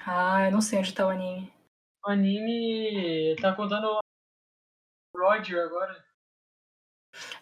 [0.00, 1.52] Ah, eu não sei onde tá o anime.
[2.04, 4.00] O anime tá contando o
[5.18, 6.04] Roger agora.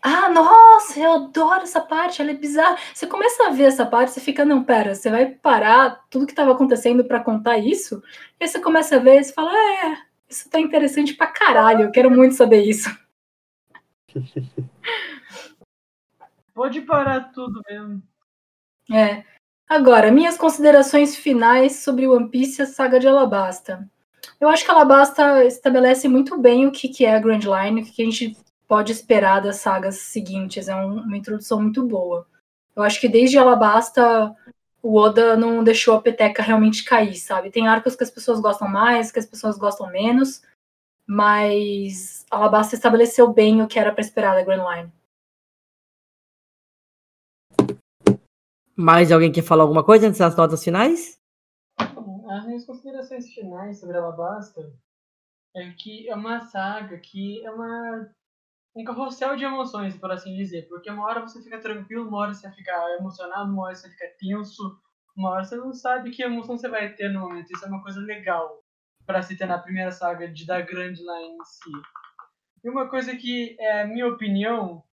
[0.03, 2.79] Ah, nossa, eu adoro essa parte, ela é bizarra.
[2.95, 6.33] Você começa a ver essa parte, você fica, não, pera, você vai parar tudo que
[6.33, 8.03] estava acontecendo pra contar isso?
[8.39, 11.85] E aí você começa a ver e você fala, é, isso tá interessante pra caralho,
[11.85, 12.89] eu quero muito saber isso.
[16.57, 18.03] Pode parar tudo mesmo.
[18.91, 19.23] É.
[19.69, 23.87] Agora, minhas considerações finais sobre One Piece e a saga de Alabasta.
[24.41, 27.85] Eu acho que Alabasta estabelece muito bem o que, que é a Grand Line, o
[27.85, 30.67] que, que a gente pode esperar das sagas seguintes.
[30.67, 32.27] É um- uma introdução muito boa.
[32.75, 34.35] Eu acho que desde Alabasta
[34.83, 37.51] o Oda não deixou a peteca realmente cair, sabe?
[37.51, 40.43] Tem arcos que as pessoas gostam mais, que as pessoas gostam menos,
[41.07, 44.93] mas Alabasta estabeleceu bem o que era para esperar da Grand Line.
[48.77, 51.19] Mais alguém quer falar alguma coisa antes das notas finais?
[51.79, 54.71] As minhas considerações finais sobre Alabasta
[55.55, 58.11] é que é uma saga que é uma
[58.77, 60.69] um carrossel de emoções, por assim dizer.
[60.69, 64.15] Porque uma hora você fica tranquilo, uma hora você fica emocionado, uma hora você fica
[64.19, 64.79] tenso,
[65.17, 67.51] uma hora você não sabe que emoção você vai ter no momento.
[67.51, 68.63] Isso é uma coisa legal
[69.07, 71.71] para se ter na primeira saga de da Grand Line em si.
[72.63, 74.85] E uma coisa que é a minha opinião,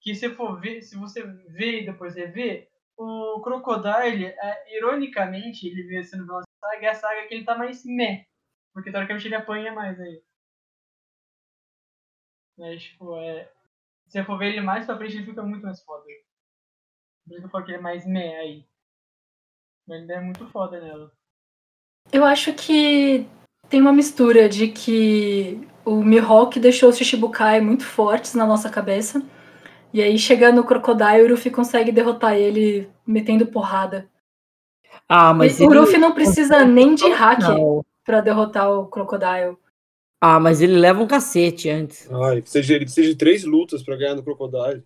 [0.00, 2.69] que se for ver, se você vê e depois rever,
[3.02, 7.44] o Crocodile, é, ironicamente, ele veio sendo vilão da saga, é a saga que ele
[7.44, 8.26] tá mais meh.
[8.74, 10.22] Porque teoricamente ele apanha mais aí.
[12.58, 13.50] Mas, tipo, é.
[14.06, 16.04] Se eu for ver ele mais pra frente, ele fica muito mais foda.
[16.04, 18.66] Por isso que eu falo que ele é mais meh aí.
[19.88, 21.10] Mas ele é muito foda nela.
[22.12, 23.26] Eu acho que
[23.68, 29.24] tem uma mistura de que o Mihawk deixou os Shichibukai muito fortes na nossa cabeça.
[29.92, 34.08] E aí, chegando no Crocodile, o Ruffy consegue derrotar ele metendo porrada.
[35.08, 37.40] Ah, mas E o ele- Ruffy não precisa nem de hack
[38.04, 39.56] pra derrotar o Crocodile.
[40.22, 42.08] Ah, mas ele leva um cacete antes.
[42.12, 44.84] Ah, ele precisa, de, ele precisa de três lutas pra ganhar no Crocodile.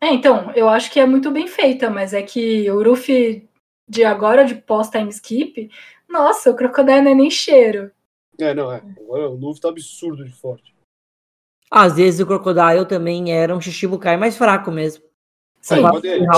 [0.00, 3.48] É, então, eu acho que é muito bem feita, mas é que o Ruffy
[3.88, 5.70] de agora, de pós-time skip,
[6.08, 7.92] nossa, o Crocodile não é nem cheiro.
[8.40, 8.82] É, não, é.
[8.98, 10.71] Agora o Luffy tá absurdo de forte.
[11.74, 15.02] Às vezes o Crocodile também era um Shichibukai mais fraco mesmo.
[15.58, 15.76] Sim,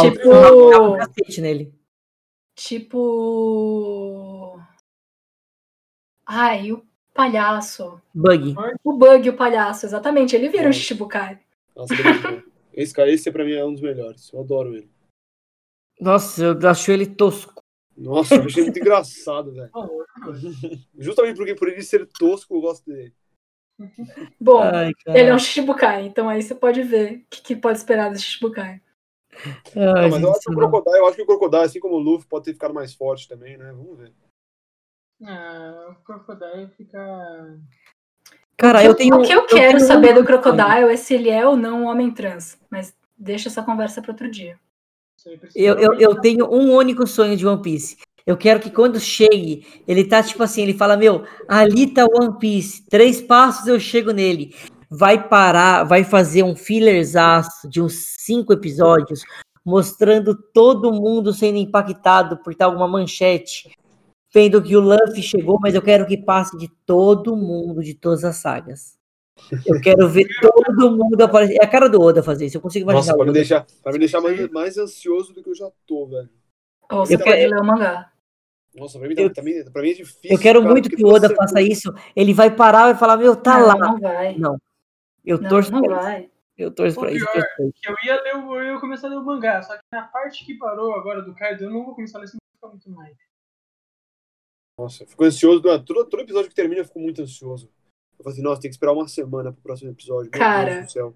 [0.00, 1.74] tipo- um cacete nele.
[2.54, 4.60] tipo.
[6.24, 8.00] Ai, o palhaço.
[8.14, 8.54] Bug.
[8.84, 10.36] O Bug, o palhaço, exatamente.
[10.36, 10.72] Ele vira um É.
[10.72, 11.40] Shichibukai.
[11.74, 12.42] Nossa, é.
[12.72, 14.32] Esse cara, esse pra mim é um dos melhores.
[14.32, 14.88] Eu adoro ele.
[16.00, 17.60] Nossa, eu acho ele tosco.
[17.96, 19.70] Nossa, eu achei muito engraçado, velho.
[20.98, 23.12] Justamente porque por ele ser tosco, eu gosto dele.
[24.40, 27.78] Bom, Ai, ele é um Shichibukai, então aí você pode ver o que, que pode
[27.78, 28.80] esperar desse Shichibukai.
[29.76, 30.54] Ai, Não, mas eu acho, que o.
[30.54, 33.28] Crocodile, eu acho que o Crocodile, assim como o Luffy, pode ter ficado mais forte
[33.28, 33.72] também, né?
[33.72, 34.12] Vamos ver.
[35.24, 37.58] Ah, o Crocodile fica.
[38.56, 39.16] Cara, eu tenho.
[39.16, 40.24] o que eu quero saber do.
[40.24, 42.58] Crocodile é se ele é ou não um homem trans.
[42.70, 44.58] Mas deixa essa conversa para outro dia.
[45.54, 47.96] Eu, eu, eu tenho um único sonho de One Piece.
[48.26, 52.38] Eu quero que quando chegue, ele tá tipo assim, ele fala, meu, ali tá One
[52.38, 54.54] Piece, três passos eu chego nele.
[54.90, 59.22] Vai parar, vai fazer um fillerzaço de uns cinco episódios,
[59.64, 63.70] mostrando todo mundo sendo impactado por tal uma manchete,
[64.32, 68.24] vendo que o Luffy chegou, mas eu quero que passe de todo mundo, de todas
[68.24, 68.96] as sagas.
[69.66, 71.58] Eu quero ver todo mundo aparecer.
[71.60, 73.14] É a cara do Oda fazer isso, eu consigo Nossa, imaginar.
[73.16, 76.06] pra o me deixar, pra me deixar mais, mais ansioso do que eu já tô,
[76.06, 76.30] velho.
[76.90, 78.10] Ou você Eu pode quero- ler o mangá.
[78.74, 80.30] Nossa, pra mim, tá- Eu- também, pra mim é difícil.
[80.30, 81.92] Eu quero cara, muito que o Oda você- faça isso.
[82.16, 83.74] Ele vai parar e falar, meu, tá não, lá.
[83.76, 84.36] não vai.
[84.36, 84.58] Não.
[85.24, 86.20] Eu Não, torço não pra vai.
[86.24, 86.30] isso.
[86.56, 87.26] Eu torço O pra isso.
[87.32, 87.74] pior- pra isso.
[87.82, 90.02] Que eu ia ler o, eu ia começar a ler o mangá, só que na
[90.08, 92.90] parte que parou agora do Kaido, eu não vou começar a ler senão fica muito
[92.90, 93.16] mais.
[94.78, 95.60] Nossa, eu fico ansioso.
[95.60, 97.70] durante- Todo, todo episódio que termina, eu fico muito ansioso.
[98.18, 100.30] Eu falo assim, nossa, tem que esperar uma semana pro próximo episódio.
[100.30, 100.74] Meu Cara.
[100.74, 101.14] Deus do céu.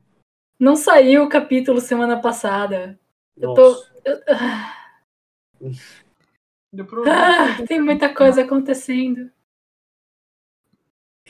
[0.61, 2.99] Não saiu o capítulo semana passada.
[3.37, 3.63] Eu Nossa.
[3.63, 4.01] tô.
[4.05, 4.21] eu- Deu
[5.59, 6.08] pro...
[7.07, 9.31] Ah, tem muita coisa acontecendo.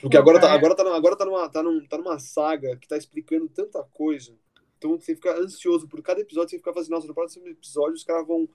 [0.00, 0.58] Porque agora tá, Cara.
[0.58, 3.82] agora tá, numa- agora tá, numa, tá, num- tá numa saga que tá explicando tanta
[3.82, 4.36] coisa.
[4.76, 8.04] Então você fica ansioso por cada episódio, você fica fazendo, nossa, no próximo episódio os
[8.04, 8.48] caras vão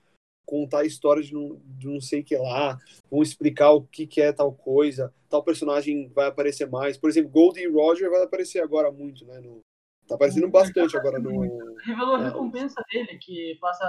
[0.46, 2.78] contar a história de não, de não sei o que lá,
[3.10, 6.96] vão explicar o que, que é tal coisa, tal personagem vai aparecer mais.
[6.96, 9.38] Por exemplo, Goldie e Roger vai aparecer agora muito, né?
[9.40, 9.60] no-
[10.06, 11.76] tá aparecendo bastante agora no.
[11.78, 13.84] Revelou a recompensa dele, que passa.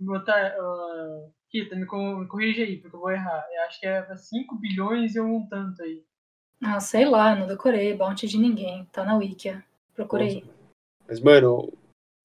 [0.00, 0.56] Botar.
[0.60, 3.46] Uh, Kita, me, co- me corrige aí, porque eu vou errar.
[3.52, 6.04] Eu acho que é 5 bilhões e um tanto aí.
[6.62, 7.94] Ah, sei lá, não decorei.
[7.94, 8.84] Bounty de ninguém.
[8.92, 9.64] Tá na Wikia.
[9.94, 10.44] Procurei.
[11.06, 11.72] Mas, mano,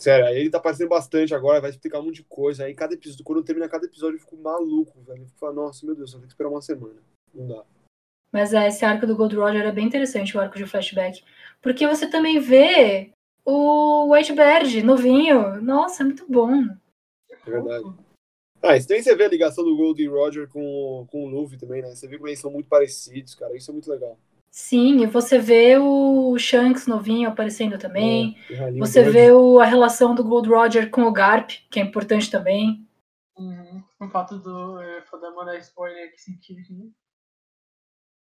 [0.01, 2.65] sério, aí ele tá aparecendo bastante agora, vai explicar um monte de coisa.
[2.65, 5.21] Aí cada episódio, quando termina cada episódio, eu fico maluco, velho.
[5.21, 6.99] Eu fico falando, nossa, meu Deus, eu tenho que esperar uma semana.
[7.33, 7.63] Não dá.
[8.31, 11.23] Mas é, esse arco do Gold Roger é bem interessante, o arco de flashback.
[11.61, 13.11] Porque você também vê
[13.45, 15.61] o Whitebird novinho.
[15.61, 16.63] Nossa, é muito bom.
[17.29, 17.85] É verdade.
[18.63, 21.57] Ah, também você vê a ligação do Gold e Roger com, o- com o Luffy
[21.57, 21.89] também, né?
[21.93, 23.55] Você vê como eles são muito parecidos, cara.
[23.57, 24.17] Isso é muito legal.
[24.49, 28.37] Sim, e você vê o Shanks novinho aparecendo também.
[28.49, 32.29] É, Você vê o- a relação do Gold Roger com o Garp, que é importante
[32.31, 32.87] também.
[33.37, 33.83] Uhum.
[33.99, 34.79] O fato do.
[34.79, 36.91] É, foda mandar spoiler que sentido aqui.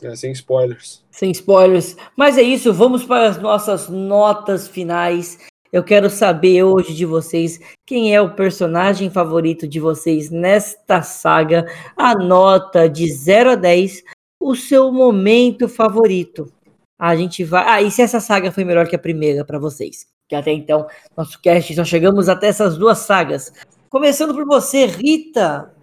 [0.01, 1.03] É, sem spoilers.
[1.10, 1.95] Sem spoilers.
[2.15, 5.38] Mas é isso, vamos para as nossas notas finais.
[5.71, 11.65] Eu quero saber hoje de vocês quem é o personagem favorito de vocês nesta saga.
[11.95, 14.03] A nota de 0 a 10,
[14.39, 16.51] o seu momento favorito.
[16.97, 17.63] A gente vai.
[17.67, 20.07] Ah, e se essa saga foi melhor que a primeira para vocês?
[20.27, 23.53] Que até então, nosso cast só chegamos até essas duas sagas.
[23.89, 25.73] Começando por você, Rita.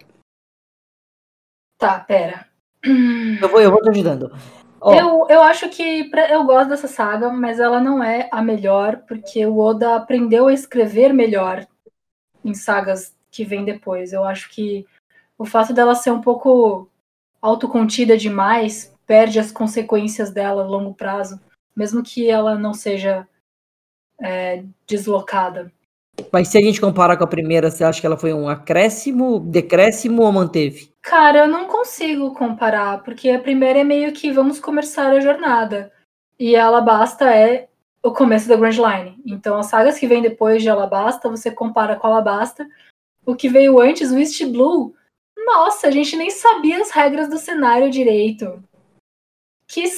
[1.78, 2.46] Tá, pera.
[3.40, 4.32] Eu vou, eu vou te ajudando.
[4.86, 8.40] Ó, Eu, eu acho que pra- eu gosto dessa saga, mas ela não é a
[8.40, 11.66] melhor, porque o Oda aprendeu a escrever melhor
[12.44, 14.12] em sagas que vêm depois.
[14.12, 14.86] Eu acho que
[15.36, 16.88] o fato dela ser um pouco
[17.42, 21.40] autocontida demais perde as consequências dela a longo prazo,
[21.74, 23.26] mesmo que ela não seja
[24.20, 25.72] é, deslocada.
[26.32, 29.40] Mas se a gente comparar com a primeira, você acha que ela foi um acréscimo,
[29.40, 30.92] decréscimo ou manteve?
[31.06, 35.92] Cara, eu não consigo comparar, porque a primeira é meio que vamos começar a jornada.
[36.36, 37.68] E Alabasta é
[38.02, 39.22] o começo da Grand Line.
[39.24, 42.68] Então, as sagas que vêm depois de Alabasta, você compara com Alabasta.
[43.24, 44.96] O que veio antes, o East Blue,
[45.46, 48.60] nossa, a gente nem sabia as regras do cenário direito.
[49.68, 49.88] Que,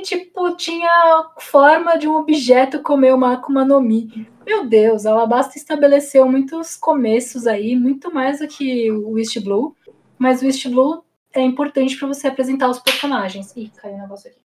[0.00, 4.26] tipo, tinha forma de um objeto comer uma Akuma no Mi.
[4.46, 9.76] Meu Deus, Alabasta estabeleceu muitos começos aí, muito mais do que o East Blue.
[10.18, 13.54] Mas o East Blue é importante para você apresentar os personagens.
[13.56, 14.40] Ih, caiu um negócio aqui.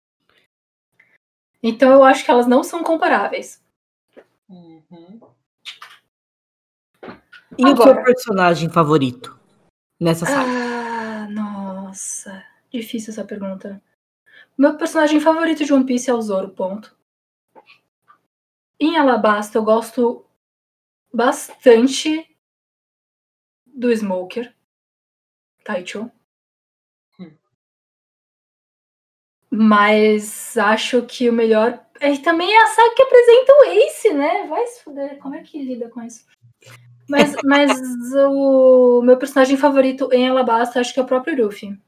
[1.62, 3.62] Então eu acho que elas não são comparáveis.
[4.48, 5.20] Uhum.
[7.58, 7.94] E o Agora.
[7.94, 9.38] seu personagem favorito
[10.00, 10.48] nessa saga?
[10.48, 12.44] Ah, nossa.
[12.70, 13.82] Difícil essa pergunta.
[14.56, 16.96] Meu personagem favorito de One Piece é o Zoro, ponto.
[18.78, 20.24] Em Alabasta eu gosto
[21.12, 22.36] bastante
[23.66, 24.54] do Smoker.
[25.68, 26.10] Taicho.
[27.20, 27.30] Hum.
[29.50, 31.84] Mas acho que o melhor.
[32.00, 34.46] É, também é a saga que apresenta o Ace, né?
[34.46, 35.18] Vai se fuder.
[35.18, 36.24] Como é que lida com isso?
[37.06, 37.70] Mas, mas
[38.14, 41.78] o meu personagem favorito em Alabasta acho que é o próprio Luffy.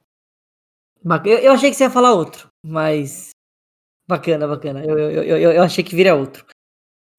[1.24, 3.31] Eu, eu achei que você ia falar outro, mas.
[4.07, 4.85] Bacana, bacana.
[4.85, 6.44] Eu, eu, eu, eu achei que vira outro.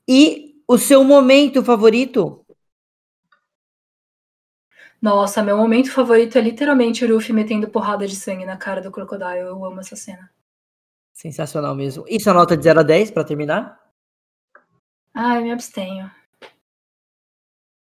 [0.07, 2.40] E o seu momento favorito?
[5.02, 8.91] Nossa, meu momento favorito é literalmente o Luffy metendo porrada de sangue na cara do
[8.91, 9.40] Crocodile.
[9.40, 10.32] Eu amo essa cena.
[11.11, 12.06] Sensacional mesmo.
[12.07, 13.82] E sua nota de 0 a 10 para terminar?
[15.11, 16.11] Ai, me abstenho.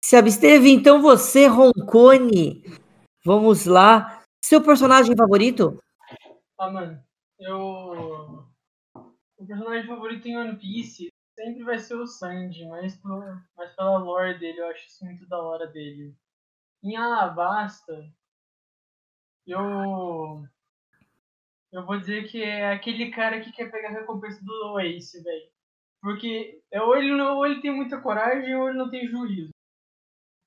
[0.03, 2.63] Se absteve, então você, Roncone.
[3.25, 4.23] Vamos lá.
[4.41, 5.77] Seu personagem favorito?
[6.57, 7.03] Ah, mano,
[7.37, 8.45] eu.
[9.37, 13.43] O personagem favorito em One Piece sempre vai ser o Sanji, mas, por...
[13.57, 16.15] mas pela lore dele, eu acho isso muito da hora dele.
[16.83, 18.13] Em Alabasta,
[19.47, 20.45] eu.
[21.71, 25.49] Eu vou dizer que é aquele cara que quer pegar a recompensa do Ace, velho.
[26.01, 29.51] Porque ou ele, ou ele tem muita coragem ou ele não tem juízo.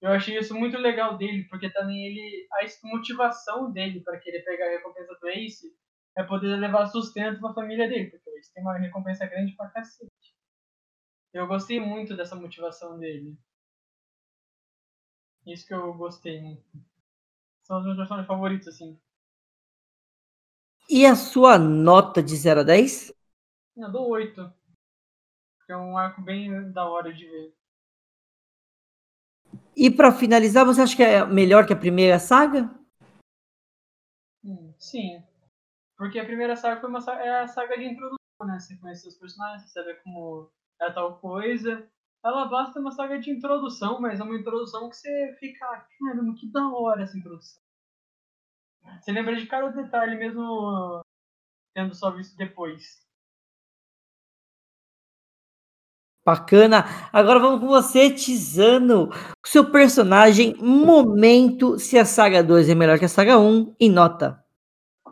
[0.01, 2.47] Eu achei isso muito legal dele, porque também ele.
[2.53, 5.75] A motivação dele para querer pegar a recompensa do Ace
[6.17, 9.71] é poder levar sustento pra família dele, porque o Ace tem uma recompensa grande pra
[9.71, 10.37] cacete.
[11.33, 13.37] Eu gostei muito dessa motivação dele.
[15.47, 16.63] Isso que eu gostei muito.
[17.63, 18.99] São os meus personagens favoritos, assim.
[20.91, 23.13] E a sua nota de 0 a 10?
[23.77, 24.53] Eu dou 8.
[25.69, 27.55] É um arco bem da hora de ver.
[29.77, 32.71] E para finalizar, você acha que é melhor que a primeira saga?
[34.45, 35.23] Hum, sim.
[35.97, 38.59] Porque a primeira saga foi uma saga, é a saga de introdução, né?
[38.59, 40.51] Você conhece os personagens, você sabe como
[40.81, 41.89] é tal coisa.
[42.27, 45.65] Ela basta uma saga de introdução, mas é uma introdução que você fica,
[45.97, 47.63] caramba, que da hora essa introdução.
[49.01, 51.01] Você lembra de cada detalhe mesmo
[51.73, 53.01] tendo só visto depois.
[56.25, 56.85] Bacana.
[57.13, 59.09] Agora vamos com você, Tizano.
[59.45, 63.89] O seu personagem, momento, se a saga 2 é melhor que a saga 1, e
[63.89, 64.45] nota.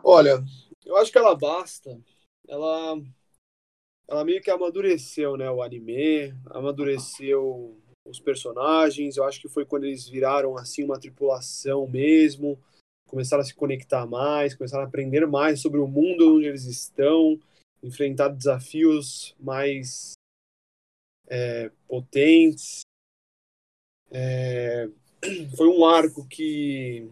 [0.03, 0.43] Olha,
[0.85, 1.97] eu acho que ela basta.
[2.45, 2.97] Ela,
[4.07, 5.49] ela meio que amadureceu, né?
[5.49, 9.17] O anime, amadureceu os personagens.
[9.17, 12.59] Eu acho que foi quando eles viraram assim uma tripulação mesmo.
[13.07, 17.39] Começaram a se conectar mais, começaram a aprender mais sobre o mundo onde eles estão,
[17.81, 20.13] enfrentar desafios mais
[21.27, 22.81] é, potentes.
[24.11, 24.89] É,
[25.55, 27.09] foi um arco que,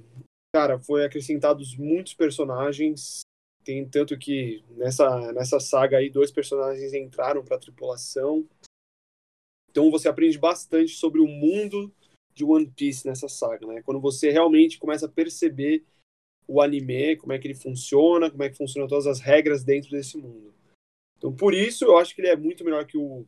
[0.53, 3.21] cara, foi acrescentados muitos personagens.
[3.63, 8.47] Tem tanto que nessa, nessa saga aí dois personagens entraram para a tripulação.
[9.69, 11.93] Então você aprende bastante sobre o mundo
[12.33, 13.81] de One Piece nessa saga, né?
[13.81, 15.83] Quando você realmente começa a perceber
[16.47, 19.91] o anime, como é que ele funciona, como é que funcionam todas as regras dentro
[19.91, 20.53] desse mundo.
[21.17, 23.25] Então, por isso, eu acho que ele é muito melhor que o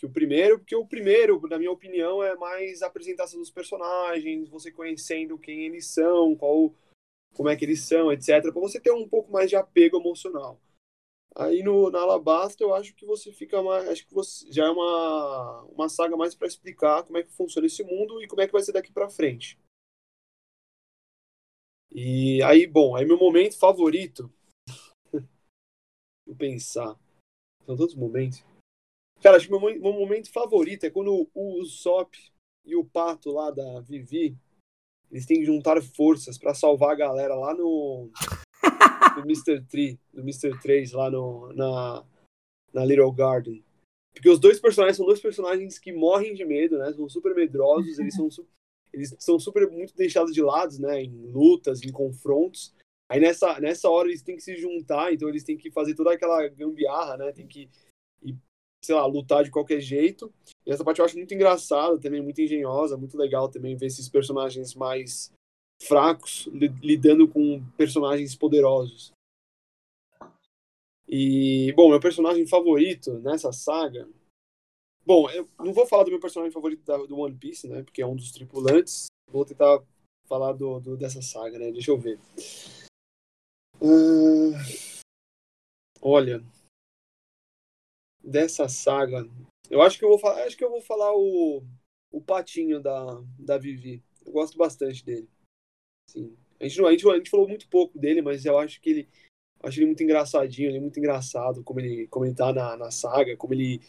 [0.00, 4.48] que o primeiro, porque o primeiro, na minha opinião, é mais a apresentação dos personagens,
[4.48, 6.74] você conhecendo quem eles são, qual,
[7.34, 10.60] como é que eles são, etc, para você ter um pouco mais de apego emocional.
[11.36, 14.70] Aí no na Alabasta eu acho que você fica mais, acho que você já é
[14.70, 18.46] uma uma saga mais para explicar como é que funciona esse mundo e como é
[18.46, 19.58] que vai ser daqui para frente.
[21.92, 24.32] E aí, bom, aí meu momento favorito,
[26.26, 26.96] vou pensar,
[27.64, 28.44] são todos momentos.
[29.20, 32.16] Cara, acho que meu, meu momento favorito é quando o Usopp
[32.64, 34.36] e o Pato lá da Vivi,
[35.10, 38.10] eles têm que juntar forças para salvar a galera lá no,
[39.16, 39.64] no Mr.
[39.68, 40.58] 3, no Mr.
[40.60, 42.04] 3 lá no, na,
[42.72, 43.64] na Little Garden.
[44.14, 46.92] Porque os dois personagens são dois personagens que morrem de medo, né?
[46.92, 48.28] São super medrosos, eles são,
[48.92, 51.02] eles são super muito deixados de lado, né?
[51.02, 52.74] Em lutas, em confrontos.
[53.08, 56.12] Aí nessa, nessa hora eles têm que se juntar, então eles têm que fazer toda
[56.12, 57.32] aquela gambiarra, né?
[57.32, 57.68] Tem que
[58.22, 58.36] ir
[58.82, 60.32] sei lá, lutar de qualquer jeito.
[60.66, 64.08] E essa parte eu acho muito engraçada também, muito engenhosa, muito legal também ver esses
[64.08, 65.32] personagens mais
[65.82, 66.48] fracos
[66.82, 69.12] lidando com personagens poderosos.
[71.08, 74.08] E, bom, meu personagem favorito nessa saga.
[75.04, 77.82] Bom, eu não vou falar do meu personagem favorito da, do One Piece, né?
[77.82, 79.06] Porque é um dos tripulantes.
[79.28, 79.82] Vou tentar
[80.28, 81.72] falar do, do dessa saga, né?
[81.72, 82.20] Deixa eu ver.
[83.80, 84.52] Uh,
[86.00, 86.44] olha,
[88.22, 89.28] dessa saga.
[89.70, 91.62] Eu acho que eu vou falar, acho que eu vou falar o,
[92.10, 94.02] o patinho da, da Vivi.
[94.24, 95.28] Eu gosto bastante dele.
[96.08, 96.36] Sim.
[96.58, 99.08] A gente, a, gente, a gente falou muito pouco dele, mas eu acho que ele
[99.62, 102.90] acho ele muito engraçadinho, ele é muito engraçado como ele, como ele tá na, na
[102.90, 103.80] saga, como ele,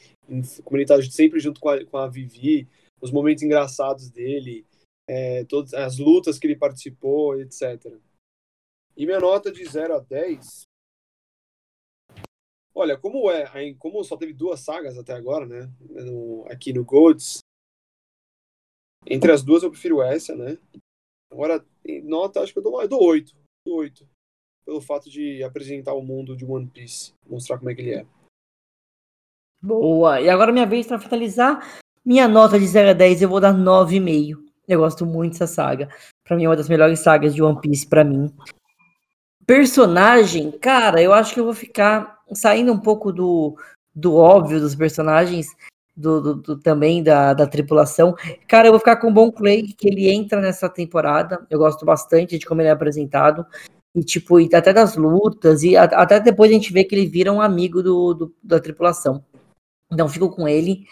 [0.63, 2.67] como ele tá sempre junto com a, com a Vivi,
[3.01, 4.65] os momentos engraçados dele,
[5.07, 7.97] é, todas as lutas que ele participou, etc.
[8.95, 10.63] E minha nota de 0 a 10,
[12.73, 15.69] Olha, como é, como só teve duas sagas até agora, né?
[15.79, 17.39] No, aqui no Golds,
[19.05, 20.57] entre as duas eu prefiro essa, né?
[21.31, 21.65] Agora,
[22.03, 23.33] nota, acho que eu dou, eu dou 8.
[23.65, 24.07] Dou 8.
[24.65, 28.05] Pelo fato de apresentar o mundo de One Piece, mostrar como é que ele é.
[29.61, 30.21] Boa.
[30.21, 31.81] E agora minha vez para finalizar.
[32.03, 34.43] Minha nota de 0 a 10 eu vou dar 9,5.
[34.67, 35.89] Eu gosto muito dessa saga.
[36.23, 38.33] Pra mim é uma das melhores sagas de One Piece para mim.
[39.45, 43.55] Personagem, cara, eu acho que eu vou ficar saindo um pouco do,
[43.93, 45.47] do óbvio dos personagens,
[45.95, 48.15] do, do, do, também da, da tripulação.
[48.47, 51.45] Cara, eu vou ficar com o Bon Clay, que ele entra nessa temporada.
[51.49, 53.45] Eu gosto bastante de como ele é apresentado.
[53.93, 57.07] E, tipo, e até das lutas, e a, até depois a gente vê que ele
[57.07, 59.23] vira um amigo do, do, da tripulação.
[59.91, 60.85] Então, fico com ele.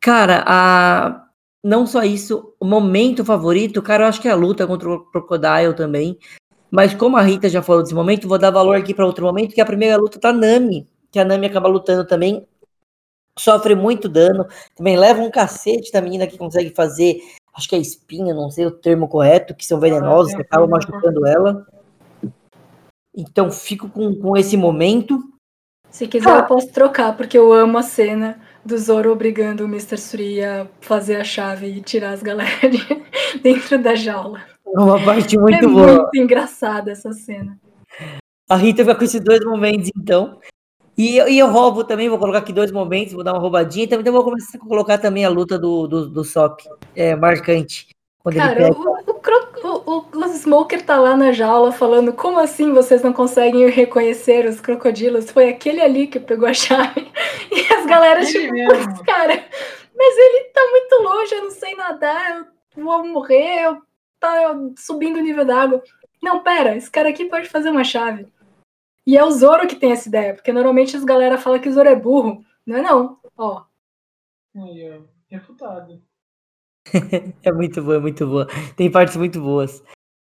[0.00, 1.26] Cara, a,
[1.64, 5.00] não só isso, o momento favorito, cara, eu acho que é a luta contra o
[5.10, 6.18] Crocodile também.
[6.72, 9.54] Mas como a Rita já falou desse momento, vou dar valor aqui para outro momento,
[9.54, 12.48] que a primeira luta tá Nami, que a Nami acaba lutando também,
[13.38, 17.20] sofre muito dano, também leva um cacete da menina que consegue fazer,
[17.54, 21.26] acho que é espinha, não sei o termo correto, que são venenosos, que acabam machucando
[21.26, 21.66] ela.
[23.14, 25.22] Então fico com, com esse momento.
[25.90, 26.38] Se quiser, ah.
[26.38, 29.98] eu posso trocar, porque eu amo a cena do Zoro obrigando o Mr.
[29.98, 32.80] Suri a fazer a chave e tirar as galera de
[33.42, 34.51] dentro da jaula.
[34.66, 35.90] É uma parte muito é boa.
[35.90, 37.58] É muito engraçada essa cena.
[38.48, 40.38] A Rita vai com esses dois momentos, então.
[40.96, 43.84] E eu, e eu roubo também, vou colocar aqui dois momentos, vou dar uma roubadinha.
[43.84, 46.60] Então, então vou começar a colocar também a luta do, do, do Sop.
[46.94, 47.88] É marcante.
[48.22, 48.80] Quando Cara, ele pega...
[48.80, 53.68] o, o, o, o, Smoker tá lá na jaula falando: como assim vocês não conseguem
[53.68, 55.30] reconhecer os crocodilos?
[55.30, 57.10] Foi aquele ali que pegou a chave.
[57.54, 59.44] E as galeras, tipo, cara,
[59.94, 63.78] mas ele tá muito longe, eu não sei nadar, eu vou morrer, eu
[64.22, 65.82] tá subindo o nível d'água.
[66.22, 68.26] Não, pera, esse cara aqui pode fazer uma chave.
[69.04, 71.72] E é o Zoro que tem essa ideia, porque normalmente as galera fala que o
[71.72, 72.44] Zoro é burro.
[72.64, 73.64] Não é não, ó.
[74.54, 76.00] Aí, refutado.
[77.42, 78.46] é muito boa, é muito boa.
[78.76, 79.82] Tem partes muito boas.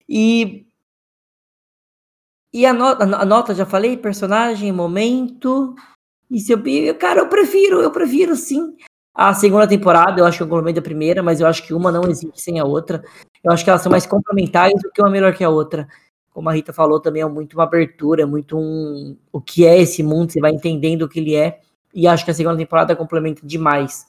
[0.08, 0.66] E.
[2.54, 5.76] E a nota, a nota, já falei, personagem, momento.
[6.30, 6.98] E se eu.
[6.98, 8.76] Cara, eu prefiro, eu prefiro sim.
[9.14, 11.92] A segunda temporada, eu acho que eu complemento a primeira, mas eu acho que uma
[11.92, 13.04] não existe sem a outra.
[13.44, 15.88] Eu acho que elas são mais complementares do que uma melhor que a outra.
[16.30, 19.18] Como a Rita falou, também é muito uma abertura, é muito um.
[19.32, 21.60] O que é esse mundo, você vai entendendo o que ele é.
[21.94, 24.08] E acho que a segunda temporada complementa demais.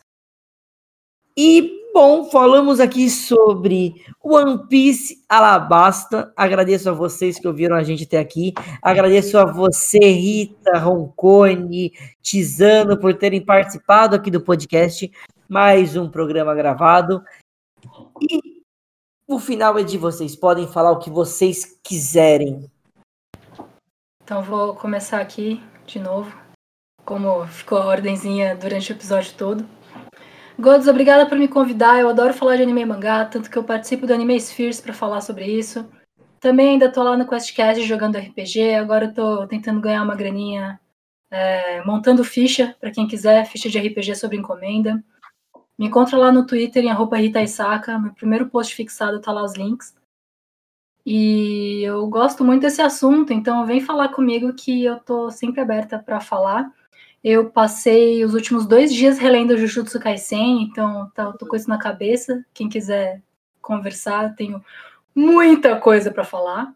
[1.36, 6.32] E Bom, falamos aqui sobre One Piece Alabasta.
[6.34, 8.54] Agradeço a vocês que ouviram a gente até aqui.
[8.80, 11.92] Agradeço a você, Rita, Roncone,
[12.22, 15.12] Tizano, por terem participado aqui do podcast.
[15.46, 17.22] Mais um programa gravado.
[18.22, 18.61] E
[19.34, 20.36] o final é de vocês.
[20.36, 22.70] Podem falar o que vocês quiserem.
[24.22, 26.36] Então, vou começar aqui de novo.
[27.04, 29.66] Como ficou a ordenzinha durante o episódio todo.
[30.58, 31.98] Gods, obrigada por me convidar.
[31.98, 34.94] Eu adoro falar de anime e mangá, tanto que eu participo do Anime Spheres para
[34.94, 35.88] falar sobre isso.
[36.38, 38.74] Também ainda tô lá no QuestCast jogando RPG.
[38.74, 40.78] Agora eu tô tentando ganhar uma graninha
[41.30, 45.02] é, montando ficha, para quem quiser, ficha de RPG sobre encomenda.
[45.82, 47.98] Me encontra lá no Twitter em arroba Rita Isaka.
[47.98, 49.92] Meu primeiro post fixado tá lá os links.
[51.04, 55.98] E eu gosto muito desse assunto, então vem falar comigo que eu tô sempre aberta
[55.98, 56.72] para falar.
[57.22, 61.78] Eu passei os últimos dois dias relendo Jujutsu Kaisen, então tá, tô com isso na
[61.78, 62.46] cabeça.
[62.54, 63.20] Quem quiser
[63.60, 64.64] conversar, tenho
[65.12, 66.72] muita coisa para falar.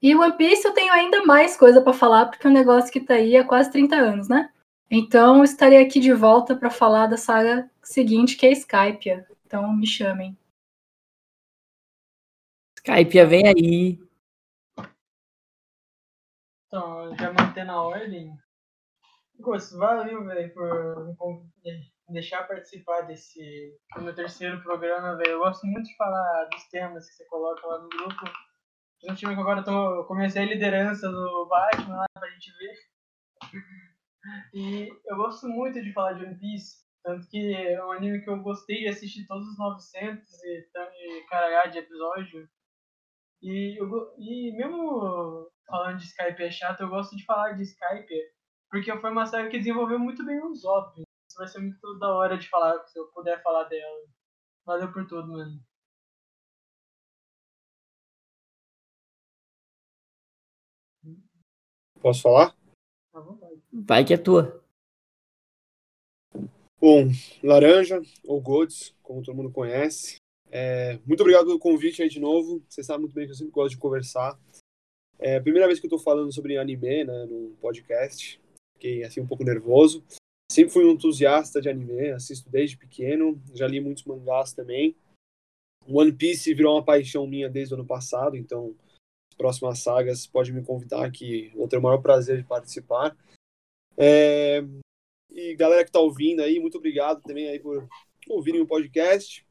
[0.00, 3.00] E One Piece eu tenho ainda mais coisa para falar, porque é um negócio que
[3.00, 4.51] tá aí há quase 30 anos, né?
[4.94, 9.24] Então estarei aqui de volta para falar da saga seguinte, que é Skype.
[9.46, 10.36] Então me chamem.
[12.76, 13.98] Skype vem aí.
[16.66, 18.38] Então, já mantendo a ordem,
[19.38, 21.16] Gosto, valeu, velho, por
[21.64, 25.30] me deixar participar desse do meu terceiro programa, velho.
[25.30, 28.24] Eu gosto muito de falar dos temas que você coloca lá no grupo.
[29.08, 32.74] Um time que agora eu tô, comecei a liderança do Batman lá pra gente ver.
[34.54, 38.30] E eu gosto muito de falar de One Piece, tanto que é um anime que
[38.30, 42.48] eu gostei de assistir todos os 900 e, e caralhar de episódio.
[43.42, 43.88] E, eu,
[44.18, 48.32] e mesmo falando de Skype é chato, eu gosto de falar de Skype
[48.72, 50.98] porque foi uma série que desenvolveu muito bem o Zop.
[50.98, 54.06] Isso vai ser muito da hora de falar, se eu puder falar dela.
[54.64, 55.60] Valeu por tudo, mano.
[62.00, 62.61] Posso falar?
[63.72, 64.62] Vai que é tua.
[66.80, 67.08] Bom,
[67.42, 70.16] Laranja, ou Golds, como todo mundo conhece.
[70.50, 72.62] É, muito obrigado pelo convite aí de novo.
[72.68, 74.38] Você sabe muito bem que eu sempre gosto de conversar.
[75.18, 78.42] É a primeira vez que eu tô falando sobre anime, né, no podcast
[78.82, 80.04] fiquei assim um pouco nervoso.
[80.50, 84.96] Sempre fui um entusiasta de anime, assisto desde pequeno, já li muitos mangás também.
[85.86, 88.74] One Piece virou uma paixão minha desde o ano passado, então
[89.32, 93.16] próximas sagas pode me convidar que vou ter o maior prazer de participar.
[93.96, 94.62] É...
[95.30, 97.88] E galera que tá ouvindo aí, muito obrigado também aí por
[98.28, 99.44] ouvirem o podcast.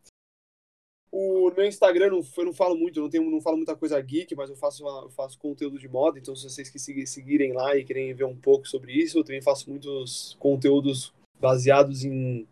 [1.12, 4.00] O meu Instagram não, eu não falo muito, eu não, tenho, não falo muita coisa
[4.00, 7.52] geek, mas eu faço, uma, eu faço conteúdo de moda, então se vocês que seguirem
[7.52, 12.48] lá e querem ver um pouco sobre isso, eu também faço muitos conteúdos baseados em.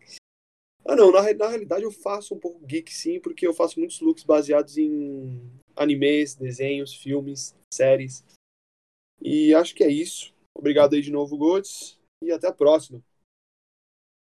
[0.84, 4.00] Ah, não, na, na realidade eu faço um pouco geek sim, porque eu faço muitos
[4.00, 5.40] looks baseados em
[5.80, 8.22] animes, desenhos, filmes, séries.
[9.20, 10.32] E acho que é isso.
[10.54, 13.02] Obrigado aí de novo, Gotes, e até a próxima.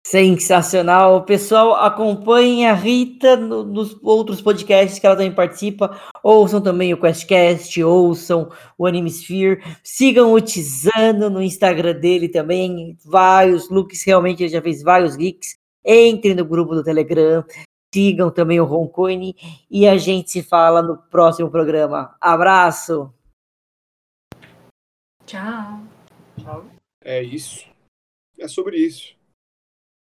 [0.05, 1.25] Sensacional.
[1.25, 6.01] Pessoal, acompanhem a Rita no, nos outros podcasts que ela também participa.
[6.23, 9.63] Ouçam também o QuestCast, ouçam o Animesphere.
[9.83, 12.97] Sigam o Tizano no Instagram dele também.
[13.05, 15.57] Vários looks, realmente ele já fez vários geeks.
[15.85, 17.45] Entrem no grupo do Telegram.
[17.93, 19.37] Sigam também o Roncoine.
[19.71, 22.17] E a gente se fala no próximo programa.
[22.21, 23.13] Abraço!
[25.27, 25.81] Tchau.
[26.41, 26.67] Tchau.
[27.01, 27.67] É isso.
[28.39, 29.15] É sobre isso.